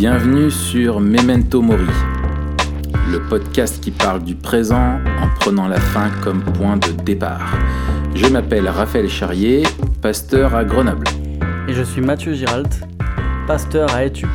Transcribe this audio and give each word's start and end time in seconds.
Bienvenue 0.00 0.48
sur 0.48 1.00
Memento 1.00 1.60
Mori, 1.60 1.82
le 3.10 3.18
podcast 3.28 3.82
qui 3.82 3.90
parle 3.90 4.22
du 4.22 4.36
présent 4.36 5.00
en 5.20 5.28
prenant 5.40 5.66
la 5.66 5.80
fin 5.80 6.08
comme 6.22 6.44
point 6.44 6.76
de 6.76 6.92
départ. 7.02 7.52
Je 8.14 8.26
m'appelle 8.28 8.68
Raphaël 8.68 9.08
Charrier, 9.08 9.64
pasteur 10.00 10.54
à 10.54 10.64
Grenoble. 10.64 11.08
Et 11.66 11.72
je 11.72 11.82
suis 11.82 12.00
Mathieu 12.00 12.32
Giralt, 12.32 12.78
pasteur 13.48 13.92
à 13.92 14.04
Etu. 14.04 14.28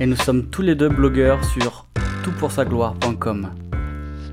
Et 0.00 0.06
nous 0.06 0.16
sommes 0.16 0.46
tous 0.46 0.62
les 0.62 0.74
deux 0.74 0.88
blogueurs 0.88 1.44
sur 1.44 1.84
toutpoursagloire.com. 2.24 3.50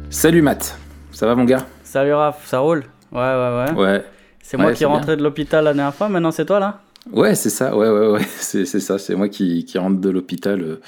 Salut 0.10 0.42
Matt, 0.42 0.79
ça 1.11 1.28
va 1.28 1.36
mon 1.36 1.43
gars? 1.43 1.65
Salut 1.83 2.14
Raph, 2.14 2.47
ça 2.47 2.60
roule? 2.60 2.86
Ouais, 3.11 3.19
ouais, 3.19 3.74
ouais. 3.74 3.74
Ouais. 3.74 4.06
C'est 4.42 4.56
moi 4.56 4.71
qui 4.71 4.86
rentré 4.86 5.18
de 5.18 5.21
l'hôpital 5.21 5.65
la 5.65 5.74
dernière 5.74 5.93
fois, 5.93 6.07
maintenant 6.07 6.32
c'est 6.32 6.46
toi 6.46 6.61
là? 6.61 6.79
Ouais, 7.11 7.36
c'est 7.36 7.50
ça, 7.50 7.75
ouais, 7.75 7.89
ouais, 7.89 8.07
ouais, 8.07 8.25
c'est 8.37 8.65
ça, 8.65 8.97
c'est 8.97 9.15
moi 9.15 9.29
qui, 9.29 9.65
qui 9.65 9.77
rentre 9.77 10.00
de 10.00 10.09
l'hôpital 10.09 10.61
euh, 10.61 10.82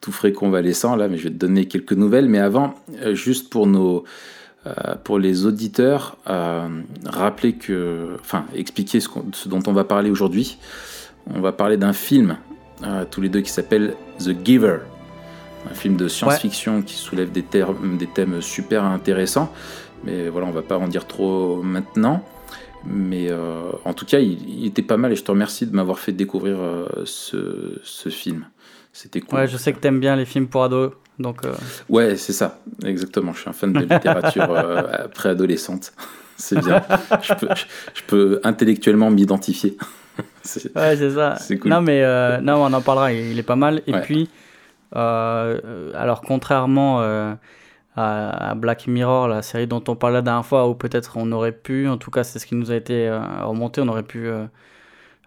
tout 0.00 0.12
frais 0.12 0.32
convalescent 0.32 0.96
là, 0.96 1.08
mais 1.08 1.16
je 1.16 1.24
vais 1.24 1.30
te 1.30 1.36
donner 1.36 1.66
quelques 1.66 1.92
nouvelles. 1.92 2.28
Mais 2.28 2.38
avant, 2.38 2.74
euh, 3.02 3.14
juste 3.14 3.50
pour 3.50 3.66
nos, 3.66 4.04
euh, 4.66 4.72
pour 5.04 5.18
les 5.18 5.46
auditeurs, 5.46 6.16
rappeler 7.06 7.54
que, 7.54 8.16
enfin, 8.20 8.46
expliquer 8.54 9.00
ce, 9.00 9.08
dont 9.46 9.62
on 9.66 9.72
va 9.72 9.84
parler 9.84 10.10
aujourd'hui. 10.10 10.58
On 11.32 11.40
va 11.40 11.52
parler 11.52 11.76
d'un 11.76 11.92
film, 11.92 12.38
tous 13.10 13.20
les 13.20 13.28
deux, 13.28 13.42
qui 13.42 13.50
s'appelle 13.50 13.94
The 14.18 14.34
Giver, 14.44 14.78
un 15.70 15.74
film 15.74 15.96
de 15.96 16.08
science-fiction 16.08 16.82
qui 16.82 16.94
soulève 16.94 17.30
des, 17.30 17.42
termes, 17.42 17.98
des 17.98 18.06
thèmes 18.06 18.40
super 18.40 18.84
intéressants. 18.84 19.52
Mais 20.02 20.30
voilà, 20.30 20.46
on 20.46 20.50
va 20.50 20.62
pas 20.62 20.78
en 20.78 20.88
dire 20.88 21.06
trop 21.06 21.62
maintenant. 21.62 22.24
Mais 22.84 23.26
euh, 23.30 23.70
en 23.84 23.92
tout 23.94 24.06
cas, 24.06 24.18
il, 24.18 24.38
il 24.48 24.66
était 24.66 24.82
pas 24.82 24.96
mal 24.96 25.12
et 25.12 25.16
je 25.16 25.22
te 25.22 25.30
remercie 25.30 25.66
de 25.66 25.74
m'avoir 25.74 25.98
fait 25.98 26.12
découvrir 26.12 26.56
euh, 26.60 26.86
ce, 27.04 27.78
ce 27.82 28.08
film. 28.08 28.46
C'était 28.92 29.20
cool. 29.20 29.38
Ouais, 29.40 29.46
je 29.48 29.56
sais 29.56 29.72
que 29.72 29.78
t'aimes 29.78 30.00
bien 30.00 30.16
les 30.16 30.24
films 30.24 30.48
pour 30.48 30.64
ados, 30.64 30.92
donc 31.18 31.44
euh, 31.44 31.52
Ouais, 31.88 32.16
c'est 32.16 32.32
ça, 32.32 32.58
exactement. 32.84 33.32
Je 33.32 33.40
suis 33.40 33.50
un 33.50 33.52
fan 33.52 33.72
de 33.72 33.80
littérature 33.80 34.48
préadolescente. 35.14 35.92
C'est 36.36 36.58
bien. 36.58 36.82
Je 37.22 37.34
peux, 37.34 37.48
je, 37.54 37.64
je 37.94 38.02
peux 38.06 38.40
intellectuellement 38.44 39.10
m'identifier. 39.10 39.76
Ouais, 40.74 40.96
c'est 40.96 41.12
ça. 41.12 41.36
C'est 41.36 41.58
cool. 41.58 41.70
Non, 41.70 41.80
mais 41.80 42.02
non, 42.42 42.56
on 42.64 42.72
en 42.74 42.80
parlera, 42.82 43.10
il, 43.12 43.30
il 43.32 43.38
est 43.38 43.42
pas 43.42 43.56
mal. 43.56 43.80
Et 43.86 43.92
Ouais. 43.94 44.00
puis, 44.02 44.28
alors 44.92 46.20
contrairement 46.26 47.00
à, 47.96 48.50
à 48.50 48.54
Black 48.54 48.86
Mirror, 48.86 49.28
la 49.28 49.42
série 49.42 49.66
dont 49.66 49.82
on 49.88 49.96
parlait 49.96 50.16
la 50.18 50.22
dernière 50.22 50.46
fois, 50.46 50.68
où 50.68 50.74
peut-être 50.74 51.16
on 51.16 51.30
aurait 51.32 51.52
pu, 51.52 51.88
en 51.88 51.96
tout 51.96 52.10
cas 52.10 52.22
c'est 52.24 52.38
ce 52.38 52.46
qui 52.46 52.54
nous 52.54 52.70
a 52.70 52.76
été 52.76 53.08
euh, 53.08 53.20
remonté, 53.44 53.80
on 53.80 53.88
aurait 53.88 54.02
pu 54.04 54.26
euh, 54.28 54.44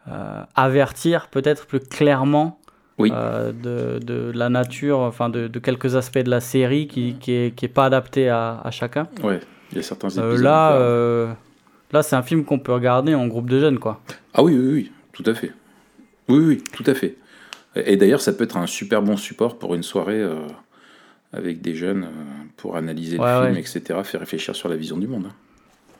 euh, 0.09 0.41
avertir 0.55 1.27
peut-être 1.29 1.65
plus 1.65 1.79
clairement 1.79 2.59
Oui. 2.97 3.11
euh, 3.13 3.51
de, 3.51 3.99
de 3.99 4.31
la 4.33 4.49
nature, 4.49 4.99
enfin 4.99 5.29
de, 5.29 5.47
de 5.47 5.59
quelques 5.59 5.95
aspects 5.95 6.19
de 6.19 6.29
la 6.29 6.39
série 6.41 6.87
qui, 6.87 7.15
qui, 7.19 7.31
est, 7.33 7.55
qui 7.55 7.65
est 7.65 7.69
pas 7.69 7.85
adapté 7.85 8.29
à, 8.29 8.61
à 8.63 8.71
chacun. 8.71 9.07
Ouais, 9.23 9.39
il 9.71 9.77
y 9.77 9.79
a 9.79 9.83
certains 9.83 10.07
Euh, 10.17 10.29
épisodes. 10.31 10.43
là, 10.43 10.73
euh, 10.73 11.33
là 11.91 12.03
c'est 12.03 12.15
un 12.15 12.23
film 12.23 12.45
qu'on 12.45 12.59
peut 12.59 12.73
regarder 12.73 13.13
en 13.15 13.27
groupe 13.27 13.49
de 13.49 13.59
jeunes, 13.59 13.79
quoi. 13.79 14.01
Ah 14.33 14.41
oui, 14.43 14.55
oui, 14.57 14.73
oui, 14.73 14.91
tout 15.11 15.23
à 15.25 15.33
fait. 15.33 15.51
Oui, 16.29 16.39
oui, 16.39 16.63
tout 16.73 16.83
à 16.87 16.93
fait. 16.93 17.17
Et 17.75 17.93
et 17.93 17.97
d'ailleurs, 17.97 18.21
ça 18.21 18.31
peut 18.33 18.43
être 18.45 18.55
un 18.57 18.67
super 18.67 19.01
bon 19.01 19.17
support 19.17 19.57
pour 19.57 19.73
une 19.75 19.83
soirée 19.83 20.23
avec 21.33 21.61
des 21.61 21.75
jeunes 21.75 22.03
euh, 22.03 22.07
pour 22.57 22.75
analyser 22.75 23.17
Ouais, 23.17 23.25
le 23.39 23.41
film, 23.45 23.53
ouais. 23.55 23.59
etc., 23.59 23.99
faire 24.03 24.19
réfléchir 24.19 24.55
sur 24.55 24.69
la 24.69 24.75
vision 24.75 24.97
du 24.97 25.07
monde. 25.07 25.25
hein. 25.27 25.33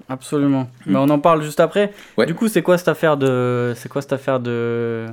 Absolument. 0.10 0.64
Mm. 0.86 0.92
Mais 0.92 0.98
on 0.98 1.10
en 1.10 1.20
parle 1.20 1.44
juste 1.44 1.60
après. 1.60 1.92
Ouais. 2.18 2.26
Du 2.26 2.36
coup, 2.36 2.48
c'est 2.48 2.62
quoi 2.62 2.78
cette 2.78 2.88
affaire 2.90 3.18
de, 3.18 3.74
c'est 3.76 3.90
quoi 3.90 4.02
cette 4.02 4.14
affaire 4.14 4.40
de, 4.40 5.06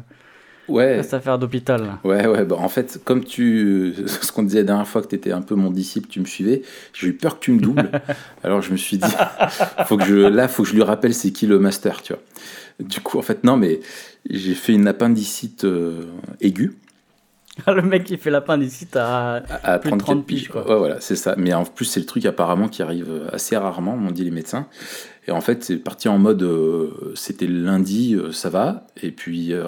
Ouais, 0.68 1.02
cette 1.02 1.14
affaire 1.14 1.38
d'hôpital 1.38 1.98
ouais, 2.04 2.27
ouais. 2.28 2.44
Bah, 2.44 2.56
en 2.58 2.68
fait, 2.68 3.00
comme 3.04 3.24
tu, 3.24 3.92
ce 4.06 4.30
qu'on 4.32 4.42
disait 4.44 4.58
la 4.58 4.64
dernière 4.64 4.86
fois 4.86 5.02
que 5.02 5.08
tu 5.08 5.14
étais 5.17 5.33
un 5.33 5.42
peu 5.42 5.55
mon 5.56 5.70
disciple, 5.70 6.08
tu 6.08 6.20
me 6.20 6.27
suivais, 6.27 6.62
j'ai 6.92 7.08
eu 7.08 7.12
peur 7.12 7.39
que 7.40 7.45
tu 7.45 7.52
me 7.52 7.61
doubles. 7.61 7.90
Alors 8.45 8.62
je 8.62 8.70
me 8.72 8.77
suis 8.77 8.98
dit, 8.98 9.11
faut 9.86 9.96
que 9.96 10.05
je, 10.05 10.14
là, 10.16 10.46
faut 10.48 10.62
que 10.62 10.68
je 10.68 10.74
lui 10.74 10.83
rappelle 10.83 11.14
c'est 11.14 11.30
qui 11.33 11.46
le 11.46 11.58
master, 11.58 12.02
tu 12.02 12.12
vois. 12.12 12.22
Du 12.80 13.00
coup, 13.00 13.18
en 13.18 13.22
fait, 13.22 13.45
non, 13.45 13.56
mais 13.56 13.80
j'ai 14.28 14.55
fait 14.55 14.72
une 14.72 14.86
appendicite 14.89 15.64
euh, 15.64 16.02
aiguë. 16.40 16.72
Le 17.66 17.83
mec 17.83 18.05
qui 18.05 18.16
fait 18.16 18.30
l'appendicite 18.30 18.96
à. 18.96 19.42
à 19.62 19.78
Plus 19.78 19.90
de 19.90 19.98
34 19.98 20.05
30 20.05 20.27
piges, 20.27 20.48
quoi. 20.48 20.68
Ouais, 20.68 20.78
voilà, 20.78 21.00
c'est 21.00 21.16
ça. 21.16 21.34
Mais 21.36 21.52
en 21.52 21.64
plus, 21.64 21.84
c'est 21.84 22.00
le 22.00 22.06
truc 22.06 22.24
apparemment 22.27 22.68
qui 22.68 22.83
arrive 22.83 23.28
assez 23.33 23.56
rarement, 23.56 23.96
m'ont 23.96 24.12
dit 24.12 24.24
les 24.24 24.30
médecins. 24.30 24.66
Et 25.28 25.33
en 25.33 25.40
fait, 25.40 25.62
c'est 25.62 25.77
parti 25.77 26.08
en 26.08 26.18
mode, 26.18 26.42
euh, 26.42 27.12
c'était 27.14 27.46
lundi, 27.46 28.14
euh, 28.14 28.33
ça 28.33 28.50
va. 28.50 28.86
Et 29.02 29.10
puis, 29.10 29.52
euh, 29.52 29.64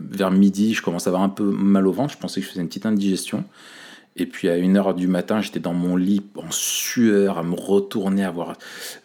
vers 0.00 0.30
midi, 0.30 0.74
je 0.74 0.82
commence 0.82 1.06
à 1.06 1.10
avoir 1.10 1.22
un 1.22 1.28
peu 1.28 1.44
mal 1.44 1.86
au 1.86 1.92
ventre. 1.92 2.12
Je 2.12 2.18
pensais 2.18 2.40
que 2.40 2.46
je 2.46 2.50
faisais 2.50 2.60
une 2.60 2.68
petite 2.68 2.86
indigestion. 2.86 3.44
Et 4.16 4.26
puis, 4.26 4.48
à 4.48 4.56
1h 4.56 4.94
du 4.94 5.06
matin, 5.06 5.40
j'étais 5.40 5.60
dans 5.60 5.74
mon 5.74 5.96
lit 5.96 6.22
en 6.36 6.50
sueur, 6.50 7.38
à 7.38 7.42
me 7.44 7.54
retourner, 7.54 8.24
à 8.24 8.28
avoir 8.28 8.56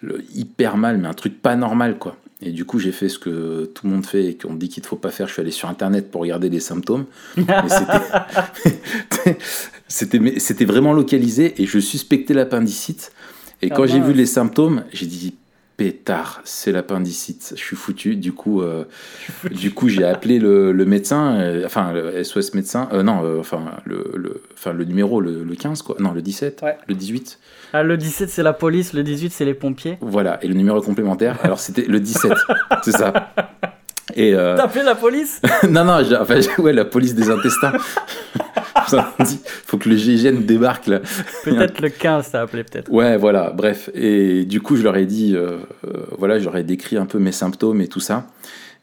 le, 0.01 0.23
hyper 0.33 0.75
mal, 0.75 0.97
mais 0.97 1.07
un 1.07 1.13
truc 1.13 1.39
pas 1.41 1.55
normal, 1.55 1.97
quoi. 1.99 2.17
Et 2.45 2.51
du 2.51 2.65
coup, 2.65 2.77
j'ai 2.77 2.91
fait 2.91 3.07
ce 3.07 3.17
que 3.19 3.71
tout 3.73 3.87
le 3.87 3.93
monde 3.93 4.05
fait 4.05 4.25
et 4.25 4.37
qu'on 4.37 4.53
dit 4.55 4.67
qu'il 4.67 4.83
ne 4.83 4.87
faut 4.87 4.97
pas 4.97 5.11
faire. 5.11 5.27
Je 5.27 5.33
suis 5.33 5.41
allé 5.41 5.51
sur 5.51 5.69
Internet 5.69 6.11
pour 6.11 6.19
regarder 6.21 6.49
les 6.49 6.59
symptômes. 6.59 7.05
C'était- 9.87 10.65
vraiment 10.65 10.93
localisé 10.93 11.61
et 11.61 11.65
je 11.65 11.79
suspectais 11.79 12.33
l'appendicite. 12.33 13.11
Et 13.61 13.69
Ah 13.71 13.75
quand 13.75 13.85
j'ai 13.87 13.99
vu 14.01 14.13
les 14.13 14.25
symptômes, 14.25 14.83
j'ai 14.91 15.05
dit 15.05 15.35
pétard, 15.77 16.41
c'est 16.43 16.71
l'appendicite. 16.71 17.53
Je 17.55 17.61
suis 17.61 17.75
foutu. 17.75 18.15
Du 18.15 18.31
coup, 18.33 18.61
euh, 18.61 18.83
du 19.51 19.71
coup, 19.71 19.89
j'ai 19.89 20.03
appelé 20.03 20.39
le, 20.39 20.71
le 20.71 20.85
médecin, 20.85 21.35
euh, 21.39 21.63
enfin 21.65 21.91
le 21.93 22.23
SOS 22.23 22.53
médecin. 22.53 22.87
euh, 22.93 23.03
non, 23.03 23.21
enfin 23.39 23.63
le, 23.85 24.11
le, 24.15 24.41
enfin 24.53 24.73
le 24.73 24.85
numéro, 24.85 25.19
le, 25.21 25.43
le 25.43 25.55
15 25.55 25.81
quoi. 25.81 25.95
Non, 25.99 26.11
le 26.11 26.21
17, 26.21 26.61
Ouais. 26.61 26.77
le 26.87 26.93
18. 26.95 27.39
Ah, 27.73 27.83
le 27.83 27.97
17 27.97 28.29
c'est 28.29 28.43
la 28.43 28.53
police, 28.53 28.93
le 28.93 29.03
18 29.03 29.31
c'est 29.31 29.45
les 29.45 29.53
pompiers. 29.55 29.97
Voilà. 30.01 30.37
Et 30.43 30.47
le 30.47 30.53
numéro 30.53 30.79
complémentaire. 30.81 31.39
Alors 31.43 31.59
c'était 31.59 31.85
le 31.85 31.99
17. 31.99 32.31
c'est 32.83 32.91
ça. 32.91 33.33
Et 34.15 34.33
T'as 34.33 34.63
appelé 34.65 34.83
la 34.83 34.95
police? 34.95 35.41
Non, 35.69 35.85
non, 35.85 35.99
enfin, 36.19 36.39
ouais, 36.59 36.73
la 36.73 36.85
police 36.85 37.15
des 37.15 37.29
intestins. 37.31 37.73
Ça 38.87 39.13
me 39.19 39.25
dit, 39.25 39.39
faut 39.45 39.77
que 39.77 39.89
le 39.89 39.95
GIGN 39.95 40.41
débarque 40.41 40.87
là. 40.87 41.01
Peut-être 41.43 41.81
le 41.81 41.89
15 41.89 42.31
t'as 42.31 42.41
appelé 42.41 42.63
peut-être. 42.63 42.91
Ouais, 42.91 43.17
voilà, 43.17 43.51
bref. 43.51 43.89
Et 43.93 44.45
du 44.45 44.61
coup, 44.61 44.75
je 44.75 44.83
leur 44.83 44.95
ai 44.95 45.05
dit, 45.05 45.35
euh, 45.35 45.59
euh, 45.87 46.05
voilà, 46.17 46.37
ai 46.37 46.63
décrit 46.63 46.97
un 46.97 47.05
peu 47.05 47.19
mes 47.19 47.31
symptômes 47.31 47.81
et 47.81 47.87
tout 47.87 47.99
ça. 47.99 48.27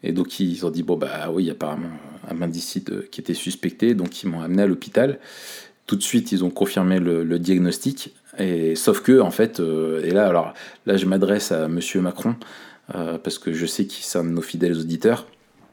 Et 0.03 0.13
donc, 0.13 0.41
ils 0.41 0.65
ont 0.65 0.71
dit, 0.71 0.83
bon, 0.83 0.97
bah 0.97 1.31
oui, 1.33 1.51
apparemment, 1.51 1.91
un 2.29 2.41
indicide 2.43 2.91
euh, 2.91 3.09
qui 3.11 3.21
était 3.21 3.35
suspecté. 3.35 3.95
Donc, 3.95 4.23
ils 4.23 4.29
m'ont 4.29 4.41
amené 4.41 4.63
à 4.63 4.67
l'hôpital. 4.67 5.19
Tout 5.87 5.97
de 5.97 6.03
suite, 6.03 6.33
ils 6.33 6.45
ont 6.45 6.51
confirmé 6.51 7.01
le, 7.01 7.23
le 7.23 7.39
diagnostic. 7.39 8.15
Et 8.39 8.77
sauf 8.77 9.01
que, 9.03 9.21
en 9.21 9.31
fait, 9.31 9.61
euh, 9.61 10.03
et 10.05 10.11
là, 10.11 10.27
alors, 10.27 10.55
là, 10.87 10.97
je 10.97 11.05
m'adresse 11.07 11.53
à 11.53 11.69
Monsieur 11.69 12.01
Macron, 12.01 12.37
parce 13.23 13.39
que 13.39 13.53
je 13.53 13.67
sais 13.67 13.87
qu'il 13.87 14.03
c'est 14.05 14.19
un 14.19 14.25
de 14.25 14.31
nos 14.31 14.43
fidèles 14.43 14.77
auditeurs. 14.77 15.27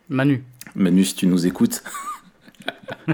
Manu. 0.07 0.43
Manu, 0.75 1.03
si 1.03 1.15
tu 1.15 1.25
nous 1.25 1.47
écoutes, 1.47 1.81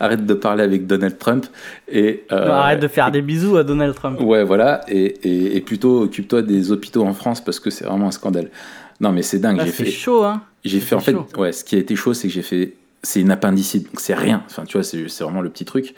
arrête 0.00 0.26
de 0.26 0.34
parler 0.34 0.62
avec 0.62 0.86
Donald 0.86 1.18
Trump 1.18 1.46
et 1.88 2.24
euh, 2.32 2.46
Non, 2.46 2.52
arrête 2.52 2.80
de 2.80 2.88
faire 2.88 3.10
des 3.10 3.22
bisous 3.22 3.56
à 3.56 3.64
Donald 3.64 3.94
Trump. 3.94 4.20
Ouais, 4.20 4.44
voilà, 4.44 4.80
et, 4.88 5.04
et, 5.22 5.56
et 5.56 5.60
plutôt 5.60 6.02
occupe-toi 6.02 6.42
des 6.42 6.72
hôpitaux 6.72 7.04
en 7.04 7.12
France 7.12 7.44
parce 7.44 7.60
que 7.60 7.70
c'est 7.70 7.84
vraiment 7.84 8.08
un 8.08 8.12
scandale. 8.12 8.50
Non, 9.00 9.12
mais 9.12 9.22
c'est 9.22 9.38
dingue. 9.38 9.60
J'ai 9.64 9.70
fait, 9.70 9.90
chaud, 9.90 10.24
hein. 10.24 10.42
j'ai 10.64 10.80
fait 10.80 10.94
en 10.94 11.00
fait, 11.00 11.12
chaud. 11.12 11.26
ouais, 11.38 11.52
ce 11.52 11.64
qui 11.64 11.74
a 11.76 11.78
été 11.78 11.96
chaud, 11.96 12.12
c'est 12.12 12.28
que 12.28 12.34
j'ai 12.34 12.42
fait, 12.42 12.74
c'est 13.02 13.20
une 13.20 13.30
appendicite, 13.30 13.86
donc 13.86 14.00
c'est 14.00 14.14
rien. 14.14 14.42
Enfin, 14.46 14.64
tu 14.64 14.76
vois, 14.76 14.84
c'est 14.84 15.06
vraiment 15.20 15.40
le 15.40 15.48
petit 15.48 15.64
truc. 15.64 15.94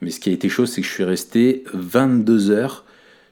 Mais 0.00 0.10
ce 0.10 0.20
qui 0.20 0.30
a 0.30 0.32
été 0.32 0.48
chaud, 0.48 0.66
c'est 0.66 0.80
que 0.80 0.86
je 0.86 0.92
suis 0.92 1.04
resté 1.04 1.64
22 1.72 2.50
heures 2.50 2.84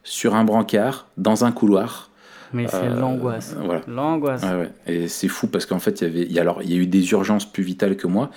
sur 0.02 0.34
un 0.34 0.44
brancard 0.44 1.06
dans 1.16 1.44
un 1.44 1.52
couloir. 1.52 2.10
Mais 2.52 2.66
c'est 2.68 2.76
Euh, 2.76 2.94
l'angoisse. 3.00 3.54
Voilà. 3.58 3.80
L'angoisse. 3.88 4.42
Ouais, 4.42 4.54
ouais. 4.54 4.70
Et 4.86 5.09
c'est 5.09 5.28
fou 5.28 5.47
parce 5.47 5.66
qu'en 5.66 5.78
fait, 5.78 6.00
il 6.00 6.04
y 6.04 6.10
avait, 6.10 6.22
il 6.22 6.32
y 6.32 6.38
a, 6.38 6.42
alors, 6.42 6.62
il 6.62 6.71
y 6.71 6.74
a 6.74 6.77
eu 6.77 6.86
des 6.86 7.10
urgences 7.12 7.50
plus 7.50 7.62
vitales 7.62 7.97
que 7.97 8.06
moi. 8.06 8.30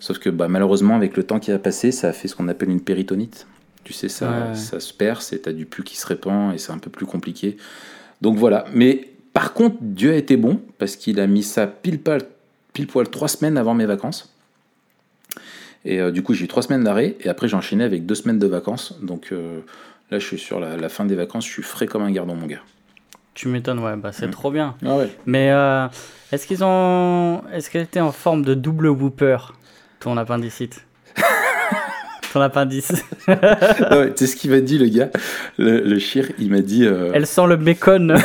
Sauf 0.00 0.18
que 0.18 0.30
bah, 0.30 0.48
malheureusement, 0.48 0.94
avec 0.96 1.16
le 1.16 1.22
temps 1.24 1.38
qui 1.40 1.50
a 1.52 1.58
passé, 1.58 1.90
ça 1.92 2.08
a 2.08 2.12
fait 2.12 2.28
ce 2.28 2.36
qu'on 2.36 2.48
appelle 2.48 2.70
une 2.70 2.80
péritonite. 2.80 3.46
Tu 3.84 3.92
sais, 3.92 4.08
ça, 4.08 4.30
Ouais, 4.50 4.54
ça 4.54 4.80
se 4.80 4.92
perce 4.94 5.32
et 5.32 5.40
t'as 5.40 5.52
du 5.52 5.66
pus 5.66 5.82
qui 5.82 5.96
se 5.96 6.06
répand 6.06 6.54
et 6.54 6.58
c'est 6.58 6.72
un 6.72 6.78
peu 6.78 6.90
plus 6.90 7.06
compliqué. 7.06 7.56
Donc 8.20 8.36
voilà. 8.36 8.64
Mais 8.72 9.08
par 9.32 9.52
contre, 9.54 9.76
Dieu 9.80 10.12
a 10.12 10.16
été 10.16 10.36
bon 10.36 10.60
parce 10.78 10.96
qu'il 10.96 11.18
a 11.20 11.26
mis 11.26 11.42
ça 11.42 11.66
pile, 11.66 11.98
poil- 11.98 12.22
pile 12.72 12.86
poil 12.86 13.08
trois 13.08 13.28
semaines 13.28 13.56
avant 13.58 13.74
mes 13.74 13.86
vacances. 13.86 14.32
Et 15.84 16.00
euh, 16.00 16.10
du 16.10 16.22
coup, 16.22 16.34
j'ai 16.34 16.44
eu 16.44 16.48
trois 16.48 16.62
semaines 16.62 16.84
d'arrêt 16.84 17.16
et 17.20 17.28
après, 17.28 17.48
j'ai 17.48 17.56
enchaîné 17.56 17.84
avec 17.84 18.04
deux 18.06 18.14
semaines 18.14 18.38
de 18.38 18.46
vacances. 18.46 18.98
Donc 19.02 19.28
euh, 19.32 19.60
là, 20.10 20.18
je 20.18 20.26
suis 20.26 20.38
sur 20.38 20.60
la, 20.60 20.76
la 20.76 20.88
fin 20.88 21.04
des 21.04 21.14
vacances, 21.14 21.46
je 21.46 21.50
suis 21.52 21.62
frais 21.62 21.86
comme 21.86 22.02
un 22.02 22.10
gardon, 22.10 22.34
mon 22.34 22.46
gars. 22.46 22.62
Tu 23.38 23.46
m'étonnes, 23.46 23.78
ouais, 23.78 23.94
bah 23.94 24.10
c'est 24.10 24.28
trop 24.32 24.50
bien. 24.50 24.74
Ah 24.84 24.96
ouais. 24.96 25.08
Mais 25.24 25.52
euh, 25.52 25.86
est-ce 26.32 26.44
qu'ils 26.44 26.64
ont. 26.64 27.40
Est-ce 27.52 27.70
qu'elle 27.70 27.82
était 27.82 28.00
en 28.00 28.10
forme 28.10 28.42
de 28.42 28.52
double 28.52 28.88
whooper, 28.88 29.36
ton 30.00 30.16
appendicite? 30.16 30.84
Ton 32.32 32.40
appendice. 32.40 32.92
Ouais, 33.28 34.12
sais 34.16 34.26
ce 34.26 34.34
qu'il 34.34 34.50
m'a 34.50 34.58
dit, 34.60 34.76
le 34.76 34.88
gars? 34.88 35.08
Le, 35.56 35.80
le 35.82 35.98
chir, 36.00 36.28
il 36.40 36.50
m'a 36.50 36.60
dit. 36.62 36.84
euh, 36.84 37.12
Elle 37.14 37.28
sent 37.28 37.46
le 37.46 37.54
bacon. 37.56 38.18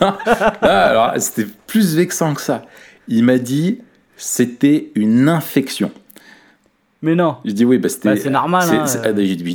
Ah, 0.00 0.84
alors, 0.86 1.12
c'était 1.18 1.50
plus 1.66 1.96
vexant 1.96 2.32
que 2.32 2.40
ça. 2.40 2.62
Il 3.08 3.24
m'a 3.24 3.38
dit 3.38 3.80
c'était 4.16 4.92
une 4.94 5.28
infection. 5.28 5.90
Mais 7.04 7.16
non. 7.16 7.36
Je 7.44 7.50
dis 7.50 7.64
oui, 7.64 7.78
bah, 7.78 7.88
c'était. 7.88 8.10
Bah, 8.10 8.16
c'est 8.16 8.30
normal, 8.30 8.62
hein, 8.70 8.84
euh. 8.86 9.02
ah, 9.04 9.12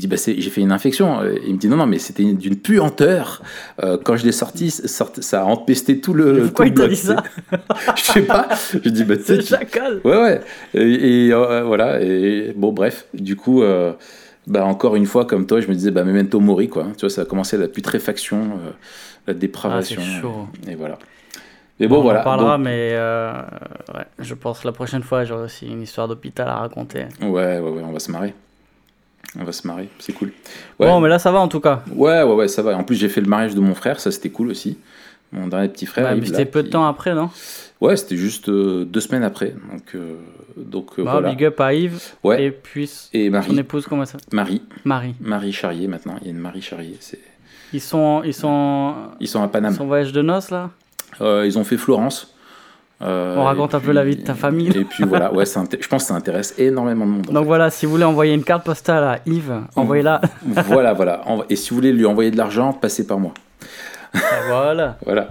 bah, 0.07 0.17
c'est- 0.17 0.39
j'ai 0.39 0.49
fait 0.49 0.59
une 0.61 0.73
infection. 0.73 1.21
Euh, 1.21 1.35
Il 1.47 1.53
me 1.53 1.57
dit 1.57 1.69
non, 1.69 1.77
non, 1.77 1.85
mais 1.87 1.97
c'était 1.97 2.23
une- 2.23 2.35
d'une 2.37 2.57
puanteur. 2.57 3.41
Euh, 3.83 3.97
quand 4.03 4.17
je 4.17 4.25
l'ai 4.25 4.33
sorti, 4.33 4.69
ça 4.69 4.87
sorti- 4.87 5.23
ça 5.23 5.41
a 5.41 5.45
empesté 5.45 6.01
tout 6.01 6.13
le. 6.13 6.43
Pourquoi 6.43 6.65
tout 6.65 6.71
il 6.71 6.75
t'a 6.75 6.87
dit 6.89 6.95
ça. 6.97 7.23
Je 7.95 8.01
sais 8.03 8.21
pas. 8.23 8.49
Je 8.83 8.89
dis, 8.89 9.05
bah, 9.05 9.15
C'est 9.23 9.41
chacal. 9.41 10.01
Ouais, 10.03 10.17
ouais. 10.21 10.41
Et, 10.73 11.27
et, 11.27 11.33
euh, 11.33 11.63
voilà. 11.63 12.01
Et 12.01 12.53
bon, 12.55 12.73
bref. 12.73 13.05
Du 13.13 13.37
coup, 13.37 13.63
bah, 14.45 14.65
encore 14.65 14.95
une 14.97 15.05
fois, 15.05 15.25
comme 15.25 15.45
toi, 15.47 15.61
je 15.61 15.67
me 15.67 15.73
disais, 15.73 15.91
bah, 15.91 16.03
memento 16.03 16.39
mori, 16.41 16.67
quoi. 16.67 16.87
Tu 16.97 17.01
vois, 17.01 17.09
ça 17.09 17.21
a 17.21 17.25
commencé 17.25 17.57
la 17.57 17.67
putréfaction, 17.69 18.59
la 19.25 19.33
dépravation. 19.33 20.01
Ah, 20.05 20.21
chaud. 20.21 20.47
Et 20.69 20.75
voilà. 20.75 20.99
Mais 21.79 21.87
bon, 21.87 21.99
on 21.99 22.01
voilà. 22.01 22.21
en 22.21 22.23
parlera, 22.23 22.57
Donc, 22.57 22.65
mais 22.65 22.89
euh, 22.93 23.33
ouais, 23.93 24.05
je 24.19 24.33
pense 24.33 24.63
la 24.63 24.71
prochaine 24.71 25.03
fois, 25.03 25.25
j'aurai 25.25 25.43
aussi 25.43 25.67
une 25.67 25.81
histoire 25.83 26.07
d'hôpital 26.07 26.47
à 26.47 26.55
raconter. 26.55 27.05
ouais, 27.21 27.27
ouais, 27.27 27.59
ouais, 27.59 27.83
on 27.85 27.91
va 27.91 27.99
se 27.99 28.11
marrer. 28.11 28.33
On 29.39 29.43
va 29.43 29.51
se 29.51 29.67
marrer. 29.67 29.89
C'est 29.99 30.13
cool. 30.13 30.31
Ouais. 30.79 30.87
Bon, 30.87 30.99
mais 30.99 31.09
là, 31.09 31.19
ça 31.19 31.31
va 31.31 31.39
en 31.39 31.47
tout 31.47 31.59
cas. 31.59 31.83
Ouais, 31.93 32.23
ouais, 32.23 32.33
ouais, 32.33 32.47
ça 32.47 32.61
va. 32.63 32.75
En 32.77 32.83
plus, 32.83 32.95
j'ai 32.95 33.09
fait 33.09 33.21
le 33.21 33.27
mariage 33.27 33.53
de 33.55 33.59
mon 33.59 33.75
frère, 33.75 33.99
ça 33.99 34.09
c'était 34.11 34.29
cool 34.29 34.49
aussi. 34.49 34.77
Mon 35.31 35.47
dernier 35.47 35.67
petit 35.67 35.85
frère. 35.85 36.15
Ouais, 36.15 36.25
c'était 36.25 36.45
peu 36.45 36.63
de 36.63 36.69
temps 36.69 36.87
après, 36.87 37.13
non? 37.13 37.29
Ouais, 37.81 37.95
c'était 37.97 38.15
juste 38.15 38.49
euh, 38.49 38.85
deux 38.85 39.01
semaines 39.01 39.23
après. 39.23 39.53
Donc, 39.71 39.83
euh, 39.93 40.15
donc 40.55 40.97
euh, 40.97 41.03
Bah, 41.03 41.11
voilà. 41.11 41.29
Big 41.29 41.43
up 41.43 41.59
à 41.59 41.73
Yves. 41.73 42.01
Ouais. 42.23 42.41
Et 42.45 42.51
puis 42.51 42.89
Et 43.13 43.25
son 43.27 43.31
Marie, 43.31 43.59
épouse, 43.59 43.85
comment 43.85 44.05
ça 44.05 44.17
Marie, 44.31 44.63
Marie. 44.85 45.13
Marie 45.19 45.51
Charrier 45.51 45.87
maintenant. 45.87 46.15
Il 46.21 46.27
y 46.27 46.29
a 46.29 46.31
une 46.33 46.39
Marie 46.39 46.61
Charrier. 46.61 46.95
C'est... 47.01 47.19
Ils 47.73 47.81
sont, 47.81 48.21
ils 48.23 48.33
sont, 48.33 48.95
Ils 49.19 49.27
sont 49.27 49.41
à 49.43 49.45
ils 49.45 49.49
Paname. 49.49 49.75
sont 49.75 49.83
en 49.83 49.87
voyage 49.87 50.13
de 50.13 50.21
noces 50.23 50.49
là? 50.49 50.71
Ils 51.21 51.57
ont 51.57 51.63
fait 51.63 51.77
Florence. 51.77 52.33
Euh, 53.01 53.35
On 53.37 53.43
raconte 53.43 53.73
et 53.73 53.77
un 53.77 53.79
peu 53.79 53.91
la 53.91 54.03
vie 54.03 54.15
de 54.15 54.23
ta 54.23 54.33
famille. 54.33 54.69
Et 54.75 54.83
puis 54.83 55.03
voilà, 55.03 55.31
ouais, 55.35 55.45
ça 55.45 55.63
je 55.79 55.87
pense 55.87 56.03
que 56.03 56.07
ça 56.07 56.15
intéresse 56.15 56.55
énormément 56.57 57.05
de 57.05 57.11
monde. 57.11 57.25
Donc 57.27 57.45
voilà, 57.45 57.69
si 57.69 57.85
vous 57.85 57.91
voulez 57.91 58.03
envoyer 58.05 58.33
une 58.33 58.43
carte 58.43 58.65
postale 58.65 59.03
à 59.03 59.19
Yves, 59.27 59.61
envoyez-la. 59.75 60.19
fait. 60.21 60.61
voilà, 60.67 60.93
voilà. 60.93 61.21
Et 61.49 61.55
si 61.55 61.69
vous 61.69 61.75
voulez 61.75 61.91
lui 61.93 62.05
envoyer 62.07 62.31
de 62.31 62.37
l'argent, 62.37 62.73
passez 62.73 63.05
par 63.05 63.19
moi. 63.19 63.33
voilà. 64.47 64.97
Voilà. 65.05 65.29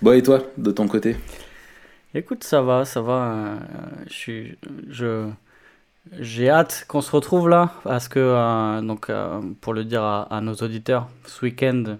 Bon, 0.00 0.12
et 0.12 0.22
toi, 0.22 0.40
de 0.56 0.70
ton 0.70 0.86
côté? 0.86 1.16
Écoute, 2.14 2.44
ça 2.44 2.62
va, 2.62 2.84
ça 2.84 3.00
va. 3.00 3.12
euh, 3.12 3.56
je 4.06 4.12
suis, 4.14 4.58
je, 4.88 5.26
j'ai 6.20 6.48
hâte 6.48 6.84
qu'on 6.88 7.00
se 7.00 7.10
retrouve 7.10 7.48
là, 7.48 7.72
parce 7.84 8.06
que 8.08 8.18
euh, 8.20 8.80
donc 8.80 9.10
euh, 9.10 9.40
pour 9.60 9.74
le 9.74 9.84
dire 9.84 10.02
à, 10.02 10.22
à 10.34 10.40
nos 10.40 10.54
auditeurs, 10.54 11.08
ce 11.26 11.44
week-end, 11.44 11.96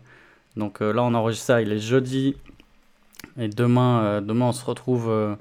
donc 0.57 0.81
euh, 0.81 0.93
là 0.93 1.03
on 1.03 1.13
enregistre 1.15 1.47
ça, 1.47 1.61
il 1.61 1.73
est 1.73 1.79
jeudi, 1.79 2.37
et 3.39 3.49
demain, 3.49 4.03
euh, 4.03 4.21
demain 4.21 4.47
on 4.47 4.53
se 4.53 4.65
retrouve 4.65 5.09
euh, 5.09 5.35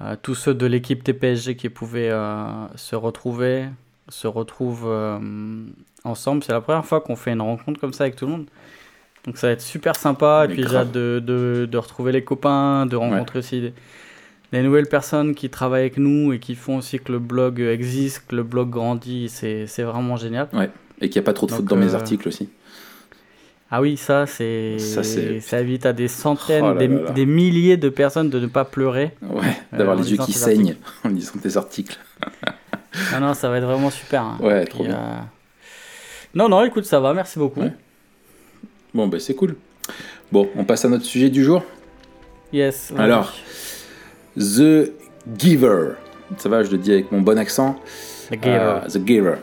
euh, 0.00 0.16
tous 0.22 0.34
ceux 0.34 0.54
de 0.54 0.66
l'équipe 0.66 1.02
TPSG 1.02 1.56
qui 1.56 1.68
pouvaient 1.68 2.12
se 2.76 2.96
retrouver, 2.96 3.66
se 4.08 4.26
retrouvent 4.26 4.86
euh, 4.86 5.18
ensemble. 6.04 6.42
C'est 6.44 6.52
la 6.52 6.60
première 6.60 6.84
fois 6.84 7.00
qu'on 7.00 7.16
fait 7.16 7.32
une 7.32 7.42
rencontre 7.42 7.80
comme 7.80 7.92
ça 7.92 8.04
avec 8.04 8.16
tout 8.16 8.26
le 8.26 8.32
monde. 8.32 8.46
Donc 9.24 9.38
ça 9.38 9.46
va 9.46 9.52
être 9.54 9.62
super 9.62 9.96
sympa. 9.96 10.46
Et 10.48 10.52
puis 10.52 10.64
j'ai 10.68 10.76
hâte 10.76 10.92
de, 10.92 11.22
de, 11.24 11.66
de 11.70 11.78
retrouver 11.78 12.12
les 12.12 12.24
copains, 12.24 12.86
de 12.86 12.96
rencontrer 12.96 13.38
aussi 13.38 13.60
des, 13.60 13.72
des 14.52 14.62
nouvelles 14.62 14.88
personnes 14.88 15.34
qui 15.34 15.48
travaillent 15.48 15.82
avec 15.82 15.96
nous 15.96 16.32
et 16.32 16.38
qui 16.38 16.54
font 16.54 16.76
aussi 16.78 16.98
que 16.98 17.10
le 17.10 17.18
blog 17.18 17.60
existe, 17.60 18.24
que 18.28 18.36
le 18.36 18.42
blog 18.42 18.70
grandit. 18.70 19.28
C'est 19.28 19.82
vraiment 19.82 20.16
génial. 20.16 20.48
Et 21.00 21.08
qu'il 21.08 21.20
n'y 21.20 21.24
a 21.24 21.26
pas 21.26 21.32
trop 21.32 21.46
de 21.46 21.52
fautes 21.52 21.64
dans 21.64 21.76
mes 21.76 21.94
articles 21.94 22.28
aussi. 22.28 22.48
Ah 23.70 23.80
oui, 23.80 23.96
ça, 23.96 24.26
c'est 24.26 24.78
Ça, 24.78 25.02
c'est- 25.02 25.40
ça 25.40 25.60
évite 25.60 25.84
à 25.86 25.92
des 25.92 26.06
centaines, 26.08 26.64
Oh 26.64 26.72
là 26.74 26.78
des, 26.78 26.86
là 26.88 27.02
là. 27.04 27.10
des 27.10 27.26
milliers 27.26 27.76
de 27.76 27.88
personnes 27.88 28.30
de 28.30 28.38
ne 28.38 28.46
pas 28.46 28.64
pleurer. 28.64 29.12
Ouais, 29.22 29.42
Euh, 29.72 29.78
d'avoir 29.78 29.96
les 29.96 30.10
yeux 30.12 30.18
qui 30.18 30.32
saignent 30.32 30.76
en 31.04 31.08
lisant 31.08 31.32
tes 31.42 31.56
articles. 31.56 31.98
Non, 33.12 33.20
non, 33.20 33.34
ça 33.34 33.48
va 33.48 33.58
être 33.58 33.64
vraiment 33.64 33.90
super. 33.90 34.22
hein. 34.22 34.36
Ouais, 34.40 34.60
Puis, 34.64 34.74
trop 34.74 34.84
bien. 34.84 34.94
euh, 34.94 35.16
Non, 36.34 36.48
non, 36.48 36.64
écoute, 36.64 36.84
ça 36.84 37.00
va, 37.00 37.14
merci 37.14 37.38
beaucoup. 37.38 37.60
Ouais. 37.60 37.72
Bon, 38.92 39.08
ben 39.08 39.18
c'est 39.18 39.34
cool. 39.34 39.56
Bon, 40.30 40.48
on 40.56 40.64
passe 40.64 40.84
à 40.84 40.88
notre 40.88 41.04
sujet 41.04 41.28
du 41.30 41.42
jour. 41.42 41.62
Yes. 42.52 42.92
Alors, 42.96 43.32
The 44.38 44.92
Giver. 45.38 45.92
Ça 46.38 46.48
va, 46.48 46.62
je 46.62 46.70
le 46.70 46.78
dis 46.78 46.92
avec 46.92 47.10
mon 47.12 47.20
bon 47.22 47.38
accent. 47.38 47.76
The 48.30 48.34
Giver. 48.34 48.58
Euh, 48.60 48.80
the 48.88 49.06
Giver. 49.06 49.34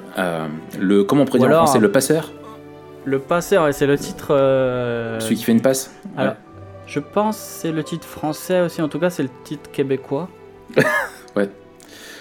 Le, 0.79 1.03
comment 1.03 1.23
on 1.23 1.25
pourrait 1.25 1.39
Ou 1.39 1.47
dire 1.47 1.61
en 1.61 1.65
français 1.65 1.79
Le 1.79 1.91
passeur? 1.91 2.31
Le 3.05 3.19
passeur, 3.19 3.73
c'est 3.73 3.87
le 3.87 3.97
titre. 3.97 4.27
euh, 4.31 5.19
Celui 5.19 5.35
qui 5.35 5.43
fait 5.43 5.51
une 5.51 5.61
passe 5.61 5.91
Alors, 6.17 6.35
je 6.87 6.99
pense 6.99 7.37
que 7.37 7.43
c'est 7.43 7.71
le 7.71 7.83
titre 7.83 8.05
français 8.07 8.61
aussi, 8.61 8.81
en 8.81 8.89
tout 8.89 8.99
cas 8.99 9.09
c'est 9.09 9.23
le 9.23 9.29
titre 9.43 9.69
québécois. 9.71 10.29
Ouais. 11.35 11.49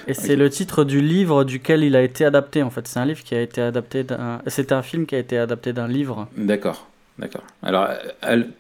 Et 0.07 0.15
c'est 0.15 0.37
le 0.37 0.49
titre 0.49 0.85
du 0.85 1.01
livre 1.01 1.43
duquel 1.43 1.83
il 1.83 1.97
a 1.97 2.03
été 2.03 2.25
adapté 2.25 2.63
en 2.63 2.71
fait. 2.71 2.87
C'est 2.87 3.01
un 3.01 3.05
livre 3.05 3.23
qui 3.25 3.35
a 3.35 3.41
été 3.43 3.61
adapté 3.61 4.05
d'un. 4.05 4.41
C'est 4.47 4.71
un 4.71 4.83
film 4.83 5.05
qui 5.05 5.17
a 5.17 5.19
été 5.19 5.37
adapté 5.37 5.73
d'un 5.73 5.89
livre. 5.89 6.29
D'accord. 6.37 6.87
D'accord. 7.19 7.43
Alors, 7.63 7.89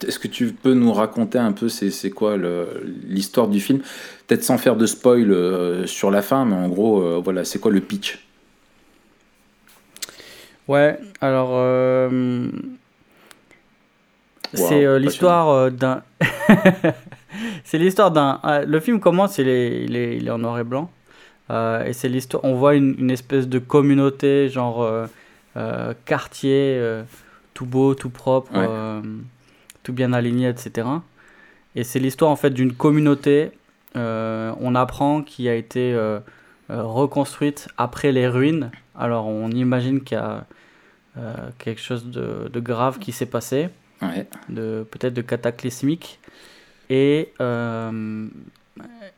est-ce 0.06 0.18
que 0.18 0.26
tu 0.28 0.48
peux 0.52 0.74
nous 0.74 0.92
raconter 0.92 1.38
un 1.38 1.52
peu 1.52 1.68
c'est 1.68 1.90
c'est 1.90 2.10
quoi 2.10 2.36
l'histoire 3.08 3.46
du 3.48 3.60
film? 3.60 3.78
Peut-être 4.26 4.42
sans 4.42 4.58
faire 4.58 4.74
de 4.76 4.86
spoil 4.86 5.30
euh, 5.32 5.86
sur 5.86 6.10
la 6.10 6.20
fin, 6.20 6.44
mais 6.44 6.56
en 6.56 6.68
gros, 6.68 7.00
euh, 7.00 7.20
voilà, 7.24 7.44
c'est 7.44 7.58
quoi 7.60 7.70
le 7.70 7.80
pitch? 7.80 8.18
Ouais, 10.70 10.98
alors. 11.20 11.50
euh, 11.52 12.48
Wow, 14.52 14.66
c'est 14.68 14.84
euh, 14.84 14.98
l'histoire 14.98 15.48
euh, 15.48 15.70
d'un. 15.70 16.02
c'est 17.64 17.78
l'histoire 17.78 18.10
d'un. 18.10 18.40
euh, 18.44 18.64
le 18.64 18.80
film 18.80 18.98
commence, 19.00 19.38
il 19.38 19.48
est, 19.48 19.84
il 19.84 19.94
est, 19.96 20.16
il 20.16 20.26
est 20.26 20.30
en 20.30 20.38
noir 20.38 20.58
et 20.58 20.64
blanc. 20.64 20.90
Euh, 21.50 21.84
et 21.84 21.92
c'est 21.92 22.08
l'histoire. 22.08 22.44
On 22.44 22.54
voit 22.54 22.74
une, 22.74 22.94
une 22.98 23.10
espèce 23.10 23.48
de 23.48 23.58
communauté, 23.58 24.48
genre 24.48 24.82
euh, 24.82 25.06
euh, 25.56 25.92
quartier, 26.04 26.74
euh, 26.78 27.02
tout 27.54 27.66
beau, 27.66 27.94
tout 27.94 28.10
propre, 28.10 28.52
Ouais. 28.56 28.66
euh, 28.68 29.00
tout 29.84 29.92
bien 29.92 30.12
aligné, 30.12 30.48
etc. 30.48 30.86
Et 31.76 31.84
c'est 31.84 31.98
l'histoire 32.00 32.30
en 32.30 32.36
fait 32.36 32.50
d'une 32.50 32.72
communauté. 32.72 33.50
euh, 33.96 34.52
on 34.60 34.74
apprend 34.76 35.22
qui 35.22 35.48
a 35.48 35.54
été 35.54 35.92
euh, 35.94 36.20
euh, 36.70 36.82
reconstruite 36.84 37.68
après 37.76 38.12
les 38.12 38.28
ruines. 38.28 38.70
Alors 38.98 39.26
on 39.26 39.48
imagine 39.50 40.00
qu'il 40.02 40.16
y 40.16 40.20
a 40.20 40.44
euh, 41.20 41.34
quelque 41.58 41.80
chose 41.80 42.06
de, 42.06 42.48
de 42.52 42.60
grave 42.60 42.98
qui 42.98 43.12
s'est 43.12 43.26
passé 43.26 43.68
Ouais. 44.02 44.26
de 44.48 44.86
peut-être 44.90 45.12
de 45.12 45.20
cataclysmique 45.20 46.20
et, 46.88 47.34
euh, 47.42 48.26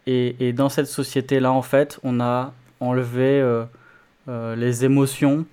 et 0.09 0.49
et 0.49 0.53
dans 0.53 0.69
cette 0.69 0.89
société 0.89 1.39
là 1.39 1.53
en 1.53 1.63
fait 1.63 2.01
on 2.03 2.19
a 2.19 2.53
enlevé 2.81 3.41
euh, 3.41 3.65
les 4.57 4.85
émotions 4.85 5.47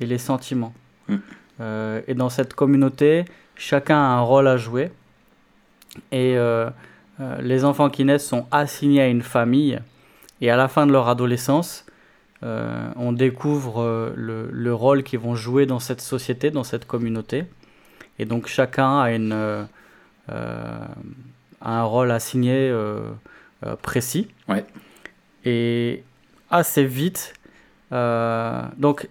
et 0.00 0.06
les 0.06 0.18
sentiments 0.18 0.74
Mm. 1.08 1.16
Et 2.06 2.14
dans 2.14 2.28
cette 2.28 2.52
communauté 2.54 3.24
chacun 3.56 3.96
a 3.96 4.06
un 4.18 4.20
rôle 4.20 4.46
à 4.46 4.58
jouer 4.58 4.92
et 6.12 6.36
les 7.40 7.64
enfants 7.64 7.88
qui 7.88 8.04
naissent 8.04 8.26
sont 8.26 8.46
assignés 8.50 9.00
à 9.00 9.08
une 9.08 9.22
famille 9.22 9.80
et 10.42 10.50
à 10.50 10.56
la 10.56 10.68
fin 10.68 10.86
de 10.86 10.92
leur 10.92 11.08
adolescence 11.08 11.84
euh, 12.44 12.88
on 12.96 13.12
découvre 13.12 13.80
euh, 13.82 14.12
le, 14.16 14.48
le 14.52 14.74
rôle 14.74 15.02
qu'ils 15.02 15.18
vont 15.18 15.34
jouer 15.34 15.66
dans 15.66 15.80
cette 15.80 16.00
société, 16.00 16.50
dans 16.50 16.64
cette 16.64 16.86
communauté. 16.86 17.44
Et 18.18 18.24
donc 18.24 18.46
chacun 18.46 19.00
a, 19.00 19.10
une, 19.12 19.32
euh, 19.32 19.64
a 20.28 20.84
un 21.60 21.82
rôle 21.84 22.10
assigné 22.10 22.52
euh, 22.70 23.10
précis. 23.82 24.28
Ouais. 24.48 24.64
Et 25.44 26.02
assez 26.50 26.84
vite, 26.84 27.34
donc 27.90 29.08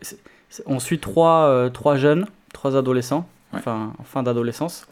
on 0.66 0.80
suit 0.80 1.00
trois, 1.00 1.70
trois 1.74 1.96
jeunes, 1.96 2.28
trois 2.54 2.76
adolescents, 2.76 3.28
Ouais. 3.54 3.60
enfin 3.60 3.94
en 3.98 4.04
fin 4.04 4.24
d'adolescence. 4.24 4.88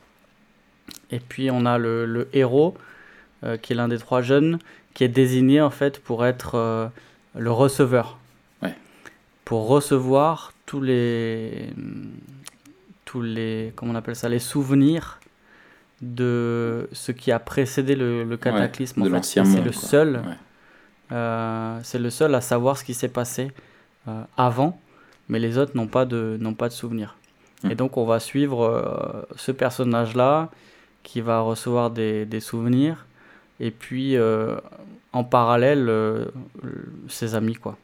Et 1.12 1.20
puis 1.20 1.52
on 1.52 1.66
a 1.66 1.78
le, 1.78 2.06
le 2.06 2.30
héros, 2.34 2.76
qui 3.62 3.74
est 3.74 3.76
l'un 3.76 3.88
des 3.90 3.98
trois 4.00 4.22
jeunes, 4.22 4.60
qui 4.94 5.04
est 5.04 5.10
désigné 5.10 5.62
en 5.62 5.70
fait 5.70 6.00
pour 6.00 6.26
être 6.26 6.90
le 7.36 7.52
receveur. 7.52 8.18
Ouais. 9.46 9.50
Pour 9.50 9.68
recevoir 9.68 10.54
tous 10.66 10.82
les 10.82 11.70
tous 13.06 13.22
les 13.22 13.72
comment 13.76 13.92
on 13.94 13.96
appelle 13.96 14.16
ça 14.16 14.28
les 14.30 14.40
souvenirs 14.40 15.20
de 16.02 16.90
ce 16.92 17.12
qui 17.12 17.32
a 17.32 17.40
précédé 17.40 17.96
le, 17.96 18.24
le 18.24 18.38
cataclysme 18.38 19.02
Et 19.46 19.46
c'est 19.46 19.62
le 19.62 19.72
seul 19.72 20.16
Ouais. 20.18 20.34
euh, 21.12 21.80
c'est 21.84 22.00
le 22.00 22.10
seul 22.10 22.34
à 22.36 22.42
savoir 22.42 22.78
ce 22.78 22.84
qui 22.84 22.94
s'est 22.94 23.08
passé 23.08 23.52
euh, 24.08 24.22
avant 24.38 24.80
mais 25.30 25.40
les 25.40 25.58
autres 25.58 25.76
n'ont 25.76 25.88
pas 25.88 26.06
de 26.06 26.38
n'ont 26.40 26.54
pas 26.54 26.68
de 26.68 26.74
souvenirs. 26.74 27.16
Et 27.72 27.76
donc 27.76 27.98
on 27.98 28.06
va 28.06 28.20
suivre 28.20 28.64
euh, 28.64 29.22
ce 29.38 29.52
personnage 29.52 30.16
là 30.16 30.50
qui 31.04 31.22
va 31.22 31.40
recevoir 31.40 31.90
des, 31.92 32.26
des 32.26 32.40
souvenirs 32.40 33.06
et 33.60 33.72
puis 33.72 34.18
euh, 34.18 34.58
en 35.14 35.24
parallèle 35.24 35.90
ses 37.08 37.34
amis 37.36 37.56
quoi 37.56 37.78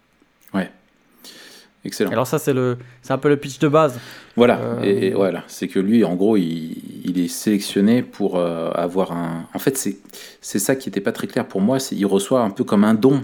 Excellent. 1.83 2.11
alors 2.11 2.27
ça 2.27 2.37
c'est 2.37 2.53
le 2.53 2.77
c'est 3.01 3.11
un 3.11 3.17
peu 3.17 3.27
le 3.27 3.37
pitch 3.37 3.57
de 3.57 3.67
base 3.67 3.99
Voilà, 4.35 4.59
Euh, 4.59 4.83
et, 4.83 5.07
et 5.07 5.11
voilà, 5.13 5.43
c'est 5.47 5.67
que 5.67 5.79
lui, 5.79 6.03
en 6.03 6.15
gros, 6.15 6.37
il, 6.37 6.77
il 7.03 7.19
est 7.19 7.27
sélectionné 7.27 8.03
pour 8.03 8.37
euh, 8.37 8.69
avoir 8.71 9.11
un. 9.11 9.47
En 9.53 9.59
fait, 9.59 9.77
c'est 9.77 9.97
c'est 10.41 10.59
ça 10.59 10.75
qui 10.75 10.89
n'était 10.89 11.01
pas 11.01 11.11
très 11.11 11.27
clair 11.27 11.47
pour 11.47 11.61
moi. 11.61 11.79
C'est 11.79 11.95
il 11.95 12.05
reçoit 12.05 12.41
un 12.41 12.49
peu 12.51 12.63
comme 12.63 12.83
un 12.83 12.93
don 12.93 13.23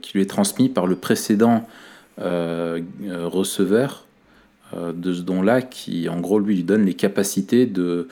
qui 0.00 0.12
lui 0.14 0.22
est 0.22 0.30
transmis 0.30 0.70
par 0.70 0.86
le 0.86 0.96
précédent 0.96 1.66
receveur 2.16 4.06
de 4.74 5.12
ce 5.12 5.20
don-là, 5.20 5.60
qui 5.60 6.08
en 6.08 6.20
gros 6.20 6.38
lui 6.38 6.62
donne 6.62 6.86
les 6.86 6.94
capacités 6.94 7.66
de, 7.66 8.08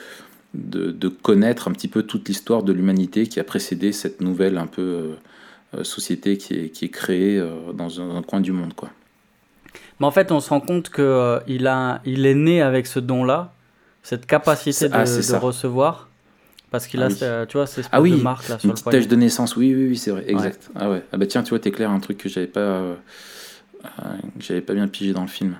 de, 0.53 1.07
connaître 1.07 1.67
un 1.67 1.71
petit 1.71 1.87
peu 1.87 2.03
toute 2.03 2.27
l'histoire 2.27 2.61
de 2.61 2.73
l'humanité 2.73 3.25
qui 3.25 3.39
a 3.39 3.43
précédé 3.43 3.91
cette 3.91 4.21
nouvelle 4.21 4.57
un 4.57 4.67
peu 4.67 5.15
société 5.81 6.37
qui 6.37 6.53
est, 6.53 6.69
qui 6.69 6.85
est 6.85 6.89
créée 6.89 7.41
dans 7.73 8.01
un, 8.01 8.21
coin 8.21 8.41
du 8.41 8.51
monde. 8.51 8.73
Quoi. 8.73 8.89
Mais 9.99 10.05
en 10.05 10.11
fait, 10.11 10.31
on 10.31 10.39
se 10.39 10.49
rend 10.49 10.59
compte 10.59 10.89
qu'il 10.89 11.67
a 11.67 12.01
il 12.05 12.25
est 12.25 12.35
né 12.35 12.61
avec 12.61 12.87
ce 12.87 12.99
don-là, 12.99 13.53
cette 14.03 14.25
capacité 14.25 14.89
de, 14.89 14.93
ah, 14.93 15.03
de 15.03 15.35
recevoir. 15.35 16.07
Parce 16.69 16.85
qu'il 16.87 17.01
ah 17.01 17.07
a, 17.07 17.45
tu 17.45 17.57
vois, 17.57 17.65
c'est 17.65 17.83
ah 17.91 18.01
oui, 18.01 18.11
de 18.11 18.17
marque 18.17 18.49
là 18.49 18.59
sur 18.59 18.69
une 18.69 18.73
petite 18.73 18.91
tache 18.91 19.07
de 19.07 19.15
naissance, 19.15 19.55
oui, 19.55 19.73
oui, 19.73 19.87
oui, 19.87 19.97
c'est 19.97 20.11
vrai, 20.11 20.25
exact. 20.27 20.69
Ah 20.75 20.89
ouais, 20.89 21.01
ah 21.13 21.17
bah 21.17 21.25
tiens, 21.25 21.41
tu 21.41 21.51
vois, 21.51 21.59
t'es 21.59 21.71
clair, 21.71 21.89
un 21.89 21.99
truc 22.01 22.17
que 22.17 22.27
j'avais 22.27 22.47
pas, 22.47 22.59
euh, 22.59 22.95
j'avais 24.39 24.59
pas 24.59 24.73
bien 24.73 24.89
pigé 24.89 25.13
dans 25.13 25.21
le 25.21 25.29
film. 25.29 25.55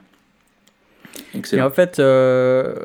Excellent. 1.34 1.63
Et 1.63 1.65
en 1.65 1.72
fait, 1.72 2.00
euh, 2.00 2.75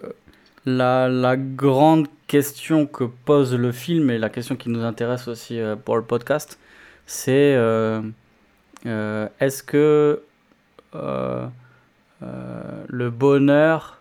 la, 0.65 1.09
la, 1.09 1.37
grande 1.37 2.07
question 2.29 2.87
que 2.87 3.03
pose 3.03 3.55
le 3.55 3.73
film 3.73 4.09
et 4.11 4.19
la 4.19 4.29
question 4.29 4.55
qui 4.55 4.69
nous 4.69 4.85
intéresse 4.85 5.27
aussi 5.27 5.59
euh, 5.59 5.75
pour 5.75 5.97
le 5.97 6.03
podcast, 6.03 6.61
c'est 7.07 7.59
est-ce 8.85 9.63
que 9.65 10.23
le 10.95 11.51
bonheur 13.11 14.01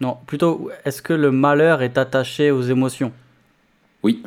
non, 0.00 0.18
plutôt, 0.26 0.70
est-ce 0.84 1.02
que 1.02 1.12
le 1.12 1.30
malheur 1.30 1.82
est 1.82 1.98
attaché 1.98 2.50
aux 2.50 2.62
émotions? 2.62 3.12
Oui. 4.02 4.22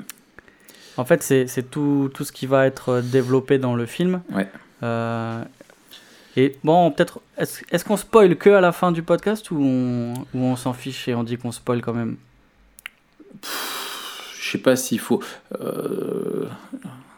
En 0.95 1.05
fait, 1.05 1.21
c'est 1.21 1.69
tout, 1.69 2.09
tout, 2.13 2.23
ce 2.23 2.31
qui 2.31 2.47
va 2.47 2.65
être 2.65 3.01
développé 3.01 3.57
dans 3.57 3.75
le 3.75 3.85
film. 3.85 4.21
Ouais. 4.31 4.47
Euh, 4.83 5.43
et 6.35 6.55
bon, 6.63 6.91
peut-être, 6.91 7.19
est-ce 7.37 7.61
est 7.71 7.83
qu'on 7.83 7.97
spoil 7.97 8.37
que 8.37 8.49
à 8.49 8.61
la 8.61 8.71
fin 8.71 8.91
du 8.91 9.03
podcast 9.03 9.51
ou 9.51 9.61
on, 9.61 10.13
ou 10.33 10.43
on 10.43 10.55
s'en 10.55 10.73
fiche 10.73 11.07
et 11.07 11.13
on 11.13 11.23
dit 11.23 11.37
qu'on 11.37 11.51
spoil 11.51 11.81
quand 11.81 11.93
même? 11.93 12.17
Je 14.41 14.51
sais 14.51 14.57
pas 14.57 14.75
s'il 14.75 14.99
faut. 14.99 15.21
Euh, 15.59 16.47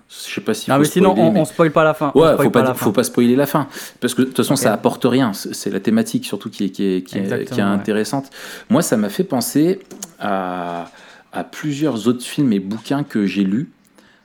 je 0.09 0.33
sais 0.33 0.41
pas 0.41 0.55
si. 0.55 0.69
Non, 0.69 0.79
mais 0.79 0.85
sinon, 0.85 1.13
on, 1.15 1.31
ne 1.31 1.45
spoil 1.45 1.71
pas 1.71 1.83
la 1.83 1.93
fin. 1.93 2.11
Ouais, 2.15 2.35
faut 2.35 2.49
pas, 2.49 2.73
faut 2.73 2.91
pas 2.91 3.03
spoiler 3.03 3.35
la 3.35 3.45
fin. 3.45 3.67
Parce 3.99 4.15
que 4.15 4.23
de 4.23 4.27
toute 4.27 4.37
façon, 4.37 4.55
ça 4.55 4.73
apporte 4.73 5.05
rien. 5.05 5.33
C'est 5.33 5.69
la 5.69 5.79
thématique 5.79 6.25
surtout 6.25 6.49
qui 6.49 6.65
est, 6.65 6.69
qui 6.69 6.83
est, 6.83 7.01
qui 7.01 7.17
est, 7.17 7.61
intéressante. 7.61 8.29
Moi, 8.69 8.81
ça 8.81 8.97
m'a 8.97 9.09
fait 9.09 9.23
penser 9.23 9.79
à, 10.19 10.89
à, 11.31 11.43
plusieurs 11.43 12.07
autres 12.07 12.23
films 12.23 12.53
et 12.53 12.59
bouquins 12.59 13.03
que 13.03 13.27
j'ai 13.27 13.43
lus. 13.43 13.69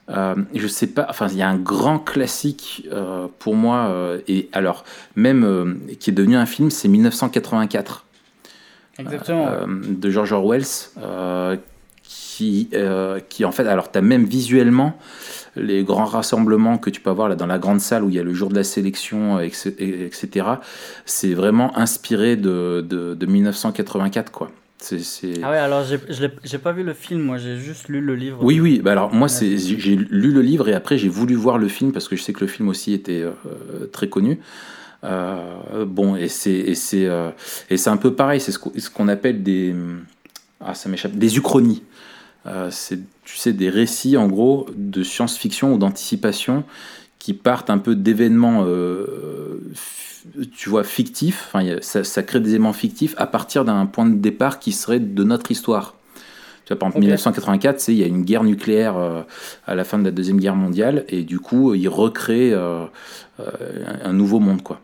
Euh, 0.09 0.35
je 0.53 0.67
sais 0.67 0.87
pas, 0.87 1.07
enfin, 1.09 1.27
il 1.27 1.37
y 1.37 1.41
a 1.41 1.49
un 1.49 1.57
grand 1.57 1.99
classique 1.99 2.87
euh, 2.91 3.27
pour 3.39 3.55
moi, 3.55 3.87
euh, 3.87 4.21
et 4.27 4.49
alors, 4.53 4.85
même 5.15 5.43
euh, 5.43 5.73
qui 5.99 6.11
est 6.11 6.13
devenu 6.13 6.35
un 6.35 6.45
film, 6.45 6.69
c'est 6.69 6.87
1984. 6.87 8.05
Exactement. 8.97 9.49
de 9.67 10.09
George 10.09 10.31
Orwell, 10.31 10.63
qui, 12.35 12.69
qui 13.29 13.45
en 13.45 13.51
fait, 13.51 13.67
alors, 13.67 13.91
tu 13.91 13.97
as 13.97 14.01
même 14.01 14.25
visuellement 14.25 14.97
les 15.55 15.83
grands 15.83 16.05
rassemblements 16.05 16.77
que 16.77 16.89
tu 16.89 16.99
peux 17.01 17.09
avoir 17.09 17.29
là 17.29 17.35
dans 17.35 17.45
la 17.45 17.59
grande 17.59 17.79
salle 17.79 18.03
où 18.03 18.09
il 18.09 18.15
y 18.15 18.19
a 18.19 18.23
le 18.23 18.33
jour 18.33 18.49
de 18.49 18.55
la 18.55 18.63
sélection, 18.63 19.39
etc. 19.39 20.47
C'est 21.05 21.33
vraiment 21.33 21.77
inspiré 21.77 22.35
de, 22.35 22.85
de, 22.87 23.25
1984, 23.25 24.31
quoi. 24.31 24.51
Ah 25.41 25.49
ouais, 25.49 25.57
alors 25.57 25.83
j'ai, 25.83 26.57
pas 26.57 26.71
vu 26.71 26.83
le 26.83 26.93
film, 26.93 27.21
moi 27.21 27.37
j'ai 27.37 27.57
juste 27.57 27.87
lu 27.87 28.01
le 28.01 28.15
livre. 28.15 28.39
Oui, 28.41 28.59
oui, 28.59 28.81
bah 28.83 28.91
alors 28.91 29.13
moi 29.13 29.27
j'ai 29.27 29.95
lu 29.95 30.31
le 30.31 30.41
livre 30.41 30.67
et 30.69 30.73
après 30.73 30.97
j'ai 30.97 31.09
voulu 31.09 31.33
voir 31.33 31.57
le 31.57 31.67
film 31.67 31.91
parce 31.91 32.07
que 32.07 32.15
je 32.15 32.21
sais 32.21 32.33
que 32.33 32.41
le 32.41 32.47
film 32.47 32.67
aussi 32.67 32.93
était 32.93 33.23
euh, 33.23 33.87
très 33.91 34.09
connu. 34.09 34.39
Euh, 35.03 35.85
bon, 35.85 36.15
et 36.15 36.27
c'est, 36.27 36.75
euh, 36.93 37.31
et 37.69 37.77
c'est 37.77 37.89
un 37.89 37.97
peu 37.97 38.13
pareil, 38.13 38.39
c'est 38.39 38.51
ce 38.51 38.89
qu'on, 38.89 39.07
appelle 39.07 39.43
des. 39.43 39.73
Ah, 40.59 40.73
ça 40.73 40.89
m'échappe, 40.89 41.13
des 41.13 41.37
uchronies. 41.37 41.83
Euh, 42.47 42.69
c'est, 42.69 42.99
tu 43.23 43.37
sais, 43.37 43.53
des 43.53 43.69
récits 43.69 44.17
en 44.17 44.27
gros 44.27 44.67
de 44.75 45.03
science-fiction 45.03 45.73
ou 45.73 45.77
d'anticipation 45.77 46.63
qui 47.17 47.33
partent 47.33 47.71
un 47.71 47.79
peu 47.79 47.95
d'événements, 47.95 48.65
euh, 48.67 49.63
tu 50.55 50.69
vois, 50.69 50.83
fictifs. 50.83 51.49
Enfin, 51.51 51.77
ça, 51.81 52.23
crée 52.23 52.39
des 52.39 52.51
éléments 52.51 52.73
fictifs 52.73 53.15
à 53.17 53.25
partir 53.25 53.65
d'un 53.65 53.87
point 53.87 54.05
de 54.05 54.15
départ 54.15 54.59
qui 54.59 54.73
serait 54.73 54.99
de 54.99 55.23
notre 55.23 55.49
histoire. 55.49 55.95
Tu 56.65 56.73
vois, 56.73 56.79
par 56.79 56.89
exemple, 56.89 57.01
1984, 57.01 57.87
il 57.87 57.95
y 57.95 58.03
a 58.03 58.07
une 58.07 58.23
guerre 58.23 58.43
nucléaire 58.43 58.97
euh, 58.97 59.21
à 59.65 59.73
la 59.73 59.83
fin 59.83 59.97
de 59.97 60.03
la 60.03 60.11
Deuxième 60.11 60.39
Guerre 60.39 60.55
mondiale, 60.55 61.05
et 61.09 61.23
du 61.23 61.39
coup, 61.39 61.73
il 61.73 61.87
recrée 61.87 62.53
un 62.53 64.13
nouveau 64.13 64.39
monde, 64.39 64.61
quoi. 64.61 64.81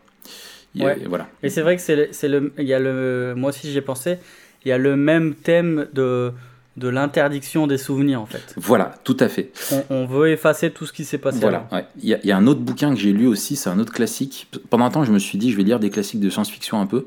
voilà. 0.74 1.28
Et 1.44 1.48
c'est 1.48 1.62
vrai 1.62 1.76
que 1.76 1.82
c'est 1.82 2.28
le, 2.28 2.52
il 2.58 2.66
y 2.66 2.74
a 2.74 2.80
le, 2.80 3.34
moi 3.36 3.50
aussi 3.50 3.70
j'ai 3.70 3.82
pensé, 3.82 4.18
il 4.64 4.68
y 4.68 4.72
a 4.72 4.78
le 4.78 4.96
même 4.96 5.34
thème 5.34 5.86
de 5.92 6.32
de 6.76 6.88
l'interdiction 6.88 7.66
des 7.66 7.76
souvenirs 7.76 8.20
en 8.20 8.26
fait. 8.26 8.54
Voilà, 8.56 8.94
tout 9.04 9.16
à 9.20 9.28
fait. 9.28 9.50
On, 9.90 10.06
veut 10.06 10.30
effacer 10.30 10.70
tout 10.70 10.86
ce 10.86 10.92
qui 10.92 11.04
s'est 11.04 11.18
passé. 11.18 11.38
Voilà, 11.40 11.68
il 12.02 12.18
y, 12.22 12.32
a 12.32 12.36
un 12.36 12.46
autre 12.46 12.60
bouquin 12.60 12.94
que 12.94 13.00
j'ai 13.00 13.12
lu 13.12 13.26
aussi, 13.26 13.56
c'est 13.56 13.68
un 13.68 13.78
autre 13.78 13.92
classique. 13.92 14.48
Pendant 14.70 14.86
un 14.86 14.90
temps, 14.90 15.04
je 15.04 15.12
me 15.12 15.18
suis 15.18 15.38
dit, 15.38 15.50
je 15.50 15.56
vais 15.56 15.64
lire 15.64 15.80
des 15.80 15.90
classiques 15.90 16.20
de 16.20 16.30
science-fiction 16.30 16.80
un 16.80 16.86
peu. 16.86 17.06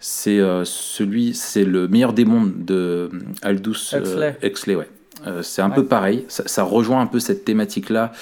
C'est 0.00 0.38
euh, 0.38 0.64
celui, 0.64 1.34
c'est 1.34 1.64
le 1.64 1.88
meilleur 1.88 2.12
des 2.12 2.24
mondes 2.24 2.64
de 2.64 3.10
Aldous 3.42 3.94
euh, 3.94 4.32
Huxley. 4.42 4.76
ouais. 4.76 4.88
Euh, 5.26 5.42
c'est 5.42 5.62
un 5.62 5.70
peu 5.70 5.84
pareil, 5.84 6.24
ça, 6.28 6.62
rejoint 6.62 7.00
un 7.00 7.06
peu 7.06 7.18
cette 7.18 7.44
thématique-là 7.44 8.12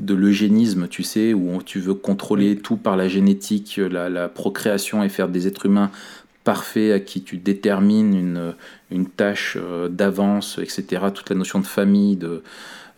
de 0.00 0.14
l'eugénisme, 0.14 0.88
tu 0.88 1.04
sais, 1.04 1.32
où 1.32 1.62
tu 1.62 1.78
veux 1.78 1.94
contrôler 1.94 2.56
tout 2.56 2.76
par 2.76 2.96
la 2.96 3.06
génétique, 3.06 3.76
la, 3.76 4.08
la, 4.08 4.28
procréation 4.28 5.04
et 5.04 5.08
faire 5.08 5.28
des 5.28 5.46
êtres 5.46 5.66
humains 5.66 5.92
parfait 6.44 6.92
à 6.92 7.00
qui 7.00 7.22
tu 7.22 7.36
détermines 7.36 8.14
une, 8.14 8.54
une 8.90 9.08
tâche 9.08 9.56
euh, 9.60 9.88
d'avance, 9.88 10.58
etc. 10.58 11.06
Toute 11.14 11.30
la 11.30 11.36
notion 11.36 11.60
de 11.60 11.66
famille, 11.66 12.16
de 12.16 12.42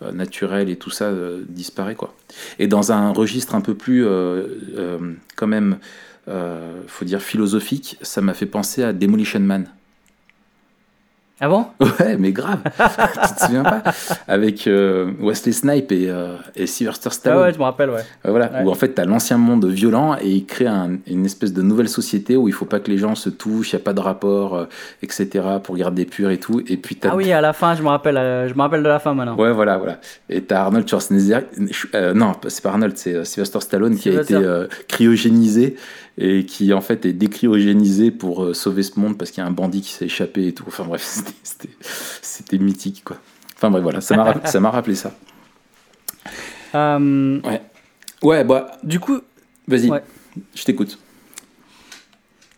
euh, 0.03 0.13
naturel 0.13 0.69
et 0.69 0.77
tout 0.77 0.91
ça 0.91 1.07
euh, 1.07 1.43
disparaît 1.49 1.95
quoi. 1.95 2.15
Et 2.59 2.67
dans 2.67 2.93
un 2.93 3.13
registre 3.13 3.55
un 3.55 3.61
peu 3.61 3.75
plus 3.75 4.07
quand 5.37 5.47
même, 5.47 5.79
faut 6.87 7.05
dire 7.05 7.21
philosophique, 7.21 7.99
ça 8.03 8.21
m'a 8.21 8.35
fait 8.35 8.47
penser 8.47 8.83
à 8.83 8.93
Demolition 8.93 9.41
Man. 9.41 9.69
Ah 11.41 11.49
bon? 11.49 11.67
Ouais, 11.81 12.17
mais 12.19 12.31
grave. 12.31 12.61
tu 12.65 13.35
te 13.35 13.41
souviens 13.41 13.65
pas? 13.65 13.83
Avec 14.29 14.67
euh, 14.67 15.11
Wesley 15.21 15.53
Snipe 15.53 15.91
et, 15.91 16.09
euh, 16.09 16.37
et 16.55 16.67
Sylvester 16.67 17.11
Stallone. 17.11 17.41
Ah 17.41 17.47
ouais, 17.47 17.53
je 17.53 17.59
me 17.59 17.65
rappelle, 17.65 17.91
ouais. 17.91 18.03
voilà, 18.25 18.63
où 18.63 18.71
en 18.71 18.75
fait, 18.75 18.95
tu 18.95 19.01
as 19.01 19.05
l'ancien 19.05 19.39
monde 19.39 19.67
violent 19.67 20.17
et 20.21 20.29
il 20.29 20.47
crée 20.47 20.69
une 20.69 21.25
espèce 21.25 21.53
de 21.53 21.63
nouvelle 21.63 21.89
société 21.89 22.37
où 22.37 22.47
il 22.47 22.55
faut 22.55 22.65
pas 22.65 22.79
que 22.79 22.91
les 22.91 22.99
gens 22.99 23.17
se 23.17 23.29
touchent, 23.29 23.73
il 23.73 23.77
n'y 23.77 23.83
a 23.83 23.85
pas 23.85 23.93
de 23.93 24.01
rapport, 24.01 24.55
euh, 24.55 24.65
etc., 25.03 25.45
pour 25.63 25.77
garder 25.77 26.05
pur 26.05 26.31
et 26.31 26.39
tout. 26.39 26.63
Et 26.69 26.77
puis 26.77 26.99
ah 27.03 27.17
oui, 27.17 27.33
à 27.33 27.41
la 27.41 27.53
fin, 27.53 27.75
je 27.75 27.83
me 27.83 27.89
rappelle, 27.89 28.15
je 28.49 28.55
me 28.55 28.61
rappelle 28.61 28.83
de 28.83 28.89
la 28.89 29.01
fin 29.01 29.15
maintenant. 29.15 29.37
Ouais, 29.37 29.53
voilà, 29.53 29.79
voilà. 29.79 29.99
Et 30.29 30.45
tu 30.45 30.55
as 30.55 30.63
Arnold 30.63 30.89
Schwarzenegger. 30.89 31.41
non, 32.15 32.33
c'est 32.47 32.63
pas 32.63 32.71
Arnold, 32.71 32.97
c'est 32.97 33.25
Sylvester 33.25 33.61
Stallone 33.61 33.97
qui 33.97 34.11
a 34.11 34.23
été 34.23 34.39
cryogénisé 34.87 35.77
et 36.19 36.45
qui 36.45 36.73
en 36.73 36.81
fait 36.81 37.07
est 37.07 37.13
décryogénisé 37.13 38.11
pour 38.11 38.45
euh, 38.45 38.55
sauver 38.55 38.83
ce 38.83 38.99
monde 39.01 39.17
parce 39.17 39.31
qu'il 39.31 39.43
y 39.43 39.45
a 39.45 39.49
un 39.49 39.53
bandit 39.53 39.81
qui 39.81 39.91
s'est 39.91 40.07
échappé 40.07 40.47
et 40.47 40.53
tout. 40.53 40.65
Enfin 40.67 40.85
bref, 40.85 41.03
c'était 42.23 42.59
mythique 42.59 43.03
quoi. 43.05 43.17
Enfin 43.57 43.71
bref, 43.71 43.83
voilà, 43.83 44.01
ça 44.01 44.17
m'a 44.61 44.71
rappelé 44.71 44.95
ça. 44.95 45.15
Euh, 46.75 47.41
ouais. 47.43 47.61
Ouais, 48.23 48.45
bah. 48.45 48.73
Du 48.83 49.01
coup. 49.01 49.21
Vas-y, 49.69 49.91
je 50.55 50.65
t'écoute. 50.65 50.99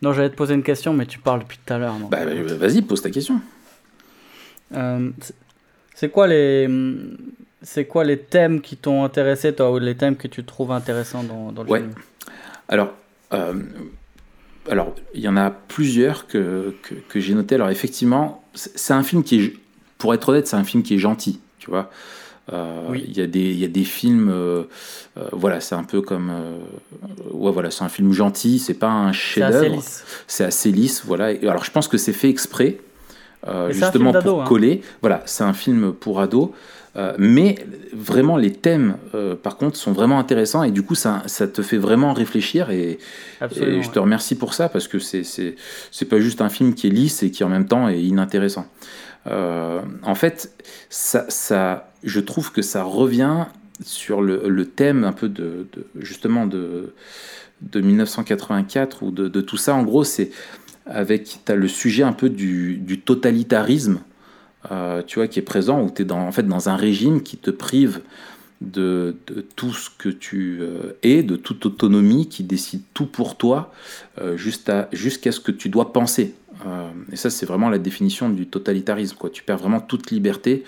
Non, 0.03 0.13
j'allais 0.13 0.31
te 0.31 0.37
poser 0.37 0.55
une 0.55 0.63
question, 0.63 0.93
mais 0.93 1.07
tu 1.07 1.19
parles 1.19 1.41
depuis 1.41 1.59
tout 1.65 1.73
à 1.73 1.79
l'heure. 1.79 1.95
Bah, 2.11 2.25
bah, 2.25 2.55
vas-y, 2.57 2.83
pose 2.83 3.03
ta 3.03 3.11
question. 3.11 3.41
Euh, 4.75 5.11
c'est 5.95 6.11
quoi 6.11 6.27
les. 6.27 6.69
C'est 7.63 7.87
quoi 7.87 8.05
les 8.05 8.19
thèmes 8.19 8.61
qui 8.61 8.77
t'ont 8.77 9.05
intéressé, 9.05 9.55
toi, 9.55 9.73
ou 9.73 9.79
les 9.79 9.97
thèmes 9.97 10.17
que 10.17 10.29
tu 10.29 10.45
trouves 10.45 10.73
intéressants 10.73 11.23
dans, 11.23 11.51
dans 11.51 11.63
le 11.63 11.71
ouais. 11.71 11.81
film? 11.81 11.95
Alors, 12.69 12.93
alors, 13.31 14.95
il 15.15 15.21
y 15.21 15.29
en 15.29 15.37
a 15.37 15.51
plusieurs 15.51 16.27
que, 16.27 16.75
que, 17.09 17.21
j'ai 17.21 17.35
noté. 17.35 17.55
Alors, 17.57 17.71
effectivement, 17.71 18.45
c'est 18.55 18.95
un 18.95 19.03
film 19.03 19.23
qui 19.23 19.41
est, 19.41 19.53
pour 19.99 20.15
être 20.15 20.29
honnête, 20.31 20.47
c'est 20.47 20.57
un 20.57 20.65
film 20.65 20.83
qui 20.83 20.95
est 20.95 20.99
gentil, 20.99 21.41
tu 21.59 21.71
vois. 21.71 21.91
Euh, 22.53 22.87
oui. 22.91 23.05
Il 23.09 23.17
y, 23.17 23.23
a 23.23 23.27
des, 23.27 23.51
il 23.51 23.59
y 23.59 23.65
a 23.65 23.69
des 23.69 23.85
films, 23.85 24.31
euh, 24.31 24.65
voilà, 25.33 25.61
c'est 25.61 25.75
un 25.75 25.85
peu 25.85 26.03
comme, 26.03 26.31
ouais, 27.31 27.53
voilà, 27.53 27.71
c'est 27.71 27.85
un 27.85 27.89
film 27.89 28.13
gentil, 28.13 28.59
c'est 28.59 28.75
pas 28.75 28.91
un 28.91 29.13
chef-d'œuvre, 29.13 29.83
c'est 30.27 30.45
assez 30.45 30.71
lisse, 30.71 31.05
voilà. 31.07 31.27
alors, 31.49 31.65
je 31.65 31.71
pense 31.71 31.89
que 31.89 31.97
c'est 31.97 32.13
fait 32.13 32.29
exprès, 32.29 32.79
justement 33.71 34.13
pour 34.13 34.43
hein. 34.43 34.47
coller. 34.47 34.83
Voilà, 35.01 35.23
c'est 35.27 35.45
un 35.45 35.55
film 35.55 35.93
pour 35.93 36.21
ados. 36.21 36.51
Euh, 36.97 37.15
mais 37.19 37.57
vraiment, 37.93 38.37
les 38.37 38.53
thèmes, 38.53 38.97
euh, 39.15 39.35
par 39.35 39.57
contre, 39.57 39.77
sont 39.77 39.93
vraiment 39.93 40.19
intéressants 40.19 40.63
et 40.63 40.71
du 40.71 40.83
coup, 40.83 40.95
ça, 40.95 41.23
ça 41.27 41.49
te 41.49 41.63
fait 41.63 41.77
vraiment 41.77 42.13
réfléchir. 42.13 42.71
Et, 42.71 42.99
je 43.41 43.91
te 43.91 43.99
remercie 43.99 44.37
pour 44.37 44.55
ça 44.55 44.69
parce 44.69 44.89
que 44.89 44.99
c'est, 44.99 45.57
pas 46.09 46.21
juste 46.21 46.41
un 46.41 46.49
film 46.49 46.75
qui 46.75 46.87
est 46.87 46.91
lisse 46.91 47.23
et 47.23 47.31
qui 47.31 47.43
en 47.45 47.49
même 47.49 47.67
temps 47.67 47.89
est 47.89 48.03
inintéressant. 48.03 48.67
Euh, 49.27 49.81
en 50.03 50.15
fait, 50.15 50.53
ça, 50.89 51.25
ça, 51.29 51.93
je 52.03 52.21
trouve 52.21 52.53
que 52.53 52.63
ça 52.63 52.83
revient 52.83 53.47
sur 53.83 54.23
le, 54.23 54.49
le, 54.49 54.67
thème 54.67 55.03
un 55.03 55.13
peu 55.13 55.29
de, 55.29 55.67
de 55.73 55.87
justement 55.99 56.47
de, 56.47 56.93
de 57.63 57.81
1984 57.81 59.03
ou 59.03 59.11
de, 59.11 59.29
de 59.29 59.41
tout 59.41 59.57
ça. 59.57 59.75
En 59.75 59.83
gros, 59.83 60.05
c'est 60.05 60.31
avec 60.87 61.41
as 61.49 61.55
le 61.55 61.69
sujet 61.69 62.03
un 62.03 62.13
peu 62.13 62.29
du, 62.29 62.77
du 62.77 63.01
totalitarisme, 63.01 64.01
euh, 64.71 65.03
tu 65.07 65.19
vois, 65.19 65.29
qui 65.29 65.39
est 65.39 65.43
présent, 65.43 65.83
où 65.83 65.91
tu 65.91 66.03
es 66.03 66.05
dans, 66.05 66.21
en 66.21 66.33
fait 66.33 66.47
dans 66.47 66.69
un 66.69 66.77
régime 66.77 67.23
qui 67.23 67.37
te 67.37 67.51
prive 67.51 68.01
de, 68.61 69.17
tout 69.57 69.73
ce 69.73 69.91
que 69.91 70.09
tu 70.09 70.59
euh, 70.61 70.97
es, 71.03 71.23
de 71.23 71.37
toute 71.37 71.67
autonomie, 71.67 72.29
qui 72.29 72.45
décide 72.45 72.83
tout 72.95 73.07
pour 73.07 73.37
toi, 73.37 73.73
euh, 74.21 74.37
jusqu'à 74.37 74.89
ce 74.93 75.41
que 75.41 75.53
tu 75.53 75.69
dois 75.69 75.93
penser. 75.93 76.35
Euh, 76.67 76.89
et 77.13 77.17
ça, 77.17 77.31
c'est 77.31 77.47
vraiment 77.47 77.69
la 77.69 77.79
définition 77.79 78.29
du 78.29 78.47
totalitarisme. 78.47 79.17
Quoi. 79.17 79.31
Tu 79.31 79.43
perds 79.43 79.59
vraiment 79.59 79.81
toute 79.81 80.11
liberté. 80.11 80.65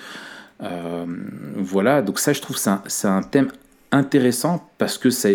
Voilà, 1.56 2.00
donc 2.00 2.18
ça, 2.18 2.32
je 2.32 2.40
trouve, 2.40 2.56
c'est 2.56 2.70
un, 2.70 2.82
un, 3.04 3.22
thème 3.22 3.48
intéressant 3.92 4.70
parce 4.78 4.96
que 4.96 5.10
ça, 5.10 5.28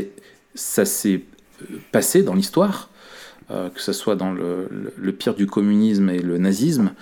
s'est 0.56 1.24
passé 1.92 2.24
dans 2.24 2.34
l'histoire. 2.34 2.90
Que 3.50 3.82
ce 3.82 3.92
soit 3.92 4.16
dans 4.16 4.32
le, 4.32 4.70
le, 4.96 5.12
pire 5.12 5.36
du 5.36 5.46
communisme 5.46 6.10
et 6.10 6.20
le 6.20 6.38
nazisme, 6.38 6.94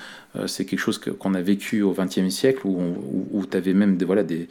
c'est 0.45 0.65
quelque 0.65 0.79
chose 0.79 0.99
qu'on 0.99 1.33
a 1.33 1.41
vécu 1.41 1.81
au 1.81 1.91
XXe 1.93 2.29
siècle 2.29 2.61
où, 2.65 2.79
où, 2.79 3.27
où 3.31 3.45
tu 3.45 3.57
avais 3.57 3.73
même 3.73 3.97
des, 3.97 4.05
voilà, 4.05 4.23
des, 4.23 4.47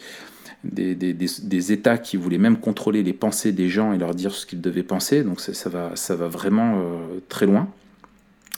des, 0.65 0.95
des, 0.95 1.15
des, 1.15 1.73
États 1.73 1.99
qui 1.99 2.17
voulaient 2.17 2.39
même 2.39 2.59
contrôler 2.59 3.03
les 3.03 3.13
pensées 3.13 3.53
des 3.53 3.69
gens 3.69 3.93
et 3.93 3.99
leur 3.99 4.15
dire 4.15 4.33
ce 4.35 4.45
qu'ils 4.45 4.61
devaient 4.61 4.83
penser. 4.83 5.23
Donc 5.23 5.41
ça, 5.41 5.55
ça, 5.55 5.71
va, 5.71 5.93
ça 5.95 6.17
va 6.17 6.27
vraiment 6.27 6.79
euh, 6.79 7.21
très 7.29 7.47
loin. 7.47 7.69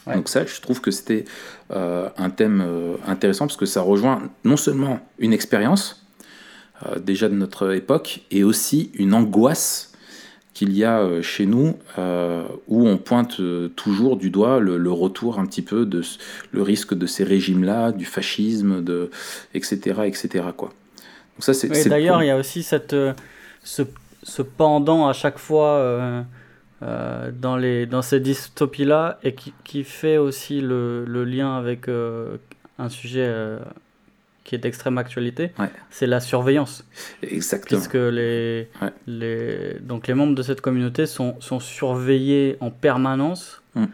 Ouais. 0.07 0.15
Donc 0.15 0.29
ça, 0.29 0.45
je 0.45 0.59
trouve 0.61 0.81
que 0.81 0.91
c'était 0.91 1.25
euh, 1.71 2.09
un 2.17 2.29
thème 2.29 2.63
euh, 2.65 2.95
intéressant 3.05 3.45
parce 3.45 3.57
que 3.57 3.65
ça 3.65 3.81
rejoint 3.81 4.29
non 4.43 4.57
seulement 4.57 4.99
une 5.19 5.33
expérience 5.33 6.07
euh, 6.87 6.99
déjà 6.99 7.29
de 7.29 7.35
notre 7.35 7.73
époque 7.73 8.21
et 8.31 8.43
aussi 8.43 8.91
une 8.95 9.13
angoisse 9.13 9.90
qu'il 10.53 10.75
y 10.75 10.83
a 10.83 10.99
euh, 10.99 11.21
chez 11.21 11.45
nous 11.45 11.77
euh, 11.97 12.43
où 12.67 12.87
on 12.87 12.97
pointe 12.97 13.39
euh, 13.39 13.69
toujours 13.69 14.17
du 14.17 14.29
doigt 14.29 14.59
le, 14.59 14.77
le, 14.77 14.91
retour 14.91 15.39
un 15.39 15.45
petit 15.45 15.61
peu 15.61 15.85
de 15.85 16.01
le 16.51 16.61
risque 16.61 16.93
de 16.93 17.05
ces 17.05 17.23
régimes-là, 17.23 17.91
du 17.91 18.05
fascisme, 18.05 18.83
de, 18.83 19.09
etc., 19.53 20.01
etc. 20.05 20.45
Quoi. 20.55 20.69
Donc 20.69 21.43
ça, 21.43 21.53
c'est, 21.53 21.69
oui, 21.69 21.89
d'ailleurs, 21.89 22.21
il 22.21 22.27
y 22.27 22.29
a 22.29 22.37
aussi 22.37 22.63
cette, 22.63 22.95
ce, 23.63 23.83
ce, 24.23 24.41
pendant 24.41 25.07
à 25.07 25.13
chaque 25.13 25.37
fois 25.37 25.77
euh, 25.77 26.21
euh, 26.83 27.31
dans, 27.31 27.55
les, 27.55 27.85
dans 27.85 28.01
ces 28.01 28.19
dystopies-là 28.19 29.19
et 29.23 29.33
qui, 29.33 29.53
qui, 29.63 29.83
fait 29.85 30.17
aussi 30.17 30.59
le, 30.59 31.05
le 31.05 31.23
lien 31.23 31.55
avec 31.55 31.87
un 31.87 32.89
sujet 32.89 33.33
qui 34.43 34.55
est 34.55 34.57
d'extrême 34.57 34.97
actualité, 34.97 35.51
ouais. 35.59 35.69
c'est 35.91 36.07
la 36.07 36.19
surveillance. 36.19 36.83
Exactement. 37.21 37.79
Puisque 37.79 37.93
les, 37.93 38.67
ouais. 38.81 38.89
les, 39.05 39.75
donc 39.81 40.07
les 40.07 40.15
membres 40.15 40.33
de 40.33 40.41
cette 40.41 40.61
communauté 40.61 41.05
sont, 41.05 41.35
sont 41.39 41.59
surveillés 41.59 42.57
en 42.59 42.71
permanence 42.71 43.61
mm. 43.75 43.85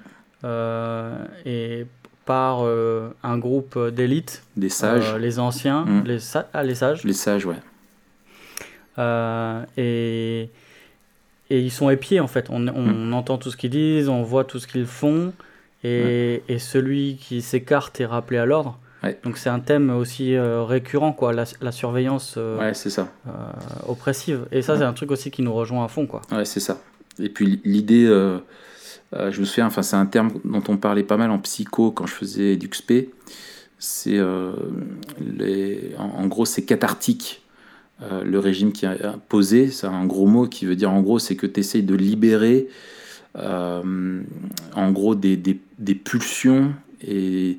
euh, 0.46 1.26
et 1.46 1.86
par 2.26 2.60
euh, 2.62 3.10
un 3.24 3.38
groupe 3.38 3.78
d'élite. 3.90 4.44
Des 4.56 4.70
sages. 4.70 5.14
Euh, 5.14 5.18
les 5.18 5.38
anciens, 5.40 5.84
mm. 5.86 6.04
les, 6.06 6.20
sa 6.20 6.50
ah, 6.54 6.64
les 6.64 6.76
sages. 6.76 7.04
Les 7.04 7.14
sages, 7.14 7.46
ouais. 7.46 7.58
Et, 9.78 10.50
et 11.50 11.60
ils 11.60 11.72
sont 11.72 11.90
épiés 11.90 12.20
en 12.20 12.28
fait. 12.28 12.50
On, 12.50 12.68
on 12.70 12.84
mm. 12.84 13.14
entend 13.14 13.38
tout 13.38 13.52
ce 13.52 13.58
qu'ils 13.58 13.72
disent, 13.72 14.08
on 14.08 14.24
voit 14.24 14.46
tout 14.46 14.60
ce 14.60 14.68
qu'ils 14.68 14.86
font. 14.86 15.34
Et, 15.84 16.42
et 16.50 16.58
celui 16.58 17.18
qui 17.18 17.42
s'écarte 17.42 18.02
est 18.02 18.06
rappelé 18.06 18.40
à 18.40 18.46
l'ordre. 18.46 18.80
Ouais. 19.08 19.20
Donc 19.24 19.38
c'est 19.38 19.50
un 19.50 19.60
thème 19.60 19.90
aussi 19.90 20.36
euh, 20.36 20.64
récurrent, 20.64 21.14
quoi, 21.14 21.34
la, 21.34 21.46
la 21.62 21.72
surveillance 21.72 22.36
euh, 22.38 22.60
ouais, 22.60 22.74
c'est 22.74 22.90
ça. 22.90 23.10
Euh, 23.28 23.32
oppressive. 23.88 24.48
Et 24.52 24.62
ça, 24.62 24.74
ouais. 24.74 24.80
c'est 24.80 24.86
un 24.86 24.94
truc 24.94 25.12
aussi 25.12 25.32
qui 25.32 25.42
nous 25.42 25.54
rejoint 25.54 25.86
à 25.86 25.88
fond. 25.88 26.06
Quoi. 26.06 26.22
Ouais, 26.32 26.46
c'est 26.46 26.60
ça. 26.60 26.80
Et 27.20 27.30
puis 27.30 27.62
l'idée, 27.64 28.06
je 28.06 29.40
me 29.40 29.46
souviens, 29.46 29.68
enfin, 29.68 29.82
c'est 29.82 29.96
un 29.96 30.06
terme 30.06 30.34
dont 30.46 30.64
on 30.68 30.78
parlait 30.78 31.04
pas 31.04 31.18
mal 31.18 31.32
en 31.32 31.40
psycho 31.40 31.92
quand 31.92 32.06
je 32.06 32.14
faisais 32.14 32.56
du 32.58 32.70
XP. 32.70 33.10
C'est 33.80 34.20
les, 35.20 35.96
en, 35.98 36.24
en, 36.24 36.28
gros, 36.28 36.46
c'est 36.46 36.64
cathartique. 36.64 37.42
le 38.02 38.38
régime 38.38 38.72
qui 38.72 38.86
est 38.86 39.04
imposé, 39.04 39.70
c'est 39.72 39.88
un 39.88 40.06
gros 40.06 40.28
mot 40.28 40.48
qui 40.48 40.66
veut 40.66 40.76
dire 40.76 40.92
en 40.92 41.02
gros, 41.02 41.18
c'est 41.18 41.36
que 41.36 41.48
tu 41.48 41.60
essayes 41.60 41.84
de 41.84 41.96
libérer 41.96 42.68
en 43.36 44.92
gros 44.92 45.16
des, 45.16 45.38
des, 45.38 45.60
des 45.80 45.96
pulsions 45.96 46.74
et 47.02 47.58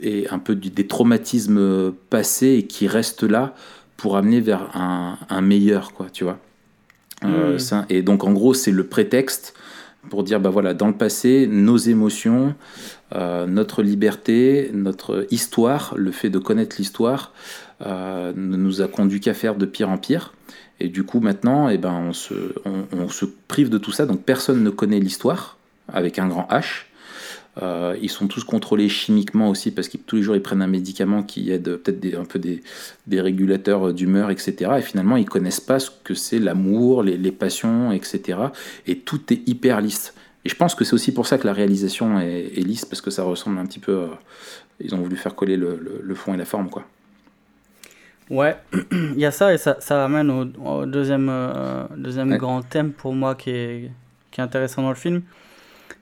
et 0.00 0.28
un 0.30 0.38
peu 0.38 0.54
des 0.54 0.86
traumatismes 0.86 1.92
passés 2.10 2.54
et 2.58 2.66
qui 2.66 2.88
restent 2.88 3.22
là 3.22 3.54
pour 3.96 4.16
amener 4.16 4.40
vers 4.40 4.76
un, 4.76 5.18
un 5.28 5.40
meilleur, 5.42 5.92
quoi, 5.92 6.06
tu 6.12 6.24
vois. 6.24 6.38
Mmh. 7.22 7.26
Euh, 7.26 7.58
ça, 7.58 7.86
et 7.88 8.02
donc, 8.02 8.24
en 8.24 8.32
gros, 8.32 8.54
c'est 8.54 8.72
le 8.72 8.84
prétexte 8.84 9.54
pour 10.10 10.24
dire, 10.24 10.40
bah 10.40 10.50
voilà, 10.50 10.74
dans 10.74 10.88
le 10.88 10.94
passé, 10.94 11.46
nos 11.46 11.76
émotions, 11.76 12.54
euh, 13.14 13.46
notre 13.46 13.82
liberté, 13.82 14.70
notre 14.74 15.26
histoire, 15.30 15.94
le 15.96 16.10
fait 16.10 16.30
de 16.30 16.38
connaître 16.38 16.76
l'histoire, 16.78 17.32
euh, 17.86 18.32
ne 18.34 18.56
nous 18.56 18.82
a 18.82 18.88
conduit 18.88 19.20
qu'à 19.20 19.34
faire 19.34 19.54
de 19.54 19.66
pire 19.66 19.88
en 19.88 19.98
pire. 19.98 20.32
Et 20.80 20.88
du 20.88 21.04
coup, 21.04 21.20
maintenant, 21.20 21.68
eh 21.68 21.78
ben, 21.78 21.92
on, 21.92 22.12
se, 22.12 22.34
on, 22.64 22.86
on 22.92 23.08
se 23.08 23.24
prive 23.46 23.68
de 23.68 23.78
tout 23.78 23.92
ça. 23.92 24.06
Donc, 24.06 24.24
personne 24.24 24.64
ne 24.64 24.70
connaît 24.70 24.98
l'histoire, 24.98 25.58
avec 25.92 26.18
un 26.18 26.26
grand 26.26 26.48
H. 26.50 26.86
Euh, 27.60 27.96
ils 28.00 28.08
sont 28.08 28.28
tous 28.28 28.44
contrôlés 28.44 28.88
chimiquement 28.88 29.50
aussi 29.50 29.70
parce 29.72 29.88
que 29.88 29.98
tous 29.98 30.16
les 30.16 30.22
jours 30.22 30.34
ils 30.34 30.42
prennent 30.42 30.62
un 30.62 30.66
médicament 30.66 31.22
qui 31.22 31.50
aide 31.50 31.76
peut-être 31.76 32.18
un 32.18 32.24
peu 32.24 32.38
des, 32.38 32.62
des 33.06 33.20
régulateurs 33.20 33.92
d'humeur, 33.92 34.30
etc. 34.30 34.72
Et 34.78 34.82
finalement 34.82 35.16
ils 35.16 35.28
connaissent 35.28 35.60
pas 35.60 35.78
ce 35.78 35.90
que 36.02 36.14
c'est 36.14 36.38
l'amour, 36.38 37.02
les, 37.02 37.18
les, 37.18 37.32
passions, 37.32 37.92
etc. 37.92 38.38
Et 38.86 38.98
tout 38.98 39.20
est 39.32 39.46
hyper 39.46 39.82
lisse. 39.82 40.14
Et 40.46 40.48
je 40.48 40.56
pense 40.56 40.74
que 40.74 40.84
c'est 40.84 40.94
aussi 40.94 41.12
pour 41.12 41.26
ça 41.26 41.36
que 41.36 41.46
la 41.46 41.52
réalisation 41.52 42.18
est, 42.20 42.52
est, 42.56 42.62
lisse 42.62 42.86
parce 42.86 43.02
que 43.02 43.10
ça 43.10 43.22
ressemble 43.22 43.58
un 43.58 43.66
petit 43.66 43.78
peu. 43.78 43.92
Euh, 43.92 44.06
ils 44.80 44.94
ont 44.94 44.98
voulu 44.98 45.16
faire 45.16 45.34
coller 45.34 45.56
le, 45.56 45.78
le, 45.80 46.00
le, 46.02 46.14
fond 46.14 46.32
et 46.32 46.38
la 46.38 46.46
forme, 46.46 46.70
quoi. 46.70 46.84
Ouais, 48.30 48.56
il 48.92 49.18
y 49.18 49.26
a 49.26 49.30
ça 49.30 49.52
et 49.52 49.58
ça, 49.58 49.76
ça 49.80 50.04
amène 50.04 50.30
au, 50.30 50.46
au 50.64 50.86
deuxième, 50.86 51.28
euh, 51.30 51.84
deuxième 51.96 52.32
ouais. 52.32 52.38
grand 52.38 52.62
thème 52.62 52.92
pour 52.92 53.14
moi 53.14 53.34
qui 53.34 53.50
est, 53.50 53.90
qui 54.30 54.40
est 54.40 54.44
intéressant 54.44 54.82
dans 54.82 54.88
le 54.88 54.94
film 54.94 55.22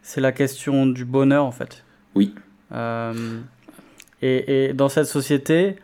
c'est 0.02 0.20
la 0.20 0.32
question 0.32 0.86
du 0.86 1.04
bonheur 1.04 1.44
en 1.44 1.52
fait. 1.52 1.84
Oui. 2.14 2.34
Euh, 2.72 3.40
et, 4.22 4.66
et, 4.66 4.72
dans 4.72 4.88
cette 4.88 5.06
société, 5.06 5.76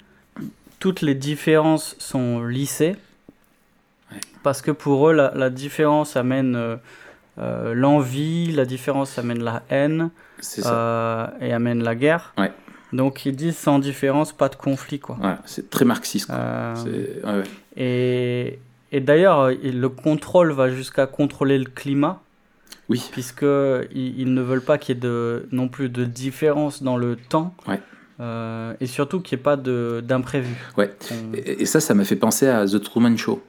toutes 0.79 1.01
les 1.01 1.15
différences 1.15 1.97
sont 1.99 2.45
lissées 2.45 2.97
ouais. 4.13 4.19
parce 4.43 4.63
que 4.63 4.71
pour 4.71 5.09
eux, 5.09 5.13
la, 5.13 5.33
la 5.35 5.51
différence 5.51 6.17
amène 6.17 6.55
euh, 6.57 6.77
euh, 7.39 7.75
l'envie, 7.75 8.53
la 8.53 8.65
différence 8.65 9.19
amène 9.19 9.43
la 9.43 9.63
haine 9.71 10.11
euh, 10.65 11.27
et 11.41 11.53
amène 11.53 11.83
la 11.83 11.95
guerre. 11.95 12.35
Ouais. 12.39 12.53
Donc 12.93 13.27
ils 13.27 13.35
disent 13.35 13.57
sans 13.57 13.79
différence, 13.79 14.33
pas 14.33 14.49
de 14.49 14.57
conflit. 14.57 15.01
quoi. 15.01 15.17
Ouais, 15.21 15.35
c'est 15.45 15.71
très 15.71 15.85
marxiste. 15.85 16.31
Ouais, 16.31 17.43
et, 17.77 18.59
et 18.93 19.01
d'ailleurs, 19.01 19.51
le 19.51 19.89
contrôle 19.89 20.53
va 20.53 20.71
jusqu'à 20.71 21.07
contrôler 21.07 21.59
le 21.59 21.67
climat. 21.67 22.23
Oui. 22.89 23.03
Puisqu'ils 23.11 23.89
ils 23.95 24.33
ne 24.33 24.43
veulent 24.43 24.65
pas 24.65 24.79
qu'il 24.79 24.95
y 24.95 24.99
ait 24.99 25.01
de, 25.01 25.49
non 25.51 25.69
plus 25.69 25.89
de 25.89 26.05
différence 26.05 26.83
dans 26.83 26.97
le 26.97 27.17
temps. 27.17 27.55
Ouais. 27.67 27.81
Euh, 28.21 28.75
et 28.81 28.87
surtout 28.87 29.21
qu'il 29.21 29.37
n'y 29.37 29.41
ait 29.41 29.45
pas 29.45 29.57
d'imprévu. 29.57 30.55
Ouais. 30.77 30.95
On... 31.11 31.35
Et, 31.35 31.63
et, 31.63 31.67
ça, 31.67 31.81
ça 31.81 31.95
m'a 31.95 32.05
fait 32.05 32.17
penser 32.17 32.47
à 32.47 32.67
The 32.67 32.81
Truman 32.81 33.17
Show. 33.17 33.43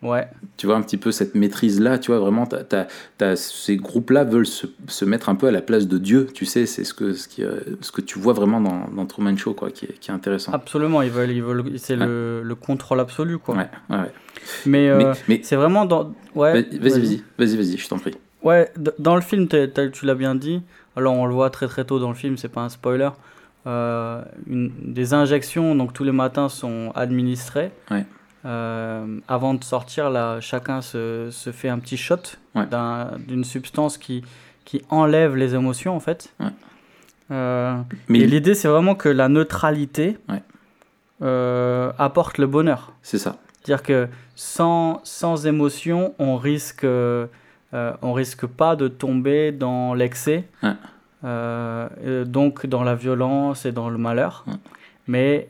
Ouais. 0.00 0.28
Tu 0.56 0.66
vois 0.66 0.76
un 0.76 0.82
petit 0.82 0.96
peu 0.96 1.10
cette 1.10 1.34
maîtrise-là, 1.34 1.98
tu 1.98 2.12
vois, 2.12 2.20
vraiment, 2.20 2.46
t 2.46 2.54
as, 2.54 2.64
t 2.64 2.76
as, 2.76 2.86
t 3.18 3.24
as, 3.24 3.36
ces 3.36 3.76
groupes-là 3.76 4.22
veulent 4.22 4.46
se, 4.46 4.66
se, 4.86 5.04
mettre 5.04 5.28
un 5.28 5.34
peu 5.34 5.48
à 5.48 5.50
la 5.50 5.60
place 5.60 5.88
de 5.88 5.98
Dieu, 5.98 6.28
tu 6.32 6.44
sais, 6.44 6.66
c'est 6.66 6.84
ce 6.84 6.94
que, 6.94 7.14
ce, 7.14 7.26
qui, 7.26 7.42
euh, 7.42 7.58
ce 7.80 7.90
que 7.90 8.00
tu 8.00 8.20
vois 8.20 8.32
vraiment 8.32 8.60
dans, 8.60 8.86
dans 8.94 9.06
Truman 9.06 9.36
Show, 9.36 9.54
quoi, 9.54 9.70
qui 9.70 9.86
est, 9.86 9.98
qui 9.98 10.12
est 10.12 10.14
intéressant. 10.14 10.52
Absolument, 10.52 11.02
ils 11.02 11.10
veulent, 11.10 11.32
ils 11.32 11.42
veulent, 11.42 11.64
c'est 11.78 11.96
ouais. 11.96 12.06
le, 12.06 12.42
le, 12.44 12.54
contrôle 12.54 13.00
absolu, 13.00 13.38
quoi. 13.38 13.56
Ouais, 13.56 13.68
ouais, 13.90 13.96
ouais. 13.96 14.12
Mais, 14.66 14.88
euh, 14.88 14.98
mais, 14.98 15.12
mais 15.28 15.40
c'est 15.42 15.56
vraiment 15.56 15.84
dans. 15.84 16.14
Ouais. 16.36 16.62
Vas-y, 16.62 16.78
vas-y, 16.78 17.22
vas-y, 17.36 17.56
vas-y, 17.56 17.76
je 17.76 17.88
t'en 17.88 17.98
prie. 17.98 18.14
Ouais, 18.42 18.70
dans 18.98 19.16
le 19.16 19.20
film, 19.20 19.48
tu 19.48 20.06
l'as 20.06 20.14
bien 20.14 20.36
dit. 20.36 20.62
Alors, 20.96 21.14
on 21.14 21.26
le 21.26 21.34
voit 21.34 21.50
très 21.50 21.66
très 21.66 21.84
tôt 21.84 21.98
dans 21.98 22.08
le 22.08 22.14
film, 22.14 22.36
c'est 22.36 22.48
pas 22.48 22.60
un 22.60 22.68
spoiler. 22.68 23.10
Euh, 23.66 24.22
une, 24.46 24.72
des 24.80 25.12
injections, 25.12 25.74
donc 25.74 25.92
tous 25.92 26.04
les 26.04 26.12
matins, 26.12 26.48
sont 26.48 26.92
administrées. 26.94 27.72
Ouais. 27.90 28.06
Euh, 28.48 29.20
avant 29.28 29.52
de 29.52 29.62
sortir, 29.62 30.08
là, 30.08 30.40
chacun 30.40 30.80
se, 30.80 31.28
se 31.30 31.52
fait 31.52 31.68
un 31.68 31.78
petit 31.78 31.98
shot 31.98 32.16
ouais. 32.54 32.64
d'une 32.66 33.40
un, 33.40 33.44
substance 33.44 33.98
qui, 33.98 34.24
qui 34.64 34.80
enlève 34.88 35.36
les 35.36 35.54
émotions, 35.54 35.94
en 35.94 36.00
fait. 36.00 36.32
Ouais. 36.40 36.46
Euh, 37.30 37.76
Mais 38.08 38.20
et 38.20 38.26
l'idée, 38.26 38.54
c'est 38.54 38.68
vraiment 38.68 38.94
que 38.94 39.10
la 39.10 39.28
neutralité 39.28 40.16
ouais. 40.30 40.42
euh, 41.20 41.92
apporte 41.98 42.38
le 42.38 42.46
bonheur. 42.46 42.92
C'est 43.02 43.18
ça. 43.18 43.36
C'est-à-dire 43.52 43.82
que 43.82 44.08
sans, 44.34 45.02
sans 45.04 45.46
émotion, 45.46 46.14
on 46.18 46.36
risque, 46.36 46.86
on 46.86 48.12
risque 48.14 48.46
pas 48.46 48.76
de 48.76 48.88
tomber 48.88 49.52
dans 49.52 49.92
l'excès, 49.92 50.48
donc 51.22 52.64
dans 52.64 52.82
la 52.82 52.94
violence 52.94 53.66
et 53.66 53.72
dans 53.72 53.90
le 53.90 53.98
malheur. 53.98 54.46
Mais 55.06 55.48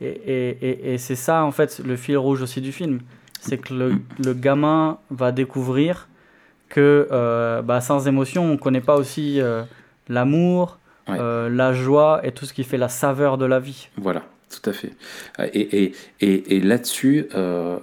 Et, 0.00 0.06
et, 0.06 0.94
et, 0.94 0.98
c'est 0.98 1.16
ça, 1.16 1.44
en 1.44 1.50
fait, 1.50 1.80
le 1.84 1.96
fil 1.96 2.16
rouge 2.16 2.42
aussi 2.42 2.60
du 2.60 2.72
film. 2.72 3.00
C'est 3.40 3.58
que 3.58 3.74
le, 3.74 3.94
le, 4.24 4.34
gamin 4.34 4.98
va 5.10 5.32
découvrir 5.32 6.08
que 6.68 7.08
euh, 7.10 7.62
bah, 7.62 7.80
sans 7.80 8.06
émotion, 8.06 8.44
on 8.44 8.52
ne 8.52 8.56
connaît 8.56 8.80
pas 8.80 8.96
aussi 8.96 9.40
euh, 9.40 9.62
l'amour, 10.08 10.78
euh, 11.08 11.48
la 11.48 11.72
joie 11.72 12.20
et 12.22 12.32
tout 12.32 12.46
ce 12.46 12.54
qui 12.54 12.64
fait 12.64 12.78
la 12.78 12.88
saveur 12.88 13.36
de 13.36 13.44
la 13.44 13.58
vie. 13.58 13.88
Voilà, 13.96 14.22
tout 14.48 14.70
à 14.70 14.72
fait. 14.72 14.92
Et, 15.52 15.92
et, 16.20 16.56
et 16.56 16.60
là-dessus, 16.60 17.28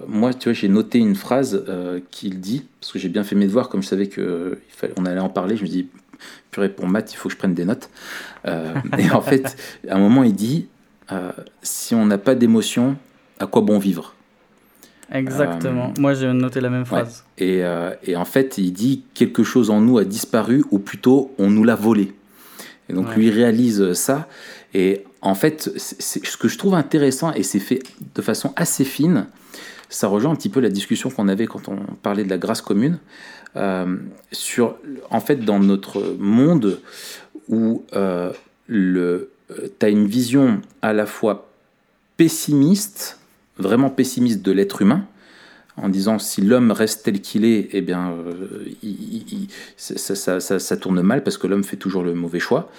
moi, 0.08 0.34
tu 0.34 0.48
vois, 0.48 0.52
j'ai 0.54 0.68
noté 0.68 0.98
une 0.98 1.16
phrase 1.16 1.64
qu'il 2.10 2.40
dit, 2.40 2.66
parce 2.80 2.92
que 2.92 2.98
j'ai 2.98 3.08
bien 3.08 3.22
fait 3.22 3.36
mes 3.36 3.46
devoirs, 3.46 3.68
comme 3.68 3.82
je 3.82 3.88
savais 3.88 4.08
qu'on 4.08 5.04
allait 5.06 5.20
en 5.20 5.28
parler, 5.28 5.56
je 5.56 5.62
me 5.62 5.68
dis, 5.68 5.88
purée, 6.50 6.68
pour 6.68 6.88
maths, 6.88 7.12
il 7.12 7.16
faut 7.16 7.28
que 7.28 7.34
je 7.34 7.38
prenne 7.38 7.54
des 7.54 7.64
notes. 7.64 7.90
et 8.44 9.10
en 9.12 9.20
fait, 9.20 9.56
à 9.88 9.96
un 9.96 9.98
moment, 9.98 10.24
il 10.24 10.34
dit, 10.34 10.68
euh, 11.10 11.32
si 11.62 11.94
on 11.94 12.06
n'a 12.06 12.18
pas 12.18 12.34
d'émotion, 12.34 12.96
à 13.38 13.46
quoi 13.46 13.62
bon 13.62 13.78
vivre? 13.78 14.14
Exactement. 15.10 15.92
Euh, 15.96 16.00
Moi, 16.00 16.14
j'ai 16.14 16.30
noté 16.32 16.60
la 16.60 16.68
même 16.68 16.84
phrase. 16.84 17.24
Et, 17.38 17.64
euh, 17.64 17.94
et, 18.04 18.16
en 18.16 18.26
fait, 18.26 18.58
il 18.58 18.72
dit 18.72 19.04
quelque 19.14 19.42
chose 19.42 19.70
en 19.70 19.80
nous 19.80 19.98
a 19.98 20.04
disparu, 20.04 20.64
ou 20.70 20.78
plutôt, 20.78 21.32
on 21.38 21.48
nous 21.48 21.64
l'a 21.64 21.76
volé. 21.76 22.12
Et 22.90 22.92
donc, 22.92 23.14
lui 23.16 23.30
réalise 23.30 23.92
ça. 23.92 24.28
Et 24.74 25.04
en 25.20 25.34
fait, 25.34 25.70
c'est 25.76 26.24
ce 26.24 26.36
que 26.36 26.48
je 26.48 26.58
trouve 26.58 26.74
intéressant, 26.74 27.32
et 27.32 27.42
c'est 27.42 27.58
fait 27.58 27.82
de 28.14 28.22
façon 28.22 28.52
assez 28.56 28.84
fine, 28.84 29.26
ça 29.90 30.08
rejoint 30.08 30.32
un 30.32 30.36
petit 30.36 30.50
peu 30.50 30.60
la 30.60 30.68
discussion 30.68 31.10
qu'on 31.10 31.28
avait 31.28 31.46
quand 31.46 31.68
on 31.68 31.78
parlait 32.02 32.24
de 32.24 32.30
la 32.30 32.38
grâce 32.38 32.60
commune. 32.60 32.98
sur, 34.32 34.76
en 35.10 35.20
fait, 35.20 35.36
dans 35.36 35.58
notre 35.58 36.16
monde 36.18 36.80
où 37.48 37.84
le, 38.66 39.30
tu 39.48 39.86
as 39.86 39.88
une 39.88 40.06
vision 40.06 40.60
à 40.82 40.92
la 40.92 41.06
fois 41.06 41.50
pessimiste, 42.16 43.18
vraiment 43.58 43.90
pessimiste 43.90 44.42
de 44.42 44.52
l'être 44.52 44.82
humain, 44.82 45.06
en 45.82 45.88
disant 45.88 46.18
si 46.18 46.40
l'homme 46.40 46.72
reste 46.72 47.04
tel 47.04 47.20
qu'il 47.20 47.44
est, 47.44 47.68
eh 47.72 47.80
bien, 47.80 48.12
euh, 48.12 48.64
ça, 49.76 50.76
tourne 50.76 51.00
mal 51.02 51.22
parce 51.22 51.38
que 51.38 51.46
l'homme 51.46 51.64
fait 51.64 51.76
toujours 51.76 52.02
le 52.02 52.14
mauvais 52.14 52.40
choix. 52.40 52.70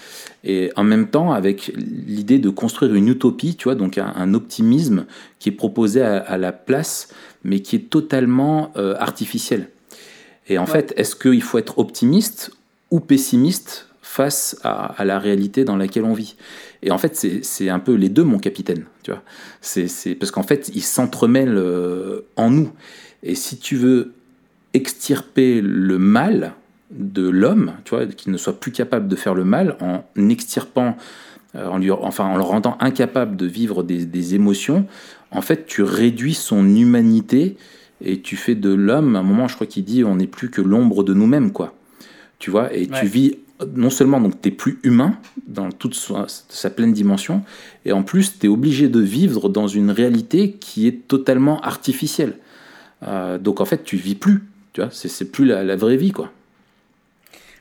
Et 0.43 0.71
en 0.75 0.83
même 0.83 1.07
temps, 1.07 1.31
avec 1.31 1.71
l'idée 1.75 2.39
de 2.39 2.49
construire 2.49 2.93
une 2.93 3.07
utopie, 3.07 3.55
tu 3.55 3.65
vois, 3.65 3.75
donc 3.75 3.97
un, 3.97 4.33
optimisme 4.33 5.05
qui 5.39 5.49
est 5.49 5.53
proposé 5.53 6.01
à, 6.01 6.37
la 6.37 6.51
place, 6.51 7.09
mais 7.43 7.61
qui 7.61 7.77
est 7.77 7.89
totalement 7.89 8.71
euh, 8.75 8.95
artificiel. 8.99 9.69
Et 10.47 10.57
en 10.57 10.65
fait, 10.65 10.93
est-ce 10.97 11.15
qu'il 11.15 11.43
faut 11.43 11.57
être 11.57 11.79
optimiste 11.79 12.51
ou 12.91 12.99
pessimiste? 12.99 13.88
Face 14.09 14.57
à, 14.63 15.05
la 15.05 15.19
réalité 15.19 15.65
dans 15.65 15.77
laquelle 15.77 16.03
on 16.03 16.13
vit. 16.13 16.35
Et 16.81 16.89
en 16.89 16.97
fait, 16.97 17.15
c'est 17.43 17.69
un 17.69 17.77
peu 17.77 17.93
les 17.93 18.09
deux, 18.09 18.23
mon 18.23 18.39
capitaine. 18.39 18.85
Tu 19.03 19.11
vois, 19.11 19.21
c'est 19.61 20.15
parce 20.15 20.31
qu'en 20.31 20.41
fait, 20.41 20.71
ils 20.73 20.81
s'entremêlent 20.81 21.59
euh, 21.59 22.21
en 22.35 22.49
nous. 22.49 22.71
Et 23.21 23.35
si 23.35 23.59
tu 23.59 23.75
veux 23.75 24.13
extirper 24.73 25.61
le 25.61 25.99
mal 25.99 26.53
de 26.89 27.29
l'homme, 27.29 27.73
tu 27.85 27.91
vois, 27.91 28.07
qu'il 28.07 28.31
ne 28.31 28.37
soit 28.37 28.59
plus 28.59 28.71
capable 28.71 29.07
de 29.07 29.15
faire 29.15 29.35
le 29.35 29.43
mal 29.43 29.77
en 29.79 30.03
extirpant, 30.27 30.97
euh, 31.53 31.67
en 31.67 31.77
lui, 31.77 31.91
enfin, 31.91 32.25
en 32.25 32.35
le 32.35 32.43
rendant 32.43 32.77
incapable 32.79 33.35
de 33.35 33.45
vivre 33.45 33.83
des, 33.83 34.33
émotions, 34.33 34.87
en 35.29 35.41
fait, 35.41 35.67
tu 35.67 35.83
réduis 35.83 36.33
son 36.33 36.65
humanité 36.65 37.57
et 38.03 38.21
tu 38.21 38.35
fais 38.37 38.55
de 38.55 38.73
l'homme, 38.73 39.15
à 39.15 39.19
un 39.19 39.23
moment, 39.23 39.47
je 39.47 39.53
crois 39.53 39.67
qu'il 39.67 39.83
dit, 39.83 40.03
on 40.03 40.15
n'est 40.15 40.25
plus 40.25 40.49
que 40.49 40.61
l'ombre 40.61 41.03
de 41.03 41.13
nous-mêmes, 41.13 41.51
quoi. 41.51 41.75
Tu 42.39 42.49
vois, 42.49 42.73
et 42.73 42.87
tu 42.87 43.05
vis 43.05 43.35
non 43.75 43.89
seulement 43.89 44.21
donc 44.21 44.41
tu 44.41 44.49
es 44.49 44.51
plus 44.51 44.79
humain 44.83 45.17
dans 45.47 45.71
toute 45.71 45.95
sa, 45.95 46.69
pleine 46.69 46.93
dimension, 46.93 47.43
et 47.85 47.91
en 47.91 48.03
plus 48.03 48.39
tu 48.39 48.45
es 48.45 48.49
obligé 48.49 48.87
de 48.87 48.99
vivre 48.99 49.49
dans 49.49 49.67
une 49.67 49.91
réalité 49.91 50.53
qui 50.53 50.87
est 50.87 51.07
totalement 51.07 51.59
artificielle. 51.61 52.37
Euh, 53.03 53.37
donc 53.37 53.61
en 53.61 53.65
fait 53.65 53.83
tu 53.83 53.97
vis 53.97 54.15
plus, 54.15 54.43
tu 54.73 54.81
vois, 54.81 54.89
c'est 54.91 55.31
plus 55.31 55.45
la, 55.45 55.75
vraie 55.75 55.97
vie 55.97 56.11
quoi. 56.11 56.31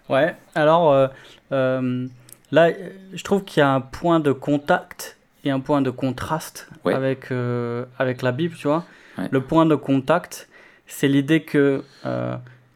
Ouais, 0.09 0.35
alors 0.55 0.93
euh, 0.93 1.09
euh, 1.53 2.07
là 2.53 2.71
je 3.13 3.25
trouve 3.25 3.45
qu'il 3.45 3.61
y 3.61 3.65
a 3.65 3.73
un 3.73 3.81
point 3.81 4.21
de 4.21 4.33
contact 4.33 5.17
et 5.45 5.51
un 5.51 5.61
point 5.61 5.83
de 5.83 5.91
contraste 5.91 6.69
avec, 6.85 7.31
avec 7.99 8.23
la 8.23 8.33
Bible, 8.33 8.55
tu 8.57 8.69
vois. 8.69 8.85
Le 9.31 9.41
point 9.41 9.67
de 9.67 9.75
contact, 9.75 10.49
c'est 10.87 11.09
l'idée 11.09 11.43
que, 11.43 11.83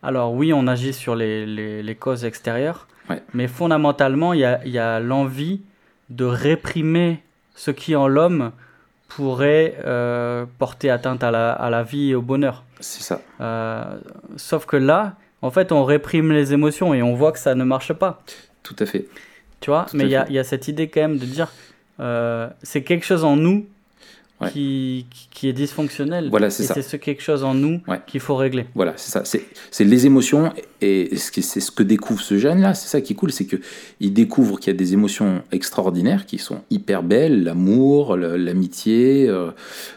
alors 0.03 0.33
oui, 0.33 0.53
on 0.53 0.67
agit 0.67 0.93
sur 0.93 1.15
les, 1.15 1.47
les, 1.47 1.83
les 1.83 1.95
causes 1.95 2.25
extérieures, 2.25 2.87
mais 3.33 3.49
fondamentalement, 3.49 4.33
il 4.33 4.41
y 4.41 4.79
a, 4.79 5.01
l'envie 5.01 5.63
de 6.11 6.25
réprimer 6.25 7.23
ce 7.55 7.71
qui 7.71 7.97
en 7.97 8.09
l'homme 8.09 8.53
pourrait 9.09 9.77
euh, 9.85 10.47
porter 10.59 10.91
atteinte 10.91 11.23
à 11.23 11.31
la, 11.31 11.83
vie 11.83 12.11
et 12.11 12.15
au 12.15 12.23
bonheur. 12.23 12.65
C'est 12.81 13.03
ça. 13.03 13.21
Euh, 13.41 13.85
sauf 14.37 14.67
que 14.67 14.77
là, 14.77 15.17
en 15.43 15.51
fait, 15.51 15.73
on 15.73 15.85
réprime 15.85 16.33
les 16.33 16.53
émotions 16.53 16.95
et 16.95 17.03
on 17.03 17.15
voit 17.15 17.33
que 17.33 17.39
ça 17.39 17.55
ne 17.55 17.65
marche 17.65 17.93
pas. 17.93 18.23
Tout 18.63 18.77
à 18.79 18.87
fait. 18.87 19.07
Tu 19.61 19.71
vois, 19.71 19.87
mais 19.93 20.05
il 20.05 20.11
y, 20.11 20.33
y 20.33 20.39
a, 20.39 20.45
cette 20.45 20.67
idée 20.67 20.89
quand 20.89 21.03
même 21.03 21.19
de 21.19 21.25
dire, 21.25 21.53
euh, 22.01 22.49
c'est 22.63 22.83
quelque 22.83 23.05
chose 23.05 23.25
en 23.25 23.37
nous 23.37 23.67
qui, 24.51 25.07
qui, 25.31 25.49
est 25.49 25.53
dysfonctionnel. 25.53 26.29
Voilà, 26.31 26.51
c'est 26.51 26.63
ça. 26.65 26.75
C'est 26.75 26.83
ce 26.83 26.97
quelque 26.97 27.23
chose 27.23 27.45
en 27.45 27.55
nous 27.55 27.81
qu'il 28.07 28.21
faut 28.21 28.37
régler. 28.37 28.67
Voilà, 28.75 28.95
c'est 28.97 29.11
ça. 29.11 29.23
C'est 29.71 29.85
les 29.85 30.07
émotions 30.07 30.53
et 30.81 31.17
c'est 31.17 31.61
ce 31.61 31.71
que 31.71 31.83
découvre 31.83 32.21
ce 32.21 32.39
jeune-là. 32.39 32.75
C'est 32.75 32.89
ça 32.89 33.01
qui 33.01 33.13
est 33.13 33.17
cool, 33.17 33.33
c'est 33.33 33.47
qu'il 33.47 34.13
découvre 34.13 34.59
qu'il 34.59 34.73
y 34.73 34.75
a 34.75 34.79
des 34.79 34.93
émotions 34.93 35.43
extraordinaires 35.53 36.27
qui 36.27 36.39
sont 36.39 36.63
hyper 36.71 37.03
belles, 37.03 37.45
l'amour, 37.45 38.17
l'amitié, 38.17 39.29
euh, 39.29 39.51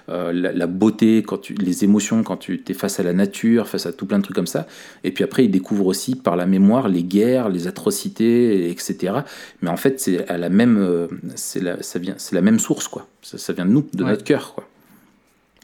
euh, 0.09 0.31
la, 0.33 0.67
beauté, 0.67 1.23
quand 1.23 1.39
tu, 1.39 1.53
les 1.53 1.83
émotions 1.83 2.23
quand 2.23 2.37
tu 2.37 2.63
es 2.67 2.73
face 2.73 2.99
à 2.99 3.03
la 3.03 3.13
nature, 3.13 3.67
face 3.67 3.85
à 3.85 3.93
tout 3.93 4.05
plein 4.05 4.19
de 4.19 4.23
trucs 4.23 4.35
comme 4.35 4.47
ça. 4.47 4.67
Et 5.03 5.11
puis 5.11 5.23
après, 5.23 5.45
il 5.45 5.51
découvre 5.51 5.87
aussi 5.87 6.15
par 6.15 6.35
la 6.35 6.45
mémoire 6.45 6.87
les 6.87 7.03
guerres, 7.03 7.49
les 7.49 7.67
atrocités, 7.67 8.69
etc. 8.69 9.13
Mais 9.61 9.69
en 9.69 9.77
fait, 9.77 9.99
c'est 9.99 10.27
à 10.29 10.37
la 10.37 10.49
même, 10.49 10.77
euh, 10.77 11.07
c'est 11.35 11.61
la, 11.61 11.81
ça 11.81 11.99
vient, 11.99 12.15
c'est 12.17 12.35
la 12.35 12.41
même 12.41 12.59
source, 12.59 12.87
quoi. 12.87 13.07
Ça, 13.25 13.39
ça 13.39 13.53
vient 13.53 13.65
de 13.65 13.71
nous, 13.71 13.87
de 13.91 14.03
notre 14.03 14.23
cœur. 14.23 14.53
Quoi. 14.53 14.67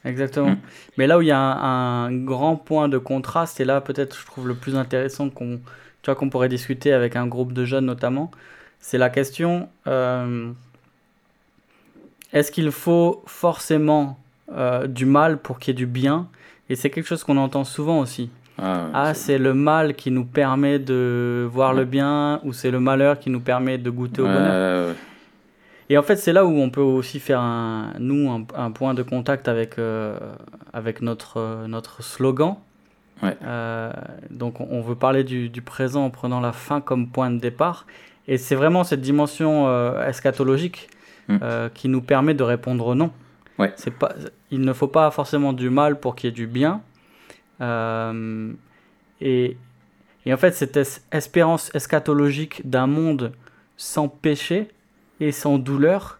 Exactement. 0.04 0.50
Mm. 0.50 0.58
Mais 0.98 1.06
là 1.06 1.20
où 1.20 1.22
il 1.22 1.28
y 1.28 1.32
a 1.32 1.40
un, 1.40 2.12
grand 2.12 2.56
point 2.56 2.90
de 2.90 2.98
contraste, 2.98 3.60
et 3.60 3.66
là 3.66 3.82
peut-être 3.82 4.18
je 4.20 4.26
trouve 4.26 4.48
le 4.48 4.56
plus 4.56 4.76
intéressant 4.76 5.30
qu'on 5.30 5.60
qu'on 6.04 6.30
pourrait 6.32 6.50
discuter 6.50 6.94
avec 6.94 7.16
un 7.16 7.28
groupe 7.28 7.54
de 7.54 7.64
jeunes 7.64 7.86
notamment, 7.86 8.32
c'est 8.80 8.98
la 8.98 9.12
question 9.12 9.70
euh, 9.86 10.52
est-ce 12.34 12.52
qu'il 12.52 12.72
faut 12.72 13.22
forcément 13.28 14.18
euh, 14.52 14.88
du 14.88 15.06
mal 15.06 15.38
pour 15.38 15.60
qu'il 15.60 15.76
y 15.76 15.76
ait 15.76 15.78
du 15.78 15.86
bien? 15.86 16.28
Et 16.68 16.76
c'est 16.76 16.90
quelque 16.90 17.06
chose 17.06 17.24
qu'on 17.24 17.38
entend 17.38 17.64
souvent 17.64 18.00
aussi. 18.00 18.32
Ah, 18.58 18.88
ah 18.94 19.14
c'est 19.14 19.38
le 19.38 19.54
mal 19.54 19.94
qui 19.94 20.10
nous 20.10 20.26
permet 20.26 20.80
de 20.80 21.48
voir 21.52 21.76
le 21.76 21.86
bien, 21.86 22.40
ou 22.44 22.54
c'est 22.54 22.72
le 22.72 22.80
malheur 22.80 23.20
qui 23.20 23.30
nous 23.30 23.42
permet 23.42 23.78
de 23.78 23.92
goûter 23.92 24.22
au 24.22 24.26
bonheur? 24.26 24.96
Et 25.92 25.98
en 25.98 26.04
fait, 26.04 26.16
c'est 26.16 26.32
là 26.32 26.46
où 26.46 26.58
on 26.58 26.70
peut 26.70 26.80
aussi 26.80 27.20
faire, 27.20 27.42
un, 27.42 27.92
nous, 28.00 28.48
un, 28.56 28.72
point 28.72 28.94
de 28.94 29.04
contact 29.04 29.50
avec, 29.50 29.78
euh, 29.78 30.18
avec 30.72 31.02
notre, 31.02 31.36
euh, 31.36 31.68
notre 31.68 32.02
slogan. 32.02 32.56
Euh, 33.44 33.92
donc, 34.30 34.62
on 34.62 34.80
veut 34.80 34.96
parler 34.96 35.26
du, 35.26 35.50
du, 35.50 35.62
présent 35.62 36.06
en 36.06 36.10
prenant 36.10 36.40
la 36.40 36.54
fin 36.54 36.80
comme 36.80 37.10
point 37.10 37.30
de 37.30 37.40
départ. 37.40 37.86
Et 38.30 38.38
c'est 38.38 38.56
vraiment 38.56 38.86
cette 38.86 39.02
dimension 39.02 39.68
eschatologique 40.02 40.90
mm. 41.28 41.40
qui 41.74 41.90
nous 41.90 42.02
permet 42.02 42.36
de 42.36 42.44
répondre 42.44 42.96
non. 42.96 43.12
Ouais. 43.60 43.74
C'est 43.76 43.92
pas, 43.92 44.16
il 44.50 44.62
ne 44.62 44.72
faut 44.72 44.88
pas 44.88 45.12
forcément 45.12 45.52
du 45.52 45.70
mal 45.70 46.00
pour 46.00 46.16
qu'il 46.16 46.30
y 46.30 46.32
ait 46.32 46.34
du 46.34 46.48
bien. 46.48 46.80
et, 47.60 49.58
et 50.26 50.34
en 50.34 50.38
fait, 50.38 50.52
cette 50.54 50.80
espérance 51.12 51.70
eschatologique 51.76 52.62
d'un 52.64 52.88
monde 52.88 53.34
sans 53.76 54.08
péché, 54.08 54.70
et 55.22 55.32
sans 55.32 55.58
douleur 55.58 56.20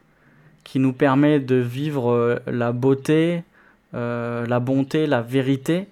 qui 0.64 0.80
nous 0.80 0.94
permet 0.94 1.40
de 1.40 1.56
vivre 1.56 2.12
euh, 2.12 2.40
la 2.48 2.72
beauté, 2.72 3.44
euh, 3.94 4.46
la 4.46 4.60
bonté, 4.60 5.08
la 5.08 5.22
vérité 5.22 5.88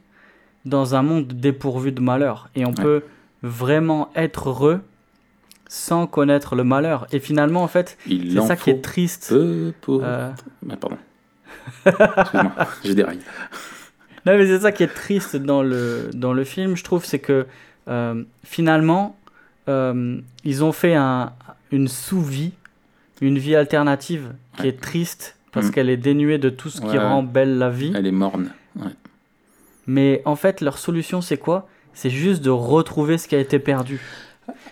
dans 0.63 0.95
un 0.95 1.01
monde 1.01 1.27
dépourvu 1.27 1.91
de 1.91 1.99
malheur. 1.99 2.49
Et 2.55 2.65
on 2.65 2.73
peut 2.73 3.03
vraiment 3.41 4.11
être 4.15 4.49
heureux 4.49 4.81
sans 5.67 6.05
connaître 6.07 6.55
le 6.55 6.63
malheur. 6.63 7.07
Et 7.11 7.19
finalement, 7.19 7.63
en 7.63 7.67
fait, 7.67 7.97
c'est 8.07 8.41
ça 8.41 8.55
qui 8.55 8.69
est 8.69 8.81
triste. 8.81 9.33
pour... 9.81 10.01
Euh... 10.03 10.31
Ah, 10.69 10.75
pardon. 10.77 10.97
Excuse-moi, 11.85 12.51
je 12.85 12.91
déraille. 12.93 13.19
Non, 14.25 14.37
mais 14.37 14.45
c'est 14.45 14.59
ça 14.59 14.71
qui 14.71 14.83
est 14.83 14.93
triste 14.93 15.35
dans 15.35 15.63
le, 15.63 16.09
dans 16.13 16.33
le 16.33 16.43
film, 16.43 16.75
je 16.75 16.83
trouve, 16.83 17.05
c'est 17.05 17.19
que 17.19 17.47
euh, 17.87 18.23
finalement, 18.43 19.15
ils 19.67 20.63
ont 20.63 20.71
fait 20.71 20.95
un, 20.95 21.31
une 21.71 21.87
sous-vie 21.87 22.53
une 23.21 23.38
vie 23.38 23.55
alternative 23.55 24.34
qui 24.58 24.67
est 24.67 24.79
triste 24.79 25.36
parce 25.51 25.67
mm. 25.67 25.71
qu'elle 25.71 25.89
est 25.89 25.97
dénuée 25.97 26.38
de 26.38 26.49
tout 26.49 26.69
ce 26.69 26.82
qui 26.82 26.97
rend 26.97 27.23
belle 27.23 27.58
la 27.58 27.69
vie. 27.69 27.91
Elle 27.95 28.08
est 28.08 28.12
morne. 28.12 28.51
Mais 29.88 30.21
en 30.25 30.36
fait, 30.36 30.62
leur 30.62 30.77
solution, 30.77 31.21
c'est 31.21 31.38
quoi? 31.38 31.67
C'est 31.93 32.12
juste 32.12 32.43
de 32.43 32.51
retrouver 32.51 33.17
ce 33.17 33.27
qui 33.27 33.36
a 33.36 33.39
été 33.39 33.58
perdu. 33.58 33.99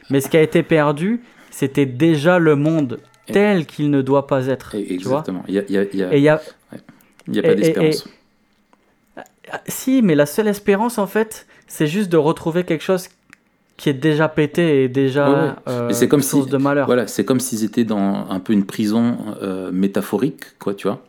Mais 0.09 0.21
ce 0.21 0.29
qui 0.29 0.37
a 0.37 0.41
été 0.41 0.63
perdu, 0.63 1.21
c'était 1.49 1.85
déjà 1.85 2.39
le 2.39 2.55
monde 2.55 2.99
tel 3.25 3.65
qu'il 3.65 3.89
ne 3.89 4.01
doit 4.01 4.27
pas 4.27 4.47
être. 4.47 4.75
exactement. 4.75 5.43
Il 5.47 5.53
n'y 5.53 5.77
a, 5.77 5.81
a, 5.81 5.83
y 5.83 6.03
a, 6.03 6.13
et 6.13 6.29
a, 6.29 6.37
pas 7.41 7.55
d'espérance. 7.55 8.07
Si, 9.67 10.01
mais 10.01 10.15
la 10.15 10.25
seule 10.25 10.47
espérance, 10.47 10.97
en 10.97 11.07
fait, 11.07 11.47
c'est 11.67 11.87
juste 11.87 12.09
de 12.09 12.17
retrouver 12.17 12.63
quelque 12.63 12.83
chose 12.83 13.09
qui 13.77 13.89
est 13.89 13.93
déjà 13.93 14.27
pété 14.27 14.83
et 14.83 14.89
déjà 14.89 15.55
euh, 15.67 15.91
c'est 15.91 16.07
comme 16.07 16.23
source 16.23 16.45
si, 16.45 16.51
de 16.51 16.57
malheur. 16.57 16.87
Voilà, 16.87 17.05
c'est 17.05 17.23
comme 17.23 17.39
s'ils 17.39 17.63
étaient 17.63 17.83
dans 17.83 18.27
un 18.29 18.39
peu 18.39 18.53
une 18.53 18.65
prison 18.65 19.17
euh, 19.41 19.71
métaphorique, 19.71 20.57
quoi, 20.59 20.73
tu 20.73 20.87
vois. 20.87 21.03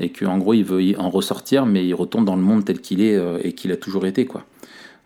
Et 0.00 0.10
qu'en 0.10 0.38
gros, 0.38 0.54
il 0.54 0.64
veut 0.64 0.98
en 0.98 1.10
ressortir, 1.10 1.66
mais 1.66 1.86
il 1.86 1.94
retourne 1.94 2.24
dans 2.24 2.36
le 2.36 2.42
monde 2.42 2.64
tel 2.64 2.80
qu'il 2.80 3.02
est 3.02 3.16
euh, 3.16 3.38
et 3.42 3.52
qu'il 3.52 3.70
a 3.70 3.76
toujours 3.76 4.06
été, 4.06 4.24
quoi. 4.24 4.44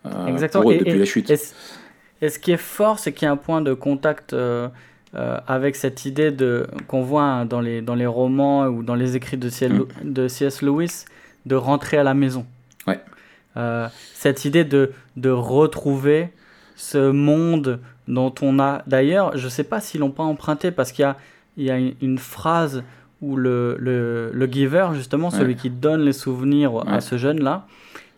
Euh, 0.06 0.26
Exactement. 0.26 0.62
Pour 0.62 0.72
eux, 0.72 0.78
depuis 0.78 0.98
la 0.98 1.04
chute. 1.04 1.30
Et, 1.30 2.28
ce 2.28 2.38
qui 2.38 2.52
est 2.52 2.56
fort, 2.56 2.98
c'est 2.98 3.12
qu'il 3.12 3.26
y 3.26 3.28
a 3.28 3.32
un 3.32 3.36
point 3.36 3.60
de 3.60 3.74
contact 3.74 4.36
avec 5.12 5.74
cette 5.74 6.04
idée 6.04 6.30
de 6.30 6.66
qu'on 6.86 7.02
voit 7.02 7.44
dans 7.44 7.60
les, 7.60 7.80
dans 7.80 7.96
les 7.96 8.06
romans 8.06 8.66
ou 8.66 8.82
dans 8.84 8.94
les 8.94 9.16
écrits 9.16 9.38
de 9.38 9.48
C.S. 9.48 9.72
Mm. 9.72 9.86
de 10.04 10.28
C.S. 10.28 10.62
Lewis 10.62 11.06
de 11.46 11.56
rentrer 11.56 11.96
à 11.96 12.04
la 12.04 12.14
maison. 12.14 12.46
Ouais. 12.86 13.00
cette 14.14 14.44
idée 14.44 14.64
de, 14.64 14.92
de 15.16 15.30
retrouver 15.30 16.28
ce 16.80 17.10
monde 17.10 17.78
dont 18.08 18.34
on 18.40 18.58
a. 18.58 18.82
D'ailleurs, 18.86 19.36
je 19.36 19.44
ne 19.44 19.50
sais 19.50 19.64
pas 19.64 19.80
s'ils 19.80 20.00
l'ont 20.00 20.10
pas 20.10 20.22
emprunté 20.22 20.70
parce 20.70 20.92
qu'il 20.92 21.14
y 21.58 21.64
y 21.64 21.70
a 21.70 21.78
une, 21.78 22.18
phrase 22.18 22.82
où 23.20 23.36
le, 23.36 23.76
le, 23.78 24.30
le, 24.32 24.46
giver, 24.46 24.88
justement, 24.94 25.30
celui 25.30 25.56
qui 25.56 25.68
donne 25.68 26.00
les 26.00 26.14
souvenirs 26.14 26.82
à 26.86 27.02
ce 27.02 27.18
jeune-là, 27.18 27.66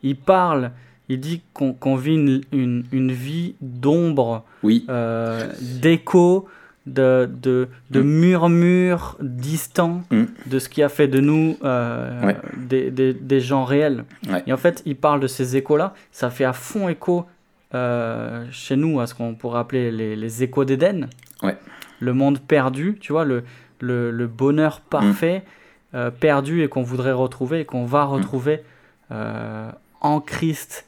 il 0.04 0.14
parle, 0.16 0.70
il 1.08 1.18
dit 1.18 1.42
qu'on 1.52 1.96
vit 1.96 2.14
une, 2.52 2.84
une, 2.92 3.12
vie 3.12 3.56
d'ombre, 3.60 4.44
oui. 4.62 4.86
euh, 4.88 5.48
d'écho, 5.60 6.46
de, 6.86 7.28
de, 7.42 7.68
de 7.90 8.00
mm. 8.00 8.06
murmures 8.06 9.16
distants 9.20 10.02
mm. 10.12 10.24
de 10.46 10.58
ce 10.60 10.68
qui 10.68 10.84
a 10.84 10.88
fait 10.88 11.08
de 11.08 11.18
nous 11.18 11.56
euh, 11.64 12.32
des, 12.56 12.92
des, 12.92 13.12
des, 13.12 13.40
gens 13.40 13.64
réels. 13.64 14.04
Et 14.46 14.52
en 14.52 14.56
fait, 14.56 14.82
il 14.86 14.94
parle 14.96 15.18
de 15.18 15.26
ces 15.26 15.56
échos-là, 15.56 15.94
ça 16.12 16.30
fait 16.30 16.44
à 16.44 16.52
fond 16.52 16.88
écho 16.88 17.26
euh, 17.74 18.46
chez 18.50 18.76
nous 18.76 19.00
à 19.00 19.06
ce 19.06 19.14
qu'on 19.14 19.34
pourrait 19.34 19.60
appeler 19.60 19.90
les, 19.90 20.16
les 20.16 20.42
échos 20.42 20.64
d'Éden. 20.64 21.08
Ouais. 21.42 21.56
Le 22.00 22.12
monde 22.12 22.40
perdu, 22.40 22.98
tu 23.00 23.12
vois, 23.12 23.24
le, 23.24 23.44
le, 23.80 24.10
le 24.10 24.26
bonheur 24.26 24.80
parfait, 24.80 25.38
mm. 25.38 25.96
euh, 25.96 26.10
perdu 26.10 26.62
et 26.62 26.68
qu'on 26.68 26.82
voudrait 26.82 27.12
retrouver 27.12 27.60
et 27.60 27.64
qu'on 27.64 27.84
va 27.84 28.04
mm. 28.04 28.10
retrouver 28.10 28.62
euh, 29.10 29.70
en 30.00 30.20
Christ 30.20 30.86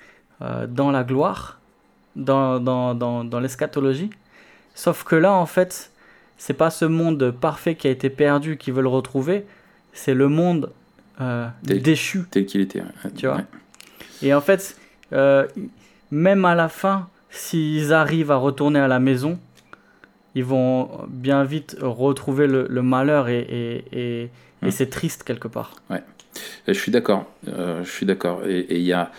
dans 0.69 0.91
la 0.91 1.05
gloire, 1.05 1.59
dans, 2.17 2.61
dans, 2.61 2.95
dans, 2.95 3.25
dans 3.25 3.41
l'eschatologie. 3.41 4.11
Sauf 4.75 5.05
que 5.05 5.17
là, 5.17 5.33
en 5.33 5.47
fait, 5.47 5.91
c'est 6.37 6.55
pas 6.55 6.71
ce 6.71 6.85
monde 6.85 7.31
parfait 7.31 7.77
qui 7.77 7.87
a 7.87 7.91
été 7.91 8.11
perdu 8.11 8.59
qui 8.59 8.71
veut 8.71 8.83
le 8.83 8.89
retrouver, 8.89 9.47
c'est 9.93 10.13
le 10.13 10.29
monde 10.29 10.73
déchu. 11.63 12.25
Tel 12.31 12.45
qu'il 12.45 12.61
était. 12.61 12.83
Tu 13.17 13.27
vois? 13.27 13.43
Et 14.21 14.35
en 14.35 14.41
fait, 14.43 14.77
même 16.15 16.45
à 16.45 16.55
la 16.55 16.69
fin, 16.69 17.09
s'ils 17.29 17.93
arrivent 17.93 18.31
à 18.31 18.37
retourner 18.37 18.79
à 18.79 18.87
la 18.87 19.01
maison, 19.01 19.39
ils 20.37 20.45
vont 20.45 20.89
bien 21.09 21.45
vite 21.45 21.77
retrouver 21.81 22.47
le, 22.47 22.83
malheur 22.83 23.29
et, 23.29 23.41
et, 23.93 24.23
et, 24.23 24.31
hmm. 24.63 24.71
c'est 24.71 24.91
triste 24.91 25.25
quelque 25.25 25.49
part. 25.49 25.75
Ouais, 25.91 26.03
je 26.69 26.73
suis 26.73 26.93
d'accord. 26.93 27.27
Euh, 27.49 27.83
je 27.85 27.91
suis 27.91 28.07
d'accord. 28.07 28.47
Et 28.47 28.67
il 28.71 28.83
y 28.83 28.93
a, 28.93 29.11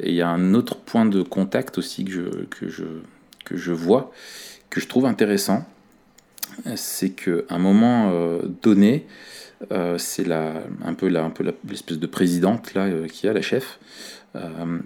y 0.00 0.20
a 0.20 0.28
un 0.28 0.54
autre 0.54 0.76
point 0.76 1.06
de 1.06 1.22
contact 1.22 1.78
aussi 1.78 2.04
que 2.04 2.10
je, 2.10 2.22
que 2.46 2.68
je, 2.68 2.84
que 3.44 3.56
je 3.56 3.72
vois, 3.72 4.12
que 4.70 4.80
je 4.80 4.88
trouve 4.88 5.06
intéressant. 5.06 5.64
C'est 6.74 7.10
qu'à 7.10 7.42
un 7.48 7.58
moment 7.58 8.10
euh, 8.12 8.40
donné, 8.62 9.06
euh, 9.70 9.98
c'est 9.98 10.26
la, 10.26 10.54
un 10.84 10.94
peu 10.94 11.06
l'espèce 11.08 11.98
de 11.98 12.06
présidente 12.06 12.74
là 12.74 12.88
qui 13.08 13.28
a 13.28 13.32
la 13.32 13.42
chef. 13.42 13.78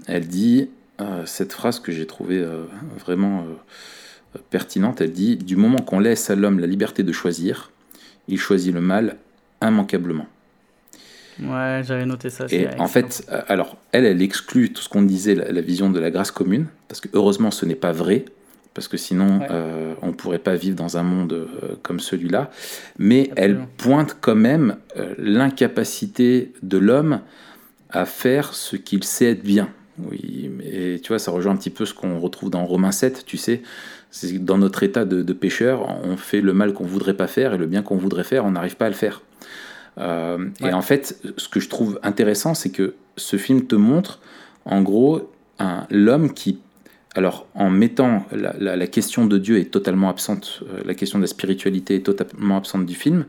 elle 0.07 0.29
dit 0.29 0.69
euh, 0.69 0.84
cette 1.27 1.53
phrase 1.53 1.81
que 1.81 1.93
j'ai 1.93 2.07
trouvée 2.07 2.39
euh, 2.39 2.65
vraiment 2.99 3.41
euh, 3.41 4.39
pertinente. 4.51 5.01
Elle 5.01 5.13
dit 5.13 5.37
Du 5.37 5.57
moment 5.57 5.79
qu'on 5.79 5.99
laisse 5.99 6.31
à 6.31 6.35
l'homme 6.35 6.59
la 6.59 6.67
liberté 6.67 7.03
de 7.03 7.13
choisir, 7.13 7.71
il 8.29 8.39
choisit 8.39 8.73
le 8.73 8.81
mal 8.81 9.17
immanquablement. 9.63 10.27
Ouais, 11.43 11.83
j'avais 11.85 12.07
noté 12.07 12.31
ça. 12.31 12.47
Et 12.51 12.69
en 12.79 12.87
fait, 12.87 13.29
alors, 13.49 13.77
elle, 13.91 14.05
elle 14.05 14.23
exclut 14.23 14.73
tout 14.73 14.83
ce 14.83 14.89
qu'on 14.89 15.03
disait, 15.03 15.35
la, 15.35 15.61
vision 15.61 15.91
de 15.91 15.99
la 15.99 16.13
grâce 16.13 16.31
commune, 16.31 16.67
parce 16.87 17.01
que 17.01 17.09
heureusement, 17.13 17.51
ce 17.51 17.67
n'est 17.67 17.75
pas 17.75 17.91
vrai, 17.91 18.25
parce 18.73 18.87
que 18.87 18.97
sinon, 18.97 19.41
on 20.01 20.07
ne 20.07 20.13
pourrait 20.13 20.39
pas 20.39 20.55
vivre 20.55 20.77
dans 20.77 20.97
un 20.97 21.03
monde 21.03 21.49
comme 21.83 21.99
celui-là. 21.99 22.53
Mais 22.99 23.33
elle 23.35 23.67
pointe 23.79 24.17
quand 24.21 24.37
même 24.37 24.77
l'incapacité 25.19 26.53
de 26.63 26.79
l'homme 26.79 27.21
à 27.91 28.05
faire 28.05 28.55
ce 28.55 28.77
qu'il 28.77 29.03
sait 29.03 29.33
être 29.33 29.43
bien. 29.43 29.71
Oui, 29.99 30.51
mais 30.53 30.99
tu 31.01 31.09
vois, 31.09 31.19
ça 31.19 31.31
rejoint 31.31 31.53
un 31.53 31.57
petit 31.57 31.71
peu 31.71 31.87
ce 31.87 31.95
qu'on 31.95 32.19
retrouve 32.19 32.51
dans 32.51 32.65
Romains 32.65 32.93
7, 32.93 33.25
tu 33.27 33.37
sais. 33.37 33.63
C'est 34.11 34.45
dans 34.45 34.59
notre 34.59 34.83
état 34.83 35.05
de, 35.05 35.33
pécheur, 35.33 35.89
on 36.05 36.17
fait 36.17 36.41
le 36.41 36.53
mal 36.53 36.73
qu'on 36.73 36.85
voudrait 36.85 37.15
pas 37.15 37.27
faire 37.27 37.55
et 37.55 37.59
le 37.59 37.67
bien 37.67 37.83
qu'on 37.83 37.97
voudrait 37.97 38.25
faire, 38.25 38.45
on 38.45 38.53
n'arrive 38.53 38.77
pas 38.77 38.87
à 38.87 38.89
le 38.89 38.95
faire. 38.95 39.23
Euh, 39.99 40.49
et 40.61 40.73
en 40.73 40.83
fait, 40.83 41.21
ce 41.37 41.49
que 41.49 41.61
je 41.61 41.69
trouve 41.69 41.99
intéressant, 42.03 42.55
c'est 42.55 42.71
que 42.71 42.95
ce 43.17 43.37
film 43.37 43.67
te 43.67 43.75
montre, 43.75 44.21
en 44.65 44.83
gros, 44.83 45.33
l'homme 45.91 46.33
qui, 46.33 46.59
alors 47.15 47.47
en 47.55 47.71
mettant 47.71 48.25
la, 48.33 48.87
question 48.87 49.27
de 49.27 49.39
Dieu 49.39 49.59
est 49.59 49.71
totalement 49.71 50.09
absente, 50.09 50.63
euh, 50.63 50.81
la 50.85 50.95
question 50.95 51.19
de 51.19 51.25
la 51.25 51.29
spiritualité 51.29 51.97
est 51.97 52.07
totalement 52.07 52.57
absente 52.57 52.87
du 52.87 52.95
film, 52.95 53.25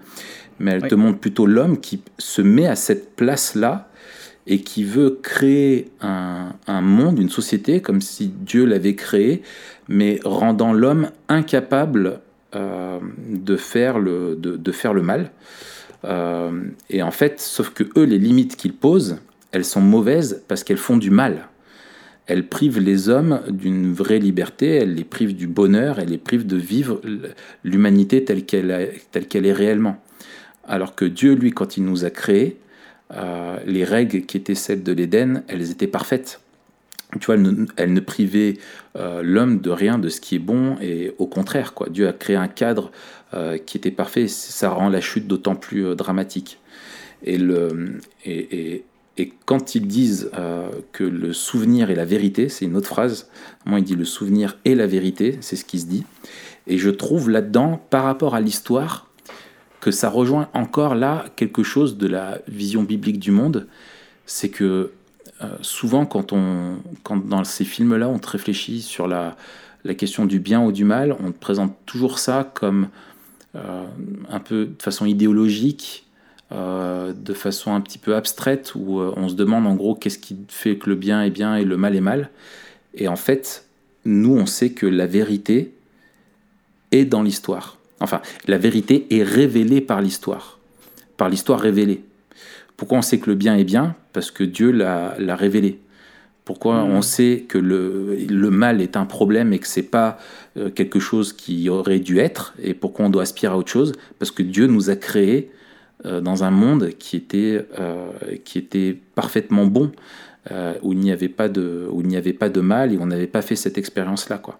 mais 0.59 0.71
elle 0.71 0.87
te 0.87 0.95
montre 0.95 1.19
plutôt 1.19 1.45
l'homme 1.45 1.79
qui 1.79 2.01
se 2.17 2.41
met 2.41 2.67
à 2.67 2.75
cette 2.75 3.15
place-là 3.15 3.89
et 4.47 4.61
qui 4.61 4.83
veut 4.83 5.19
créer 5.21 5.89
un, 6.01 6.81
monde, 6.81 7.19
une 7.19 7.29
société, 7.29 7.81
comme 7.81 8.01
si 8.01 8.27
Dieu 8.27 8.65
l'avait 8.65 8.95
créé, 8.95 9.41
mais 9.87 10.19
rendant 10.23 10.71
l'homme 10.71 11.09
incapable 11.29 12.19
euh, 12.55 12.99
de, 13.27 13.55
faire 13.55 13.97
le, 13.97 14.37
mal. 15.01 15.31
Euh, 16.03 16.51
et 16.89 17.01
en 17.01 17.11
fait, 17.11 17.39
sauf 17.41 17.71
que 17.71 17.83
eux, 17.97 18.03
les 18.03 18.19
limites 18.19 18.55
qu'ils 18.55 18.75
posent, 18.75 19.17
elles 19.51 19.65
sont 19.65 19.81
mauvaises 19.81 20.43
parce 20.47 20.63
qu'elles 20.63 20.77
font 20.77 20.97
du 20.97 21.09
mal. 21.09 21.47
Elles 22.27 22.47
privent 22.47 22.79
les 22.79 23.09
hommes 23.09 23.41
d'une 23.49 23.93
vraie 23.93 24.19
liberté, 24.19 24.67
elles 24.75 24.95
les 24.95 25.03
privent 25.03 25.35
du 25.35 25.47
bonheur, 25.47 25.99
elles 25.99 26.09
les 26.09 26.17
privent 26.17 26.47
de 26.47 26.57
vivre 26.57 26.99
l'humanité 27.63 28.23
telle 28.23 28.45
qu'elle 28.45 28.93
telle 29.11 29.27
qu'elle 29.27 29.45
est 29.45 29.53
réellement. 29.53 30.01
Alors 30.67 30.95
que 30.95 31.05
Dieu, 31.05 31.33
lui, 31.33 31.51
quand 31.51 31.77
il 31.77 31.85
nous 31.85 32.03
a 32.03 32.09
créés, 32.09 32.57
euh, 33.13 33.57
les 33.65 33.83
règles 33.83 34.21
qui 34.21 34.37
étaient 34.37 34.55
celles 34.55 34.83
de 34.83 34.91
l'Éden, 34.91 35.43
elles 35.47 35.71
étaient 35.71 35.87
parfaites. 35.87 36.41
Tu 37.19 37.27
vois, 37.27 37.35
elles 37.77 37.93
ne, 37.93 37.99
privaient 37.99 38.55
euh, 38.95 39.21
l'homme 39.23 39.59
de 39.59 39.69
rien 39.69 39.99
de 39.99 40.09
ce 40.09 40.19
qui 40.19 40.35
est 40.35 40.39
bon, 40.39 40.77
et 40.81 41.13
au 41.17 41.27
contraire, 41.27 41.73
quoi. 41.73 41.87
Dieu 41.89 42.07
a 42.07 42.13
créé 42.13 42.35
un 42.35 42.47
cadre 42.47 42.91
euh, 43.33 43.57
qui 43.57 43.77
était 43.77 43.91
parfait, 43.91 44.27
ça 44.27 44.69
rend 44.69 44.89
la 44.89 45.01
chute 45.01 45.27
d'autant 45.27 45.55
plus 45.55 45.95
dramatique. 45.95 46.59
Et, 47.23 47.37
le, 47.37 47.99
et, 48.25 48.83
et, 49.17 49.33
quand 49.45 49.75
ils 49.75 49.87
disent 49.87 50.29
que 50.91 51.03
le 51.03 51.31
souvenir 51.31 51.89
est 51.89 51.95
la 51.95 52.05
vérité, 52.05 52.49
c'est 52.49 52.65
une 52.65 52.75
autre 52.75 52.89
phrase, 52.89 53.29
moi 53.65 53.79
il 53.79 53.85
dit 53.85 53.95
le 53.95 54.03
souvenir 54.03 54.57
est 54.65 54.75
la 54.75 54.85
vérité, 54.85 55.37
c'est 55.39 55.55
ce 55.55 55.63
qui 55.63 55.79
se 55.79 55.85
dit. 55.85 56.05
Et 56.67 56.77
je 56.77 56.89
trouve 56.89 57.29
là-dedans, 57.29 57.81
par 57.89 58.03
rapport 58.03 58.35
à 58.35 58.41
l'histoire, 58.41 59.04
que 59.85 59.91
ça 59.91 60.09
rejoint 60.09 60.49
encore 60.53 60.95
là 60.95 61.25
quelque 61.35 61.61
chose 61.61 61.99
de 61.99 62.07
la 62.07 62.39
vision 62.47 62.81
biblique 62.81 63.19
du 63.19 63.29
monde, 63.29 63.67
c'est 64.25 64.49
que 64.49 64.89
euh, 65.43 65.57
souvent 65.61 66.07
quand, 66.07 66.33
on, 66.33 66.77
quand 67.03 67.17
dans 67.17 67.43
ces 67.43 67.65
films-là 67.65 68.09
on 68.09 68.17
te 68.17 68.27
réfléchit 68.29 68.81
sur 68.81 69.07
la, 69.07 69.37
la 69.83 69.93
question 69.93 70.25
du 70.25 70.39
bien 70.39 70.59
ou 70.65 70.71
du 70.71 70.85
mal, 70.85 71.15
on 71.23 71.31
te 71.31 71.37
présente 71.37 71.77
toujours 71.85 72.17
ça 72.17 72.51
comme 72.55 72.87
euh, 73.53 73.85
un 74.27 74.39
peu 74.39 74.65
de 74.65 74.81
façon 74.81 75.05
idéologique, 75.05 76.07
euh, 76.51 77.13
de 77.13 77.33
façon 77.35 77.75
un 77.75 77.81
petit 77.81 77.99
peu 77.99 78.15
abstraite, 78.15 78.73
où 78.73 78.99
on 78.99 79.29
se 79.29 79.35
demande 79.35 79.67
en 79.67 79.75
gros 79.75 79.93
qu'est-ce 79.93 80.17
qui 80.17 80.35
fait 80.47 80.79
que 80.79 80.89
le 80.89 80.95
bien 80.95 81.21
est 81.21 81.29
bien 81.29 81.57
et 81.57 81.63
le 81.63 81.77
mal 81.77 81.95
est 81.95 82.01
mal. 82.01 82.31
Et 82.95 83.07
en 83.07 83.17
fait, 83.17 83.67
nous 84.03 84.35
on 84.35 84.47
sait 84.47 84.71
que 84.71 84.87
la 84.87 85.05
vérité 85.05 85.75
est 86.91 87.05
dans 87.05 87.21
l'histoire. 87.21 87.77
Enfin, 87.99 88.21
la 88.47 88.57
vérité 88.57 89.07
est 89.09 89.23
révélée 89.23 89.81
par 89.81 90.01
l'histoire, 90.01 90.59
par 91.17 91.29
l'histoire 91.29 91.59
révélée. 91.59 92.03
Pourquoi 92.77 92.97
on 92.97 93.01
sait 93.01 93.19
que 93.19 93.29
le 93.29 93.35
bien 93.35 93.55
est 93.55 93.63
bien? 93.63 93.95
Parce 94.13 94.31
que 94.31 94.43
Dieu 94.43 94.71
l'a 94.71 95.35
révélé. 95.35 95.79
Pourquoi 96.43 96.83
mmh. 96.83 96.91
on 96.91 97.01
sait 97.01 97.45
que 97.47 97.57
le, 97.57 98.15
le, 98.29 98.49
mal 98.51 98.79
est 98.79 98.97
un 98.97 99.05
problème 99.05 99.51
et 99.51 99.59
que 99.59 99.67
c'est 99.67 99.81
pas 99.81 100.19
euh, 100.57 100.69
quelque 100.69 100.99
chose 100.99 101.33
qui 101.33 101.69
aurait 101.69 101.99
dû 101.99 102.19
être 102.19 102.53
Et 102.61 102.75
pourquoi 102.75 103.05
on 103.05 103.09
doit 103.09 103.23
aspirer 103.23 103.51
à 103.51 103.57
autre 103.57 103.71
chose? 103.71 103.93
Parce 104.19 104.29
que 104.29 104.43
Dieu 104.43 104.67
nous 104.67 104.91
a 104.91 104.95
créés 104.95 105.49
euh, 106.05 106.21
dans 106.21 106.43
un 106.43 106.51
monde 106.51 106.89
qui 106.99 107.17
était, 107.17 107.65
euh, 107.79 108.11
qui 108.43 108.59
était 108.59 108.95
parfaitement 109.15 109.65
bon, 109.65 109.91
où 110.83 110.93
il 110.93 110.99
n'y 110.99 111.11
avait 111.11 111.29
pas 111.29 111.49
de, 111.49 111.87
où 111.89 112.01
il 112.01 112.07
n'y 112.07 112.17
avait 112.17 112.31
pas 112.31 112.49
de 112.49 112.61
mal 112.61 112.93
et 112.93 112.99
on 112.99 113.07
n'avait 113.07 113.25
pas 113.25 113.41
fait 113.41 113.55
cette 113.55 113.79
expérience 113.79 114.29
là, 114.29 114.37
quoi. 114.37 114.59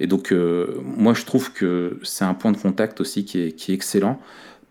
Et 0.00 0.06
donc, 0.06 0.32
moi, 0.32 1.14
je 1.14 1.24
trouve 1.24 1.52
que 1.52 1.98
c'est 2.02 2.24
un 2.24 2.34
point 2.34 2.52
de 2.52 2.56
contact 2.56 3.00
aussi 3.00 3.24
qui 3.24 3.40
est, 3.40 3.52
qui 3.52 3.72
est 3.72 3.74
excellent 3.74 4.20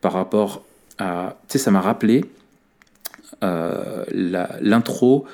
par 0.01 0.13
rapport 0.13 0.63
à. 0.97 1.37
Tu 1.47 1.53
sais, 1.53 1.63
ça 1.63 1.71
m'a 1.71 1.81
rappelé 1.81 2.25
l'intro 3.41 5.25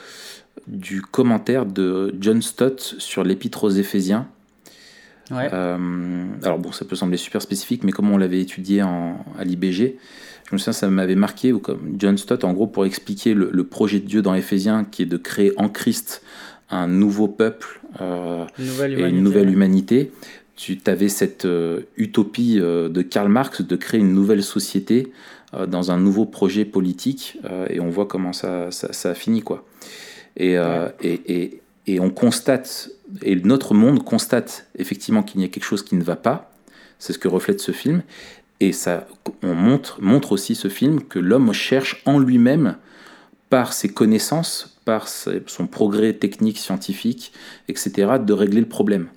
du 0.68 1.02
commentaire 1.02 1.66
de 1.66 2.16
John 2.20 2.42
Stott 2.42 2.96
sur 2.98 3.24
l'Épître 3.24 3.64
aux 3.64 3.70
Éphésiens. 3.70 4.28
Euh, 5.32 6.26
alors 6.44 6.60
bon, 6.60 6.72
ça 6.72 6.86
peut 6.86 6.96
sembler 6.96 7.18
super 7.18 7.42
spécifique, 7.42 7.84
mais 7.84 7.92
comme 7.92 8.12
on 8.12 8.18
l'avait 8.18 8.42
étudié 8.42 8.84
en, 8.84 9.26
à 9.38 9.44
l'IBG, 9.44 9.98
je 10.46 10.54
me 10.54 10.58
souviens, 10.58 10.74
ça 10.74 10.88
m'avait 10.90 11.16
marqué, 11.16 11.54
ou 11.54 11.60
comme 11.60 11.96
John 11.98 12.18
Stott, 12.18 12.44
en 12.44 12.54
gros, 12.54 12.68
pour 12.68 12.86
expliquer 12.86 13.34
le, 13.34 13.64
projet 13.64 14.00
de 14.00 14.06
Dieu 14.06 14.22
dans 14.22 14.36
Éphésiens, 14.36 14.84
qui 14.84 15.04
est 15.04 15.08
de 15.08 15.18
créer 15.18 15.54
en 15.58 15.70
Christ 15.70 16.22
un 16.74 16.88
nouveau 16.88 17.28
peuple 17.28 17.82
euh, 18.02 18.46
et 18.60 19.04
une 19.10 19.22
nouvelle 19.22 19.50
humanité. 19.50 20.12
Tu 20.56 20.80
avais 20.86 21.10
cette 21.10 21.46
euh, 21.46 21.82
utopie 21.98 22.56
de 22.58 23.02
Karl 23.02 23.30
Marx 23.30 23.62
de 23.62 23.76
créer 23.76 24.00
une 24.00 24.14
nouvelle 24.14 24.44
société 24.44 25.12
dans 25.68 25.92
un 25.92 26.00
nouveau 26.00 26.26
projet 26.26 26.66
politique, 26.66 27.38
et 27.70 27.80
on 27.80 27.90
voit 27.90 28.08
comment 28.08 28.34
ça, 28.34 28.72
ça, 28.72 29.12
a 29.12 29.14
fini, 29.14 29.44
quoi. 29.44 29.64
Et, 30.36 30.58
et, 31.04 31.62
et 31.86 32.00
on 32.00 32.10
constate, 32.10 32.90
et 33.22 33.36
notre 33.36 33.76
monde 33.76 34.04
constate 34.04 34.68
effectivement 34.80 35.22
qu'il 35.22 35.42
y 35.42 35.44
a 35.44 35.50
quelque 35.50 35.64
chose 35.64 35.84
qui 35.84 35.96
ne 35.96 36.04
va 36.04 36.16
pas, 36.16 36.52
c'est 36.98 37.14
ce 37.14 37.20
que 37.20 37.28
reflète 37.28 37.60
ce 37.60 37.72
film, 37.72 38.02
et 38.60 38.72
ça, 38.72 39.08
on 39.42 39.54
montre, 39.54 40.02
montre 40.02 40.32
aussi 40.32 40.56
ce 40.56 40.70
film 40.70 41.04
que 41.04 41.20
l'homme 41.20 41.52
cherche 41.54 42.02
en 42.06 42.18
lui-même, 42.18 42.78
par 43.50 43.74
ses 43.74 43.90
connaissances, 43.90 44.73
par 44.86 45.08
son 45.08 45.68
progrès 45.68 46.14
technique, 46.14 46.58
scientifique, 46.58 47.32
etc., 47.68 48.14
de 48.24 48.34
régler 48.34 48.62
le 48.62 48.68
problème. 48.68 49.08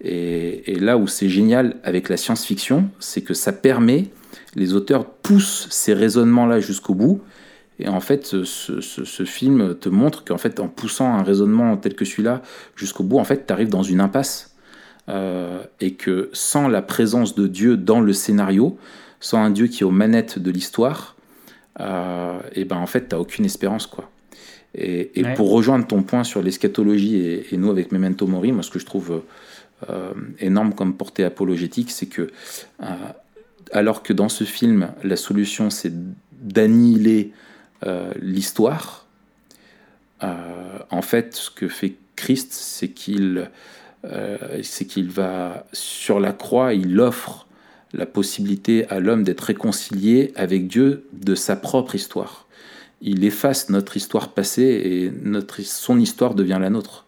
Et, 0.00 0.76
là 0.78 0.98
où 0.98 1.06
c'est 1.06 1.28
génial 1.28 1.76
avec 1.82 2.08
la 2.08 2.16
science-fiction, 2.16 2.90
c'est 2.98 3.22
que 3.22 3.34
ça 3.34 3.52
permet, 3.52 4.06
les 4.54 4.74
auteurs 4.74 5.06
poussent 5.06 5.68
ces 5.70 5.94
raisonnements-là 5.94 6.60
jusqu'au 6.60 6.94
bout, 6.94 7.22
et 7.78 7.88
en 7.88 8.00
fait, 8.00 8.24
ce, 8.24 9.24
film 9.24 9.74
te 9.78 9.90
montre 9.90 10.24
qu'en 10.24 10.38
fait, 10.38 10.60
en 10.60 10.68
poussant 10.68 11.12
un 11.12 11.22
raisonnement 11.22 11.76
tel 11.76 11.94
que 11.94 12.06
celui-là 12.06 12.42
jusqu'au 12.74 13.04
bout, 13.04 13.18
en 13.18 13.24
fait, 13.24 13.46
tu 13.46 13.52
arrives 13.52 13.68
dans 13.68 13.82
une 13.82 14.00
impasse. 14.00 14.52
Euh, 15.08 15.62
et 15.80 15.94
que 15.94 16.30
sans 16.32 16.66
la 16.66 16.82
présence 16.82 17.36
de 17.36 17.46
Dieu 17.46 17.76
dans 17.76 18.00
le 18.00 18.12
scénario, 18.12 18.76
sans 19.20 19.38
un 19.38 19.50
Dieu 19.50 19.68
qui 19.68 19.84
est 19.84 19.86
aux 19.86 19.92
manettes 19.92 20.40
de 20.40 20.50
l'histoire, 20.50 21.14
euh, 21.78 22.40
et 22.52 22.64
ben 22.64 22.76
en 22.76 22.86
fait, 22.86 23.08
tu 23.08 23.14
n'as 23.14 23.20
aucune 23.20 23.44
espérance. 23.44 23.86
quoi. 23.86 24.10
Et, 24.78 25.22
pour 25.36 25.50
rejoindre 25.50 25.86
ton 25.86 26.02
point 26.02 26.22
sur 26.22 26.42
l'eschatologie 26.42 27.16
et, 27.50 27.56
nous 27.56 27.70
avec 27.70 27.92
Memento 27.92 28.26
Mori, 28.26 28.52
moi 28.52 28.62
ce 28.62 28.70
que 28.70 28.78
je 28.78 28.84
trouve 28.84 29.22
euh, 29.88 30.12
énorme 30.38 30.74
comme 30.74 30.94
portée 30.94 31.24
apologétique, 31.24 31.90
c'est 31.90 32.06
que 32.06 32.30
alors 33.72 34.02
que 34.02 34.12
dans 34.12 34.28
ce 34.28 34.44
film, 34.44 34.90
la 35.02 35.16
solution 35.16 35.70
c'est 35.70 35.92
d'annihiler 36.32 37.32
euh, 37.84 38.12
l'histoire, 38.20 39.06
euh, 40.22 40.78
en 40.90 41.02
fait, 41.02 41.34
ce 41.34 41.50
que 41.50 41.68
fait 41.68 41.94
Christ, 42.16 42.52
c'est 42.52 42.88
qu'il 42.88 43.50
euh, 44.04 44.36
c'est 44.62 44.86
qu'il 44.86 45.10
va 45.10 45.66
sur 45.72 46.20
la 46.20 46.32
croix, 46.32 46.74
il 46.74 46.98
offre 47.00 47.46
la 47.92 48.06
possibilité 48.06 48.88
à 48.88 49.00
l'homme 49.00 49.24
d'être 49.24 49.40
réconcilié 49.40 50.32
avec 50.36 50.68
Dieu 50.68 51.06
de 51.12 51.34
sa 51.34 51.56
propre 51.56 51.94
histoire. 51.94 52.45
Il 53.00 53.24
efface 53.24 53.68
notre 53.68 53.96
histoire 53.96 54.30
passée 54.30 54.62
et 54.62 55.12
notre, 55.22 55.60
son 55.62 55.98
histoire 55.98 56.34
devient 56.34 56.58
la 56.60 56.70
nôtre. 56.70 57.06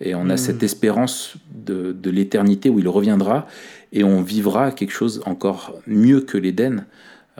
Et 0.00 0.14
on 0.14 0.28
a 0.28 0.34
hmm. 0.34 0.38
cette 0.38 0.62
espérance 0.62 1.34
de, 1.54 1.92
de 1.92 2.10
l'éternité 2.10 2.68
où 2.68 2.78
il 2.78 2.88
reviendra 2.88 3.46
et 3.92 4.04
on 4.04 4.20
vivra 4.22 4.72
quelque 4.72 4.92
chose 4.92 5.22
encore 5.24 5.74
mieux 5.86 6.20
que 6.20 6.36
l'Éden, 6.36 6.84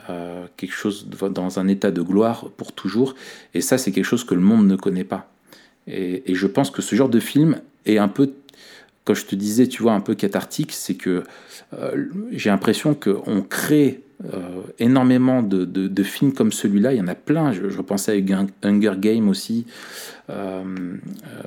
euh, 0.09 0.45
quelque 0.57 0.73
chose 0.73 1.07
dans 1.07 1.59
un 1.59 1.67
état 1.67 1.91
de 1.91 2.01
gloire 2.01 2.49
pour 2.55 2.71
toujours. 2.71 3.15
Et 3.53 3.61
ça, 3.61 3.77
c'est 3.77 3.91
quelque 3.91 4.05
chose 4.05 4.23
que 4.23 4.35
le 4.35 4.41
monde 4.41 4.67
ne 4.67 4.75
connaît 4.75 5.03
pas. 5.03 5.31
Et, 5.87 6.23
je 6.35 6.47
pense 6.47 6.69
que 6.69 6.81
ce 6.81 6.95
genre 6.95 7.09
de 7.09 7.19
film 7.19 7.61
est 7.85 7.97
un 7.97 8.07
peu, 8.07 8.31
comme 9.05 9.15
je 9.15 9.25
te 9.25 9.35
disais, 9.35 9.67
tu 9.67 9.81
vois, 9.81 9.93
un 9.93 10.01
peu 10.01 10.15
cathartique. 10.15 10.71
C'est 10.71 10.95
que 10.95 11.23
euh, 11.73 12.05
j'ai 12.31 12.49
l'impression 12.49 12.93
qu'on 12.93 13.41
crée 13.41 14.01
euh, 14.25 14.61
énormément 14.79 15.43
de, 15.43 15.65
de, 15.65 16.03
films 16.03 16.33
comme 16.33 16.51
celui-là. 16.51 16.93
Il 16.93 16.97
y 16.97 17.01
en 17.01 17.07
a 17.07 17.15
plein. 17.15 17.51
Je, 17.53 17.77
repensais 17.77 18.23
à 18.31 18.67
Hunger 18.67 18.93
Game 18.97 19.29
aussi. 19.29 19.65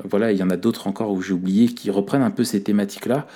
voilà, 0.04 0.33
il 0.33 0.38
y 0.38 0.42
en 0.42 0.50
a 0.50 0.56
d'autres 0.56 0.87
encore 0.87 1.12
où 1.12 1.20
j'ai 1.20 1.33
oublié 1.33 1.68
qui 1.68 1.90
reprennent 1.90 2.22
un 2.22 2.30
peu 2.30 2.44
ces 2.44 2.62
thématiques-là 2.62 3.26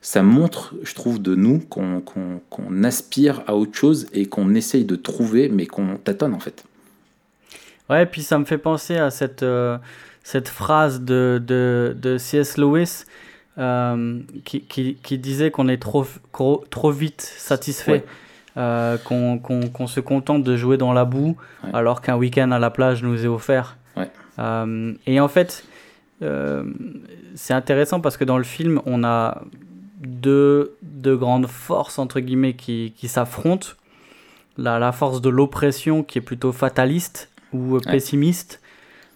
ça 0.00 0.22
montre, 0.22 0.74
je 0.82 0.94
trouve, 0.94 1.20
de 1.20 1.34
nous 1.34 1.60
qu'on 1.60 2.84
aspire 2.84 3.42
à 3.46 3.56
autre 3.56 3.74
chose 3.74 4.06
et 4.12 4.26
qu'on 4.26 4.54
essaye 4.54 4.84
de 4.84 4.96
trouver, 4.96 5.48
mais 5.48 5.66
qu'on 5.66 5.96
tâtonne 5.96 6.34
en 6.34 6.40
fait. 6.40 6.64
Ouais, 7.90 8.06
puis 8.06 8.22
ça 8.22 8.38
me 8.38 8.44
fait 8.44 8.58
penser 8.58 8.96
à 8.96 9.10
cette, 9.10 9.42
euh, 9.42 9.76
cette 10.22 10.48
phrase 10.48 11.02
de, 11.02 11.42
de, 11.44 11.96
de 12.00 12.16
C.S. 12.16 12.56
Lewis 12.56 13.04
euh, 13.58 14.20
qui, 14.44 14.62
qui, 14.62 14.94
qui, 14.94 15.18
disait 15.18 15.50
qu'on 15.50 15.68
est 15.68 15.80
trop, 15.80 16.06
trop, 16.70 16.90
vite 16.90 17.20
satisfait, 17.20 18.04
euh, 18.56 18.96
qu'on 18.98 19.86
se 19.86 20.00
contente 20.00 20.42
de 20.42 20.56
jouer 20.56 20.78
dans 20.78 20.92
la 20.92 21.04
boue 21.04 21.36
alors 21.72 22.00
qu'un 22.00 22.16
week-end 22.16 22.50
à 22.50 22.58
la 22.58 22.70
plage 22.70 23.02
nous 23.02 23.24
est 23.24 23.28
offert. 23.28 23.76
et 24.38 25.20
en 25.20 25.28
fait, 25.28 25.64
c'est 27.34 27.54
intéressant 27.54 28.00
parce 28.00 28.16
que 28.16 28.24
dans 28.24 28.38
le 28.38 28.44
film, 28.44 28.80
on 28.86 29.04
a 29.04 29.42
deux, 30.02 30.76
deux 30.82 31.16
grandes 31.16 31.46
forces, 31.46 31.98
entre 31.98 32.20
guillemets, 32.20 32.54
qui, 32.54 32.92
qui 32.96 33.08
s'affrontent. 33.08 33.68
La, 34.58 34.78
la, 34.78 34.92
force 34.92 35.22
de 35.22 35.30
l'oppression 35.30 36.02
qui 36.02 36.18
est 36.18 36.22
plutôt 36.22 36.52
fataliste 36.52 37.30
ou 37.54 37.78
pessimiste 37.80 38.60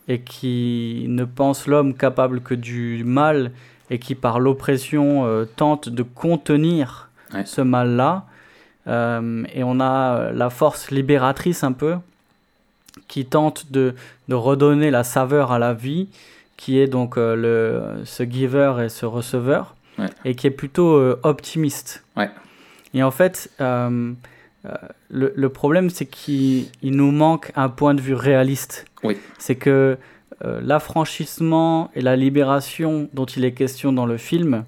et 0.09 0.21
qui 0.21 1.07
ne 1.09 1.25
pense 1.25 1.67
l'homme 1.67 1.95
capable 1.95 2.41
que 2.41 2.55
du 2.55 3.03
mal 3.05 3.53
et 3.91 3.99
qui 3.99 4.15
par 4.15 4.41
l'oppression 4.41 5.27
euh, 5.27 5.45
tente 5.45 5.89
de 5.89 6.03
contenir 6.03 7.11
ce 7.45 7.61
mal-là. 7.61 8.25
Euh, 8.87 9.45
et 9.53 9.65
on 9.65 9.81
a 9.81 10.31
la 10.33 10.51
force 10.51 10.91
libératrice 10.91 11.65
un 11.65 11.73
peu 11.73 11.97
qui 13.09 13.27
tente 13.27 13.73
de, 13.73 13.95
de 14.29 14.35
redonner 14.35 14.91
la 14.91 15.05
saveur 15.05 15.53
à 15.53 15.59
la 15.59 15.75
vie, 15.75 16.09
qui 16.57 16.79
est 16.79 16.87
donc 16.87 17.19
euh, 17.19 17.35
le, 17.37 18.05
ce 18.05 18.23
giver 18.23 18.75
et 18.85 18.89
ce 18.89 19.07
receveur 19.07 19.77
et 20.25 20.35
qui 20.35 20.47
est 20.47 20.51
plutôt 20.51 20.95
euh, 20.95 21.19
optimiste. 21.23 22.05
Ouais. 22.17 22.31
Et 22.95 23.03
en 23.03 23.11
fait, 23.11 23.51
euh, 23.61 24.13
euh, 24.65 24.75
le, 25.11 25.33
le, 25.35 25.49
problème, 25.49 25.91
c'est 25.91 26.07
qu'il 26.07 26.69
nous 26.83 27.11
manque 27.11 27.53
un 27.57 27.69
point 27.69 27.95
de 27.95 28.01
vue 28.01 28.15
réaliste. 28.15 28.87
Oui. 29.03 29.17
C'est 29.39 29.57
que 29.57 29.99
l'affranchissement 30.43 31.91
et 31.95 32.01
la 32.01 32.17
libération 32.17 33.09
dont 33.15 33.25
il 33.25 33.45
est 33.45 33.53
question 33.53 33.93
dans 33.93 34.07
le 34.07 34.17
film, 34.17 34.65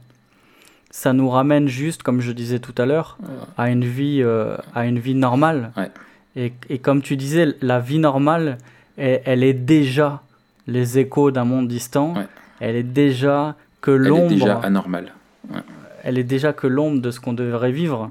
ça 0.91 1.13
nous 1.13 1.29
ramène 1.29 1.69
juste, 1.69 2.03
comme 2.03 2.21
je 2.21 2.33
disais 2.33 2.59
tout 2.59 2.75
à 2.79 2.87
l'heure, 2.87 3.19
à 3.57 3.71
une 3.71 3.85
vie, 3.85 4.25
à 4.75 4.87
une 4.87 4.99
vie 4.99 5.15
normale. 5.15 5.73
Ouais. 5.77 5.91
Et, 6.37 6.53
et, 6.71 6.79
comme 6.79 7.03
tu 7.03 7.17
disais, 7.17 7.57
la 7.61 7.81
vie 7.81 7.99
normale, 7.99 8.59
elle, 8.97 9.21
elle 9.25 9.43
est 9.43 9.55
déjà 9.55 10.23
les 10.67 10.99
échos 10.99 11.31
d'un 11.31 11.45
monde 11.45 11.69
distant. 11.69 12.15
Ouais. 12.15 12.27
Elle 12.61 12.77
est 12.77 12.83
déjà 12.83 13.57
que 13.81 13.91
l'ombre. 13.91 14.27
Elle 14.27 14.33
est 14.33 14.39
déjà 14.39 14.59
anormale. 14.59 15.13
Elle 16.05 16.19
est 16.19 16.25
déjà 16.25 16.53
que 16.53 16.67
l'ombre 16.67 17.01
de 17.01 17.11
ce 17.11 17.21
qu'on 17.21 17.33
devrait 17.33 17.73
vivre. 17.73 18.11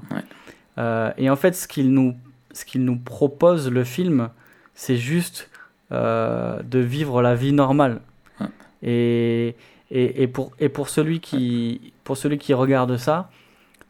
Euh, 0.78 1.10
et 1.16 1.30
en 1.30 1.36
fait, 1.36 1.54
ce 1.54 1.66
qu'il 1.66 1.92
nous, 1.92 2.14
ce 2.52 2.64
qu'il 2.64 2.84
nous 2.84 2.96
propose, 2.96 3.70
le 3.70 3.84
film, 3.84 4.28
c'est 4.74 4.96
juste 4.96 5.50
euh, 5.92 6.60
de 6.62 6.78
vivre 6.78 7.22
la 7.22 7.34
vie 7.34 7.52
normale. 7.52 8.00
Et, 8.82 9.56
et, 9.90 10.22
et, 10.22 10.28
pour, 10.28 10.52
et 10.60 10.68
pour, 10.68 10.88
celui 10.88 11.18
qui, 11.18 11.92
pour 12.04 12.16
celui 12.16 12.38
qui 12.38 12.54
regarde 12.54 12.96
ça, 12.96 13.30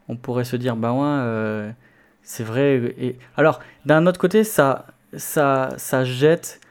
on 0.07 0.15
pourrait 0.15 0.45
se 0.45 0.55
dire, 0.55 0.75
bah 0.75 0.91
ouais, 0.91 0.99
euh, 1.03 1.71
c'est 2.23 2.43
vrai. 2.43 2.95
Et, 2.97 3.15
alors, 3.37 3.59
d'un 3.85 4.07
autre 4.07 4.19
côté, 4.19 4.43
ça, 4.43 4.87
ça, 5.15 5.69
ça 5.77 6.03
jette 6.03 6.61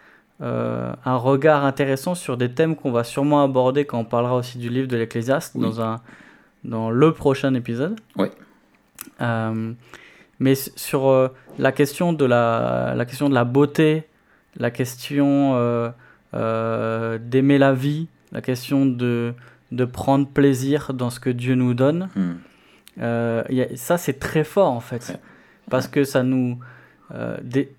un 0.40 1.16
regard 1.16 1.64
intéressant 1.64 2.14
sur 2.14 2.36
des 2.36 2.52
thèmes 2.52 2.76
qu'on 2.76 2.92
va 2.92 3.02
sûrement 3.02 3.42
aborder 3.42 3.84
quand 3.84 3.98
on 3.98 4.04
parlera 4.04 4.36
aussi 4.36 4.58
du 4.58 4.68
livre 4.68 4.86
de 4.86 4.96
l'Ecclésiaste 4.96 5.56
dans 5.56 5.80
un 5.80 6.00
dans 6.64 6.90
le 6.90 7.12
prochain 7.12 7.54
épisode. 7.54 7.98
Oui. 8.16 8.28
Euh, 9.20 9.72
mais 10.40 10.54
sur 10.54 11.08
euh, 11.08 11.28
la, 11.58 11.72
question 11.72 12.12
de 12.12 12.24
la, 12.24 12.94
la 12.96 13.04
question 13.04 13.28
de 13.28 13.34
la 13.34 13.44
beauté, 13.44 14.07
la 14.58 14.70
question 14.70 15.54
euh, 16.34 17.18
d'aimer 17.18 17.58
la 17.58 17.72
vie, 17.72 18.08
la 18.32 18.40
question 18.42 18.86
de, 18.86 19.34
de 19.72 19.84
prendre 19.84 20.26
plaisir 20.26 20.92
dans 20.92 21.10
ce 21.10 21.20
que 21.20 21.30
Dieu 21.30 21.54
nous 21.54 21.74
donne, 21.74 22.08
hmm. 22.16 23.02
a, 23.02 23.44
ça 23.76 23.98
c'est 23.98 24.18
très 24.18 24.44
fort 24.44 24.72
en 24.72 24.80
fait. 24.80 25.18
Parce 25.70 25.86
que 25.86 26.04
ça 26.04 26.22
nous, 26.22 26.58
des, 27.42 27.72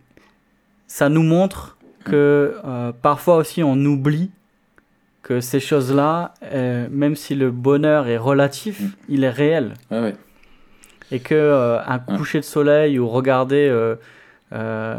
ça 0.88 1.10
nous 1.10 1.24
montre 1.24 1.78
que 2.06 2.56
parfois 3.02 3.38
aussi 3.38 3.64
on 3.64 3.76
oublie 3.78 4.32
que 5.30 5.42
ces 5.42 5.60
choses-là, 5.60 6.34
euh, 6.44 6.88
même 6.90 7.16
si 7.16 7.36
le 7.36 7.52
bonheur 7.52 8.08
est 8.08 8.18
relatif, 8.18 8.82
Mm. 8.82 8.90
il 9.10 9.24
est 9.24 9.30
réel. 9.30 9.74
Ouais. 9.92 10.16
Et 11.12 11.20
que 11.20 11.36
euh, 11.36 11.80
un 11.86 12.00
coucher 12.00 12.40
de 12.40 12.46
soleil 12.46 13.00
ou 13.00 13.08
regarder, 13.08 13.68
euh, 13.70 13.96
euh, 14.54 14.96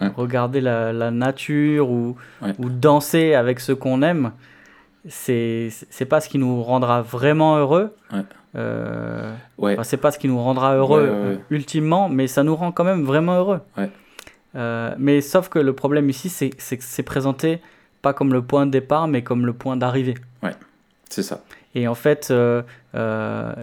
Ouais. 0.00 0.08
regarder 0.16 0.60
la, 0.60 0.92
la 0.92 1.10
nature 1.10 1.90
ou, 1.90 2.16
Ouais. 2.42 2.54
ou 2.58 2.68
danser 2.70 3.34
avec 3.34 3.60
ce 3.60 3.72
qu'on 3.72 4.02
aime, 4.02 4.32
c'est 5.08 5.68
c'est 5.90 6.04
pas 6.04 6.20
ce 6.20 6.28
qui 6.28 6.38
nous 6.38 6.62
rendra 6.62 7.02
vraiment 7.02 7.56
heureux. 7.58 7.94
Ouais. 8.12 8.22
Euh. 8.56 9.32
Enfin, 9.60 9.84
c'est 9.84 9.96
pas 9.98 10.10
ce 10.10 10.18
qui 10.18 10.26
nous 10.28 10.38
rendra 10.38 10.74
heureux 10.74 11.38
ultimement, 11.50 12.08
mais 12.08 12.26
ça 12.26 12.42
nous 12.42 12.56
rend 12.56 12.72
quand 12.72 12.84
même 12.84 13.04
vraiment 13.04 13.36
heureux. 13.38 13.60
Euh, 14.56 14.94
mais 14.98 15.20
sauf 15.20 15.48
que 15.50 15.58
le 15.58 15.72
problème 15.74 16.08
ici, 16.08 16.28
c'est 16.30 16.50
que 16.50 16.56
c'est 16.80 17.02
présenté 17.02 17.60
pas 18.00 18.12
comme 18.14 18.32
le 18.32 18.40
point 18.42 18.64
de 18.64 18.70
départ, 18.70 19.06
mais 19.08 19.22
comme 19.22 19.44
le 19.44 19.52
point 19.52 19.76
d'arrivée. 19.76 20.14
C'est 21.10 21.22
ça. 21.22 21.40
Et 21.74 21.88
en 21.88 21.94
fait, 21.94 22.28
euh, 22.30 22.62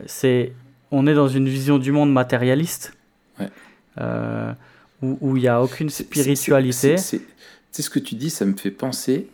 c'est 0.08 0.54
on 0.92 1.06
est 1.08 1.14
dans 1.14 1.28
une 1.28 1.48
vision 1.48 1.78
du 1.78 1.92
monde 1.92 2.12
matérialiste, 2.12 2.96
Ouais. 3.40 3.50
Où 5.22 5.38
il 5.38 5.42
n'y 5.42 5.48
a 5.48 5.62
aucune 5.62 5.90
spiritualité. 5.90 6.96
Tu 6.96 7.02
sais 7.72 7.82
ce 7.84 7.90
que 7.90 8.00
tu 8.00 8.16
dis, 8.16 8.30
ça 8.30 8.46
me 8.46 8.56
fait 8.56 8.72
penser. 8.72 9.28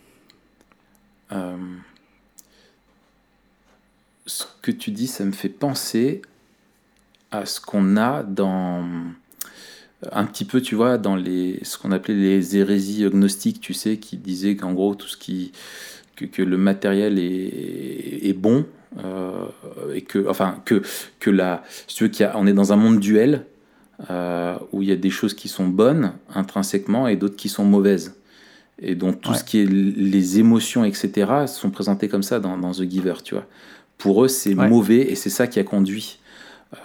euh, 1.31 1.55
ce 4.25 4.45
que 4.61 4.71
tu 4.71 4.91
dis, 4.91 5.07
ça 5.07 5.25
me 5.25 5.31
fait 5.31 5.49
penser 5.49 6.21
à 7.31 7.45
ce 7.45 7.59
qu'on 7.61 7.97
a 7.97 8.23
dans 8.23 8.83
un 10.11 10.25
petit 10.25 10.45
peu, 10.45 10.61
tu 10.61 10.75
vois, 10.75 10.97
dans 10.97 11.15
les 11.15 11.59
ce 11.63 11.77
qu'on 11.77 11.91
appelait 11.91 12.15
les 12.15 12.57
hérésies 12.57 13.05
gnostiques, 13.09 13.61
tu 13.61 13.73
sais, 13.73 13.97
qui 13.97 14.17
disaient 14.17 14.55
qu'en 14.55 14.73
gros 14.73 14.95
tout 14.95 15.07
ce 15.07 15.17
qui 15.17 15.51
que, 16.15 16.25
que 16.25 16.41
le 16.41 16.57
matériel 16.57 17.19
est, 17.19 18.27
est 18.27 18.33
bon 18.33 18.65
euh, 19.03 19.45
et 19.93 20.01
que 20.01 20.27
enfin 20.27 20.61
que 20.65 20.81
que 21.19 21.29
la 21.29 21.63
si 21.87 21.95
tu 21.95 22.03
veux 22.03 22.09
qu'il 22.09 22.23
y 22.25 22.29
a- 22.29 22.37
on 22.37 22.45
est 22.47 22.53
dans 22.53 22.73
un 22.73 22.75
monde 22.77 22.99
duel 22.99 23.45
euh, 24.09 24.57
où 24.71 24.81
il 24.81 24.89
y 24.89 24.91
a 24.91 24.95
des 24.95 25.09
choses 25.09 25.33
qui 25.33 25.47
sont 25.47 25.67
bonnes 25.67 26.13
intrinsèquement 26.33 27.07
et 27.07 27.15
d'autres 27.15 27.35
qui 27.35 27.49
sont 27.49 27.65
mauvaises. 27.65 28.15
Et 28.79 28.95
donc 28.95 29.21
tout 29.21 29.31
Ouais. 29.31 29.37
ce 29.37 29.43
qui 29.43 29.59
est 29.61 29.65
les 29.65 30.39
émotions, 30.39 30.83
etc., 30.83 31.45
sont 31.47 31.69
présentées 31.69 32.07
comme 32.09 32.23
ça 32.23 32.39
dans, 32.39 32.57
dans 32.57 32.71
The 32.71 32.89
Giver, 32.89 33.13
tu 33.23 33.35
vois. 33.35 33.45
Pour 33.97 34.23
eux, 34.25 34.27
c'est 34.27 34.55
Ouais. 34.55 34.67
mauvais 34.67 35.11
et 35.11 35.15
c'est 35.15 35.29
ça 35.29 35.45
qui 35.45 35.59
a 35.59 35.63
conduit. 35.63 36.19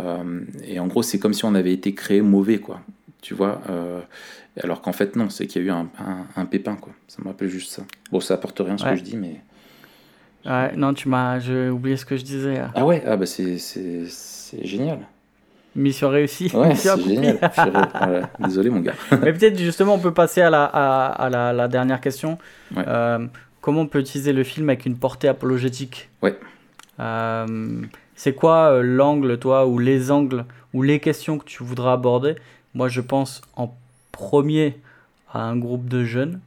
Euh, 0.01 0.41
et 0.67 0.79
en 0.81 0.89
gros, 0.89 1.03
c'est 1.03 1.19
comme 1.19 1.33
si 1.33 1.45
on 1.47 1.55
avait 1.55 1.73
été 1.73 1.95
créé 1.95 2.21
mauvais, 2.21 2.59
quoi. 2.59 2.81
Tu 3.23 3.33
vois 3.35 3.63
euh, 3.71 4.01
Alors 4.63 4.83
qu'en 4.83 4.93
fait, 4.93 5.17
non, 5.17 5.31
c'est 5.31 5.47
qu'il 5.47 5.63
y 5.63 5.65
a 5.65 5.69
eu 5.69 5.71
un, 5.71 5.89
un- 5.99 6.27
un 6.37 6.45
pépin, 6.45 6.77
quoi. 6.77 6.93
Ça 7.09 7.23
me 7.23 7.29
rappelle 7.29 7.49
juste 7.49 7.73
ça. 7.73 7.83
Bon, 8.11 8.21
ça 8.21 8.35
apporte 8.35 8.59
rien 8.61 8.77
ce 8.77 8.85
Ouais. 8.85 8.91
que 8.91 8.97
je 8.97 9.03
dis, 9.05 9.17
mais. 9.17 9.41
Ouais, 10.45 10.77
non, 10.77 10.93
tu 10.93 11.09
m'as, 11.09 11.39
j'ai 11.41 11.71
oublié 11.71 11.97
ce 11.97 12.05
que 12.05 12.17
je 12.17 12.25
disais. 12.25 12.61
Ah 12.75 12.85
ouais, 12.87 13.03
ah 13.07 13.17
bah 13.17 13.27
c'est 13.27 13.57
génial. 14.63 15.01
Mission 15.77 16.09
réussie. 16.09 16.51
Ouais, 16.55 16.69
mission 16.71 16.95
c'est 16.97 17.05
génial. 17.09 17.39
Voilà. 17.57 18.31
Désolé, 18.41 18.71
mon 18.71 18.81
gars. 18.81 18.95
Mais 19.23 19.33
peut-être 19.33 19.59
justement, 19.59 19.95
on 19.95 19.99
peut 19.99 20.15
passer 20.15 20.41
à 20.43 20.51
la, 20.51 20.65
à, 20.65 21.07
à 21.07 21.29
la, 21.31 21.53
la 21.53 21.69
dernière 21.69 22.01
question. 22.01 22.39
Ouais. 22.75 22.83
Euh, 22.87 23.27
comment 23.61 23.83
on 23.83 23.87
peut 23.87 24.01
utiliser 24.01 24.33
le 24.33 24.43
film 24.43 24.69
avec 24.71 24.87
une 24.87 24.97
portée 24.97 25.29
apologétique 25.29 26.09
Ouais. 26.23 26.37
Euh, 26.99 27.47
c'est 28.15 28.33
quoi 28.35 28.71
euh, 28.73 28.83
l'angle, 28.83 29.39
toi, 29.39 29.67
ou 29.67 29.79
les 29.79 30.11
angles, 30.11 30.45
ou 30.73 30.83
les 30.83 30.99
questions 30.99 31.37
que 31.39 31.45
tu 31.45 31.63
voudras 31.63 31.93
aborder? 31.93 32.37
Moi, 32.75 32.89
je 32.89 33.01
pense 33.03 33.43
en 33.57 33.75
premier 34.13 34.79
à 35.33 35.43
un 35.43 35.57
groupe 35.57 35.89
de 35.89 36.05
jeunes. 36.05 36.41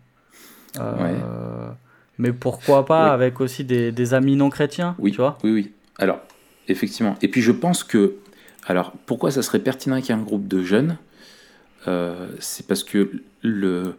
Euh, 0.80 1.70
Mais 2.18 2.32
pourquoi 2.34 2.86
pas 2.86 3.06
Oui. 3.06 3.12
avec 3.12 3.42
aussi 3.42 3.64
des, 3.64 3.92
des 3.92 4.14
amis 4.14 4.36
non 4.36 4.50
chrétiens 4.50 4.96
Oui, 5.00 5.12
tu 5.12 5.18
vois? 5.18 5.38
Oui, 5.44 5.52
oui. 5.52 5.72
Alors, 6.00 6.20
effectivement. 6.68 7.16
Et 7.22 7.28
puis 7.28 7.42
je 7.42 7.52
pense 7.52 7.84
que, 7.84 8.16
alors, 8.66 8.92
pourquoi 9.06 9.32
ça 9.32 9.42
serait 9.42 9.60
pertinent 9.60 10.00
qu'il 10.02 10.14
y 10.14 10.18
ait 10.18 10.22
un 10.22 10.24
groupe 10.24 10.48
de 10.48 10.62
jeunes 10.64 10.98
Euh, 11.88 12.28
C'est 12.40 12.68
parce 12.68 12.84
que 12.84 13.10
le, 13.42 13.96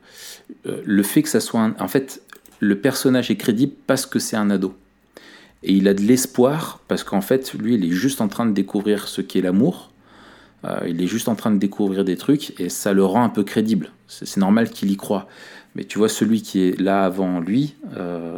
euh, 0.66 0.82
le 0.84 1.02
fait 1.02 1.22
que 1.22 1.28
ça 1.30 1.40
soit, 1.40 1.60
un- 1.60 1.74
en 1.80 1.88
fait, 1.88 2.22
le 2.60 2.78
personnage 2.78 3.30
est 3.30 3.36
crédible 3.36 3.72
parce 3.86 4.04
que 4.04 4.18
c'est 4.18 4.36
un 4.36 4.50
ado. 4.50 4.74
Et 5.62 5.72
il 5.72 5.88
a 5.88 5.94
de 5.94 6.02
l'espoir 6.02 6.80
parce 6.88 7.04
qu'en 7.04 7.22
fait, 7.22 7.54
lui, 7.54 7.74
il 7.76 7.84
est 7.86 7.90
juste 7.90 8.20
en 8.20 8.28
train 8.28 8.44
de 8.46 8.52
découvrir 8.52 9.08
ce 9.08 9.22
qu'est 9.22 9.40
l'amour. 9.40 9.90
Euh, 10.66 10.78
il 10.86 11.00
est 11.02 11.06
juste 11.06 11.28
en 11.28 11.34
train 11.36 11.50
de 11.50 11.56
découvrir 11.58 12.04
des 12.04 12.18
trucs 12.18 12.58
et 12.60 12.68
ça 12.68 12.92
le 12.92 13.02
rend 13.04 13.24
un 13.24 13.30
peu 13.30 13.44
crédible. 13.44 13.90
C'est 14.08 14.36
normal 14.36 14.68
qu'il 14.70 14.90
y 14.90 14.96
croit. 14.98 15.26
Mais 15.74 15.84
tu 15.84 15.96
vois, 15.98 16.08
celui 16.10 16.42
qui 16.42 16.60
est 16.60 16.78
là 16.80 17.04
avant 17.04 17.40
lui 17.40 17.76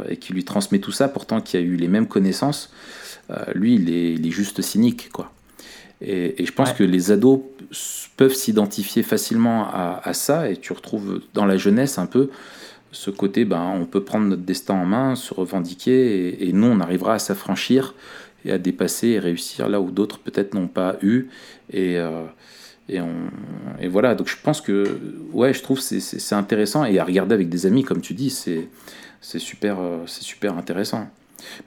et 0.09 0.19
qui 0.19 0.33
lui 0.35 0.45
transmet 0.45 0.79
tout 0.79 0.93
ça, 0.93 1.09
pourtant 1.09 1.41
qui 1.41 1.57
a 1.57 1.61
eu 1.61 1.75
les 1.77 1.89
mêmes 1.89 2.07
connaissances, 2.07 2.71
lui, 3.55 3.75
il 3.75 3.91
est, 3.91 4.13
il 4.15 4.27
est 4.27 4.31
juste 4.31 4.61
cynique, 4.63 5.11
quoi. 5.13 5.33
Et, 6.05 6.43
et 6.43 6.47
je 6.47 6.53
pense 6.53 6.71
Ouais. 6.71 6.75
que 6.79 6.85
les 6.85 7.11
ados 7.13 7.41
peuvent 8.17 8.35
s'identifier 8.35 9.03
facilement 9.03 9.65
à, 9.65 10.01
à 10.05 10.13
ça, 10.15 10.51
et 10.51 10.57
tu 10.57 10.73
retrouves 10.73 11.21
dans 11.35 11.45
la 11.47 11.57
jeunesse 11.57 11.99
un 11.99 12.07
peu 12.07 12.29
ce 12.91 13.11
côté, 13.11 13.45
ben, 13.47 13.73
on 13.75 13.87
peut 13.87 14.03
prendre 14.03 14.27
notre 14.27 14.43
destin 14.43 14.75
en 14.75 14.85
main, 14.85 15.15
se 15.15 15.33
revendiquer, 15.33 16.29
et, 16.29 16.49
et 16.49 16.53
nous, 16.53 16.67
on 16.67 16.81
arrivera 16.81 17.15
à 17.15 17.19
s'affranchir 17.19 17.95
et 18.45 18.53
à 18.53 18.59
dépasser 18.59 19.09
et 19.09 19.19
réussir 19.19 19.69
là 19.69 19.81
où 19.81 19.91
d'autres 19.91 20.19
peut-être 20.19 20.53
n'ont 20.55 20.67
pas 20.69 20.97
eu. 21.03 21.29
Et, 21.73 21.97
euh, 21.99 22.25
et, 22.89 23.01
on, 23.01 23.13
et 23.81 23.89
voilà, 23.89 24.15
donc 24.15 24.29
je 24.29 24.37
pense 24.43 24.61
que, 24.61 24.99
ouais, 25.33 25.55
je 25.55 25.63
trouve 25.63 25.81
c'est- 25.81 26.33
intéressant, 26.35 26.85
et 26.85 26.99
à 26.99 27.05
regarder 27.05 27.35
avec 27.35 27.49
des 27.49 27.65
amis, 27.65 27.85
comme 27.85 28.01
tu 28.03 28.13
dis, 28.13 28.29
c'est 28.31 28.69
super, 29.39 29.79
euh, 29.81 29.99
c'est 30.07 30.25
super 30.25 30.59
intéressant. 30.59 31.07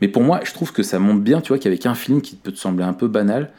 Mais 0.01 0.07
pour 0.09 0.21
moi, 0.23 0.41
je 0.43 0.53
trouve 0.53 0.73
que 0.73 0.83
ça 0.83 0.99
montre 0.99 1.21
bien, 1.21 1.41
tu 1.41 1.47
vois, 1.49 1.57
qu'avec 1.57 1.85
un 1.85 1.95
film 1.95 2.21
qui 2.21 2.35
peut 2.35 2.51
te 2.51 2.59
sembler 2.59 2.83
un 2.85 2.93
peu 2.93 3.07
banal, 3.07 3.51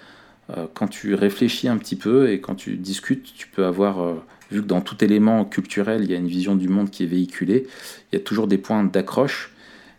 quand 0.74 0.88
tu 0.88 1.14
réfléchis 1.14 1.68
un 1.68 1.76
petit 1.78 1.96
peu 1.96 2.30
et 2.30 2.40
quand 2.40 2.54
tu 2.54 2.76
discutes, 2.76 3.34
tu 3.34 3.48
peux 3.48 3.64
avoir, 3.64 4.00
euh, 4.00 4.14
vu 4.50 4.62
que 4.62 4.66
dans 4.66 4.80
tout 4.80 5.02
élément 5.04 5.44
culturel, 5.44 6.04
il 6.04 6.10
y 6.10 6.14
a 6.14 6.18
une 6.18 6.28
vision 6.28 6.54
du 6.54 6.68
monde 6.68 6.90
qui 6.90 7.04
est 7.04 7.06
véhiculée, 7.06 7.66
il 8.12 8.16
y 8.16 8.20
a 8.20 8.24
toujours 8.24 8.46
des 8.46 8.58
points 8.58 8.84
d'accroche. 8.84 9.52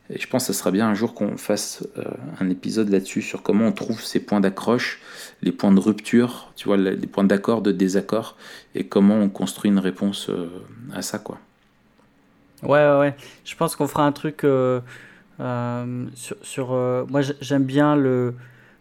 Et 0.09 0.19
je 0.19 0.27
pense 0.27 0.47
que 0.47 0.53
ça 0.53 0.59
sera 0.59 0.71
bien 0.71 0.87
un 0.87 0.93
jour 0.93 1.13
qu'on 1.13 1.35
fasse 1.35 1.85
euh, 1.97 2.03
un 2.39 2.49
épisode 2.49 2.89
là-dessus, 2.89 3.21
sur 3.21 3.43
comment 3.43 3.67
on 3.67 3.73
trouve 3.73 4.01
ces 4.01 4.21
points 4.21 4.39
d'accroche, 4.39 5.01
les 5.41 5.51
points 5.51 5.73
de 5.73 5.81
rupture, 5.81 6.51
tu 6.55 6.69
vois, 6.69 6.77
les 6.77 7.07
points 7.07 7.25
d'accord, 7.25 7.61
de 7.61 7.73
désaccord, 7.73 8.37
et 8.73 8.85
comment 8.85 9.15
on 9.15 9.27
construit 9.29 9.69
une 9.69 9.79
réponse 9.79 10.29
euh, 10.29 10.47
à 10.93 11.01
ça, 11.01 11.19
quoi. 11.19 11.39
Ouais, 12.63 12.69
ouais, 12.69 12.99
ouais. 12.99 13.15
Je 13.45 13.55
pense 13.55 13.75
qu'on 13.75 13.87
fera 13.87 14.05
un 14.05 14.11
truc 14.11 14.43
euh, 14.43 14.81
euh, 15.39 16.05
sur. 16.41 16.73
euh, 16.73 17.05
moi, 17.09 17.21
j'aime 17.41 17.63
bien 17.65 17.95
le, 17.95 18.33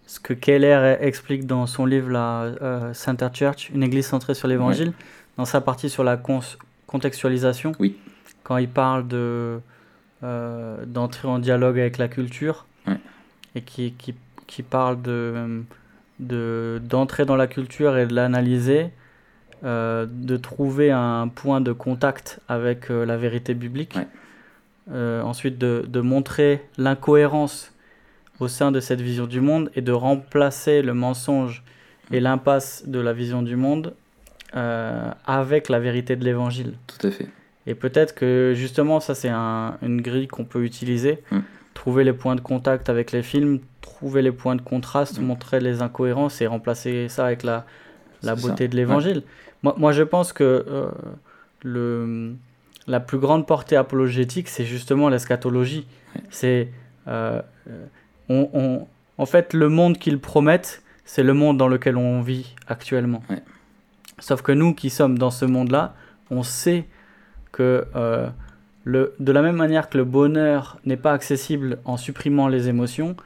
ce 0.07 0.21
que 0.21 0.33
Keller 0.33 0.97
explique 1.01 1.47
dans 1.47 1.67
son 1.67 1.85
livre, 1.87 2.11
la 2.11 2.43
euh, 2.63 2.95
Center 2.95 3.29
Church, 3.33 3.71
une 3.75 3.83
église 3.83 4.07
centrée 4.07 4.35
sur 4.35 4.49
l'évangile, 4.49 4.93
dans 5.37 5.45
sa 5.45 5.61
partie 5.61 5.91
sur 5.91 6.05
la 6.05 6.17
contextualisation. 6.87 7.73
Oui. 7.79 7.97
Quand 8.45 8.57
il 8.59 8.69
parle 8.69 9.09
de 9.09 9.59
euh, 10.23 10.85
d'entrer 10.87 11.29
en 11.29 11.39
dialogue 11.39 11.79
avec 11.79 11.99
la 11.99 12.09
culture 12.09 12.67
Ouais. 12.87 12.99
et 13.57 13.61
qui, 13.63 13.93
qui, 13.93 14.15
qui 14.47 14.63
parle 14.63 15.03
de 15.03 15.63
de- 16.19 16.81
d'entrer 16.83 17.27
dans 17.27 17.37
la 17.37 17.47
culture 17.47 17.99
et 17.99 18.07
de 18.07 18.15
l'analyser, 18.15 18.89
euh, 19.65 20.07
de 20.09 20.37
trouver 20.39 20.91
un 20.91 21.29
point 21.29 21.61
de 21.61 21.73
contact 21.73 22.41
avec 22.49 22.91
euh, 22.91 23.05
la 23.05 23.17
vérité 23.19 23.53
biblique, 23.55 23.97
Ouais. 23.97 24.07
Euh, 24.93 25.21
ensuite 25.23 25.59
de, 25.59 25.85
de 25.89 26.01
montrer 26.01 26.63
l'incohérence 26.79 27.73
au 28.41 28.49
sein 28.49 28.71
de 28.73 28.81
cette 28.81 29.01
vision 29.01 29.27
du 29.27 29.41
monde 29.41 29.71
et 29.75 29.81
de 29.81 29.93
remplacer 29.93 30.83
le 30.83 30.95
mensonge 30.95 31.63
et 32.13 32.21
l'impasse 32.21 32.85
de 32.87 32.99
la 33.01 33.13
vision 33.13 33.43
du 33.43 33.57
monde 33.57 33.95
euh, 34.55 35.11
avec 35.27 35.69
la 35.69 35.81
vérité 35.81 36.17
de 36.17 36.25
l'évangile. 36.25 36.75
Tout 36.87 37.07
à 37.07 37.11
fait. 37.11 37.29
Et 37.67 37.75
peut-être 37.75 38.15
que 38.15 38.53
justement, 38.55 39.01
ça 39.01 39.15
c'est 39.15 39.29
un- 39.29 39.77
une 39.83 40.01
grille 40.01 40.29
qu'on 40.29 40.45
peut 40.45 40.65
utiliser. 40.65 41.19
Mm. 41.33 41.39
Trouver 41.75 42.05
les 42.05 42.13
points 42.13 42.37
de 42.37 42.41
contact 42.41 42.89
avec 42.89 43.11
les 43.13 43.23
films, 43.23 43.59
trouver 43.81 44.23
les 44.23 44.33
points 44.33 44.55
de 44.55 44.63
contraste, 44.63 45.19
Mm. 45.21 45.25
montrer 45.25 45.61
les 45.61 45.83
incohérences 45.83 46.41
et 46.41 46.47
remplacer 46.47 47.09
ça 47.09 47.27
avec 47.27 47.43
la, 47.43 47.67
la 48.23 48.35
C'est 48.37 48.43
ça. 48.43 48.49
beauté 48.49 48.69
de 48.69 48.77
l'évangile. 48.77 49.23
Moi, 49.63 49.75
moi, 49.79 49.93
je 49.93 50.03
pense 50.05 50.33
que 50.33 50.45
euh, 50.69 50.91
le, 51.63 52.35
la 52.87 53.01
plus 53.01 53.19
grande 53.19 53.47
portée 53.47 53.77
apologétique, 53.77 54.49
c'est 54.49 54.65
justement 54.65 55.09
l'eschatologie. 55.09 55.87
C'est. 56.31 56.69
euh, 57.09 57.41
euh, 57.69 57.87
on, 58.29 58.49
on- 58.53 58.87
en 59.19 59.27
fait, 59.27 59.55
le 59.55 59.69
monde 59.69 59.97
qu'ils 59.99 60.19
promettent, 60.19 60.83
c'est 61.05 61.23
le 61.23 61.33
monde 61.33 61.57
dans 61.57 61.69
lequel 61.69 61.97
on 61.97 62.21
vit 62.21 62.55
actuellement. 62.69 63.23
Ouais. 63.31 63.43
Sauf 64.19 64.43
que 64.43 64.53
nous 64.53 64.75
qui 64.75 64.91
sommes 64.91 65.19
dans 65.19 65.31
ce 65.31 65.45
monde-là, 65.45 65.95
on 66.31 66.43
sait 66.43 66.85
que 67.53 67.87
euh, 67.97 68.29
le, 68.85 69.15
de 69.21 69.33
la 69.33 69.41
même 69.43 69.57
manière 69.57 69.89
que 69.89 69.97
le 69.99 70.05
bonheur 70.05 70.79
n'est 70.85 70.97
pas 70.97 71.13
accessible 71.13 71.79
en 71.85 71.97
supprimant 71.97 72.49
les 72.49 72.69
émotions, 72.69 73.17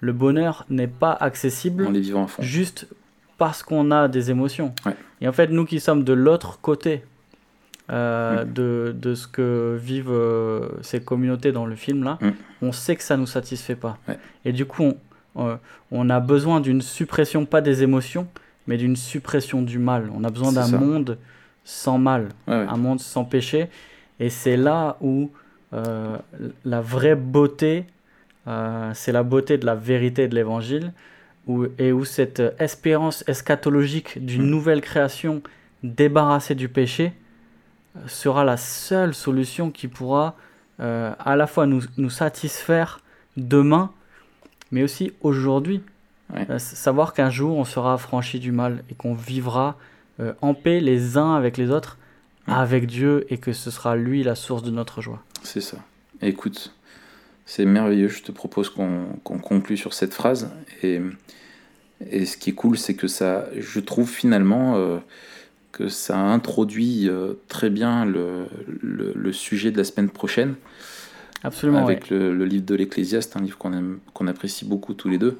le 0.00 0.12
bonheur 0.12 0.66
n'est 0.70 0.86
pas 0.88 1.12
accessible 1.12 1.86
En 1.86 1.90
les 1.90 2.00
vivant 2.00 2.24
à 2.24 2.26
fond. 2.26 2.42
juste 2.42 2.86
parce 3.38 3.62
qu'on 3.62 3.90
a 3.90 4.08
des 4.08 4.30
émotions. 4.30 4.74
Ouais. 4.84 4.94
Et 5.22 5.28
en 5.28 5.32
fait, 5.32 5.48
nous 5.48 5.64
qui 5.64 5.80
sommes 5.80 6.04
de 6.04 6.12
l'autre 6.12 6.58
côté 6.60 7.02
euh, 7.90 8.44
de, 8.44 8.94
de, 8.96 9.14
ce 9.14 9.26
que 9.26 9.76
vivent 9.80 10.12
euh, 10.12 10.68
ces 10.82 11.00
communautés 11.00 11.50
dans 11.52 11.66
le 11.66 11.74
film 11.74 12.04
là, 12.04 12.18
Mm. 12.20 12.30
on 12.62 12.72
sait 12.72 12.94
que 12.96 13.02
ça 13.02 13.16
nous 13.16 13.26
satisfait 13.26 13.74
pas. 13.76 13.98
Ouais. 14.08 14.18
Et 14.44 14.52
du 14.52 14.64
coup, 14.64 14.92
on, 15.34 15.46
euh, 15.48 15.56
on 15.90 16.08
a 16.10 16.20
besoin 16.20 16.60
d'une 16.60 16.82
suppression, 16.82 17.44
pas 17.46 17.60
des 17.60 17.82
émotions, 17.82 18.28
mais 18.66 18.76
d'une 18.76 18.96
suppression 18.96 19.62
du 19.62 19.78
mal. 19.78 20.10
On 20.14 20.22
a 20.24 20.30
besoin 20.30 20.52
d'un 20.52 20.68
monde 20.78 21.18
sans 21.64 21.98
mal, 21.98 22.28
Ouais, 22.46 22.54
ouais. 22.54 22.66
un 22.68 22.76
monde 22.76 23.00
sans 23.00 23.24
péché. 23.24 23.68
Et 24.20 24.30
c'est 24.30 24.56
là 24.56 24.96
où 25.00 25.30
euh, 25.72 26.16
la 26.64 26.80
vraie 26.80 27.14
beauté, 27.16 27.84
c'est 28.94 29.12
la 29.12 29.22
beauté 29.22 29.58
de 29.58 29.66
la 29.66 29.74
vérité 29.76 30.26
de 30.28 30.34
l'évangile, 30.34 30.92
où, 31.46 31.66
et 31.78 31.92
où 31.92 32.04
cette 32.04 32.42
espérance 32.58 33.22
eschatologique 33.28 34.24
d'une 34.24 34.42
Mm. 34.46 34.50
nouvelle 34.50 34.80
création 34.80 35.42
débarrassée 35.82 36.54
du 36.54 36.68
péché 36.68 37.12
sera 38.06 38.44
la 38.44 38.56
seule 38.56 39.14
solution 39.14 39.70
qui 39.70 39.88
pourra 39.88 40.36
euh, 40.80 41.12
à 41.18 41.36
la 41.36 41.46
fois 41.46 41.66
nous, 41.66 41.82
nous 41.98 42.10
satisfaire 42.10 43.00
demain, 43.36 43.92
mais 44.70 44.82
aussi 44.82 45.12
aujourd'hui. 45.20 45.82
Ouais. 46.32 46.46
Euh, 46.48 46.58
savoir 46.58 47.12
qu'un 47.12 47.30
jour 47.30 47.56
on 47.56 47.64
sera 47.64 47.94
affranchi 47.94 48.38
du 48.38 48.52
mal 48.52 48.84
et 48.88 48.94
qu'on 48.94 49.14
vivra 49.14 49.76
euh, 50.20 50.32
en 50.40 50.54
paix 50.54 50.80
les 50.80 51.18
uns 51.18 51.34
avec 51.34 51.56
les 51.56 51.70
autres, 51.70 51.98
avec 52.46 52.86
Dieu, 52.86 53.26
et 53.30 53.38
que 53.38 53.52
ce 53.52 53.70
sera 53.70 53.96
lui 53.96 54.22
la 54.22 54.34
source 54.34 54.62
de 54.62 54.70
notre 54.70 55.00
joie. 55.00 55.22
C'est 55.42 55.60
ça. 55.60 55.76
Écoute, 56.22 56.74
c'est 57.46 57.64
merveilleux. 57.64 58.08
Je 58.08 58.22
te 58.22 58.32
propose 58.32 58.70
qu'on 58.70 59.06
qu'on 59.24 59.38
conclue 59.38 59.76
sur 59.76 59.92
cette 59.92 60.14
phrase. 60.14 60.50
Et, 60.82 61.00
et 62.08 62.24
ce 62.26 62.36
qui 62.36 62.50
est 62.50 62.54
cool, 62.54 62.78
c'est 62.78 62.94
que 62.94 63.08
ça, 63.08 63.46
je 63.56 63.80
trouve 63.80 64.08
finalement 64.08 65.00
que 65.72 65.88
ça 65.88 66.18
introduit 66.18 67.08
euh, 67.08 67.34
très 67.48 67.70
bien 67.70 68.04
le, 68.04 68.46
le- 68.82 69.12
le 69.14 69.32
sujet 69.32 69.70
de 69.70 69.76
la 69.78 69.84
semaine 69.84 70.10
prochaine 70.10 70.54
Absolument. 71.42 71.84
avec 71.84 72.10
ouais. 72.10 72.18
le, 72.18 72.34
le 72.34 72.44
livre 72.44 72.66
de 72.66 72.74
l'Ecclésiaste, 72.74 73.36
un 73.36 73.40
livre 73.40 73.56
qu'on 73.56 73.72
aime- 73.72 73.98
qu'on 74.12 74.26
apprécie 74.26 74.64
beaucoup 74.64 74.94
tous 74.94 75.08
les 75.08 75.18
deux. 75.18 75.38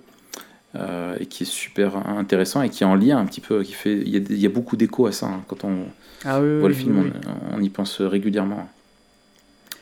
euh, 0.76 1.16
et 1.18 1.26
qui 1.26 1.42
est 1.42 1.46
super 1.50 1.96
intéressant 2.08 2.62
et 2.62 2.70
qui 2.70 2.84
est 2.84 2.86
en 2.86 2.94
lien 2.94 3.18
un 3.18 3.26
petit 3.26 3.40
peu, 3.40 3.64
qui 3.64 3.72
fait, 3.72 3.94
il 3.98 4.08
y 4.08 4.16
a, 4.16 4.20
il 4.30 4.38
y 4.38 4.46
a 4.46 4.50
beaucoup 4.50 4.76
d'écho 4.76 5.06
à 5.06 5.12
ça 5.12 5.26
hein, 5.26 5.42
quand 5.48 5.64
on 5.64 5.86
Ah 6.24 6.40
oui, 6.40 6.58
voit 6.60 6.68
oui, 6.68 6.74
le 6.74 6.74
film, 6.74 6.98
oui. 7.00 7.10
On, 7.52 7.56
on 7.58 7.60
y 7.60 7.68
pense 7.70 8.00
régulièrement. 8.00 8.68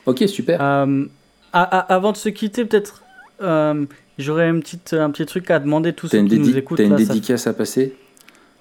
Ok, 0.07 0.23
super. 0.27 0.59
Euh, 0.59 1.05
avant 1.53 2.11
de 2.11 2.17
se 2.17 2.29
quitter, 2.29 2.65
peut-être, 2.65 3.03
j'aurais 4.17 4.47
un 4.47 4.59
petit 4.59 5.25
truc 5.27 5.51
à 5.51 5.59
demander 5.59 5.93
tous 5.93 6.07
ceux 6.07 6.23
qui 6.25 6.39
nous 6.39 6.57
écoutent. 6.57 6.77
t'as 6.77 6.85
une 6.85 6.91
là, 6.93 6.97
ça- 6.97 7.13
dédicace 7.13 7.45
à 7.45 7.53
passer? 7.53 7.95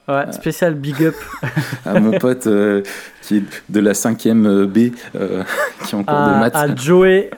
Ouais, 0.08 0.32
spécial 0.32 0.74
big 0.74 1.02
up 1.04 1.14
à 1.84 2.00
mon 2.00 2.18
pote 2.18 2.46
euh, 2.46 2.82
qui 3.22 3.38
est 3.38 3.42
de 3.68 3.80
la 3.80 3.92
5e 3.92 4.64
B, 4.64 4.94
euh, 5.14 5.42
qui 5.84 5.94
est 5.94 5.98
en 5.98 6.02
cours 6.04 6.16
de 6.16 6.40
maths. 6.40 6.56
à 6.56 6.74
Joey, 6.74 7.30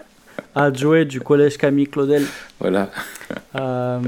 à 0.55 0.73
Joey 0.73 1.05
du 1.05 1.21
collège 1.21 1.57
Camille 1.59 1.89
Claudel. 1.89 2.25
Voilà. 2.61 2.91
Euh, 3.57 3.99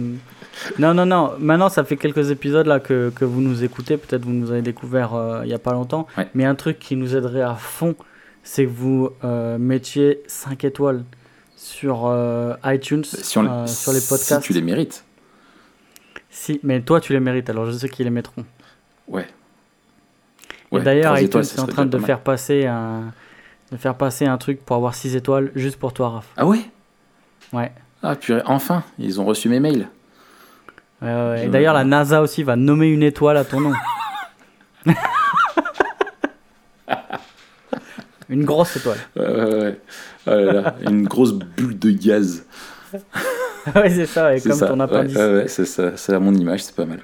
non, 0.79 0.95
non, 0.95 1.07
non. 1.07 1.33
Maintenant, 1.39 1.69
ça 1.69 1.83
fait 1.83 1.97
quelques 1.97 2.31
épisodes 2.31 2.67
là 2.67 2.79
que, 2.79 3.11
que 3.15 3.25
vous 3.25 3.41
nous 3.41 3.65
écoutez. 3.65 3.97
Peut-être 3.97 4.25
vous 4.25 4.33
nous 4.33 4.51
avez 4.53 4.63
découvert 4.63 5.15
euh, 5.15 5.41
il 5.45 5.51
y 5.51 5.55
a 5.55 5.59
pas 5.59 5.73
longtemps. 5.73 6.07
Ouais. 6.17 6.29
Mais 6.35 6.45
un 6.45 6.55
truc 6.55 6.79
qui 6.79 6.95
nous 6.95 7.17
aiderait 7.17 7.43
à 7.43 7.55
fond, 7.55 7.97
c'est 8.45 8.65
que 8.65 8.71
vous 8.71 9.11
euh, 9.25 9.59
mettiez 9.59 10.23
5 10.29 10.65
étoiles 10.65 11.05
sur 11.57 12.07
euh, 12.07 12.55
iTunes, 12.65 13.05
Si, 13.05 13.39
on, 13.39 13.45
euh, 13.47 13.67
sur 13.67 13.93
les 13.93 14.01
podcasts. 14.01 14.43
si 14.43 14.49
tu 14.49 14.53
les 14.53 14.63
mérites. 14.63 15.05
Si, 16.33 16.59
mais 16.63 16.81
toi, 16.81 16.99
tu 16.99 17.13
les 17.13 17.21
mérites. 17.21 17.51
Alors, 17.51 17.67
je 17.67 17.73
sais 17.73 17.89
qu'ils 17.91 18.07
les 18.07 18.11
mettront. 18.11 18.45
Ouais. 19.07 19.29
Et 20.73 20.81
d'ailleurs, 20.81 21.19
iTunes 21.19 21.43
est 21.43 21.61
en 21.61 21.67
train 21.67 21.85
de 21.87 21.99
faire 21.99 22.21
passer 22.21 22.67
un 22.67 23.13
de 23.71 23.77
faire 23.79 23.95
passer 23.95 24.27
un 24.27 24.37
truc 24.37 24.65
pour 24.65 24.77
avoir 24.77 24.95
6 24.95 25.17
étoiles 25.17 25.51
juste 25.55 25.79
pour 25.79 25.95
toi, 25.95 26.11
Raph. 26.11 26.29
Ah 26.37 26.47
ouais? 26.47 26.61
Ouais. 27.53 27.73
Ah 28.03 28.17
purée, 28.17 28.43
enfin, 28.45 28.85
ils 28.99 29.19
ont 29.21 29.25
reçu 29.25 29.49
mes 29.49 29.61
mails. 29.61 29.89
Ouais, 31.01 31.09
ouais. 31.09 31.47
Et 31.47 31.49
d'ailleurs, 31.49 31.73
la 31.75 31.85
NASA 31.85 32.21
aussi 32.21 32.43
va 32.43 32.57
nommer 32.57 32.89
une 32.89 33.03
étoile 33.03 33.39
à 33.39 33.45
ton 33.45 33.61
nom. 33.61 33.73
une 38.29 38.45
grosse 38.45 38.77
étoile. 38.77 38.99
Ouais, 39.17 39.27
ouais, 39.27 39.55
ouais. 39.63 39.81
Oh 40.27 40.31
là 40.31 40.53
là, 40.53 40.75
une 40.83 41.07
grosse 41.07 41.33
bulle 41.33 41.79
de 41.79 41.91
gaz. 41.91 42.45
ouais, 43.77 43.91
c'est 43.91 44.07
ça, 44.07 44.27
ouais, 44.27 44.39
C'est 44.39 44.49
comme 44.49 44.59
ça. 44.59 44.67
ton 44.67 44.81
appendice. 44.81 45.17
Ouais, 45.17 45.35
ouais, 45.35 45.45
c'est 45.49 45.65
ça. 45.65 45.93
C'est 45.97 46.15
à 46.15 46.19
mon 46.19 46.35
image, 46.35 46.65
c'est 46.65 46.75
pas 46.75 46.85
mal. 46.85 47.01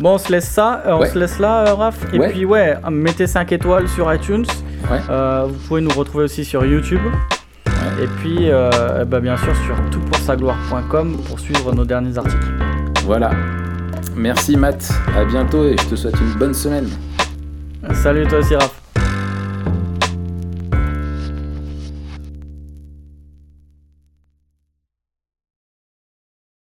Bon, 0.00 0.14
on 0.14 0.18
se 0.18 0.30
laisse 0.30 0.48
ça, 0.48 0.82
euh, 0.86 0.92
on 0.92 1.04
se 1.04 1.18
laisse 1.18 1.38
là, 1.40 1.66
euh, 1.68 1.74
Raph. 1.74 1.98
Et 2.12 2.18
puis, 2.20 2.44
ouais, 2.44 2.76
mettez 2.90 3.26
5 3.26 3.50
étoiles 3.52 3.88
sur 3.88 4.12
iTunes. 4.12 4.46
Ouais. 4.90 5.00
Euh, 5.10 5.46
vous 5.48 5.54
pouvez 5.66 5.80
nous 5.80 5.90
retrouver 5.90 6.24
aussi 6.24 6.44
sur 6.44 6.64
YouTube. 6.64 7.00
Et 8.00 8.06
puis, 8.20 8.48
euh, 8.50 9.04
bah, 9.04 9.18
bien 9.18 9.36
sûr, 9.36 9.54
sur 9.66 9.74
toutpoursagloire.com 9.90 11.16
pour 11.26 11.40
suivre 11.40 11.74
nos 11.74 11.84
derniers 11.84 12.16
articles. 12.16 12.46
Voilà. 13.04 13.30
Merci 14.14 14.56
Matt, 14.56 14.88
à 15.16 15.24
bientôt 15.24 15.64
et 15.64 15.76
je 15.76 15.84
te 15.88 15.94
souhaite 15.96 16.18
une 16.20 16.38
bonne 16.38 16.54
semaine. 16.54 16.88
Salut 17.94 18.26
toi 18.26 18.38
aussi, 18.38 18.54
Raph. 18.54 18.87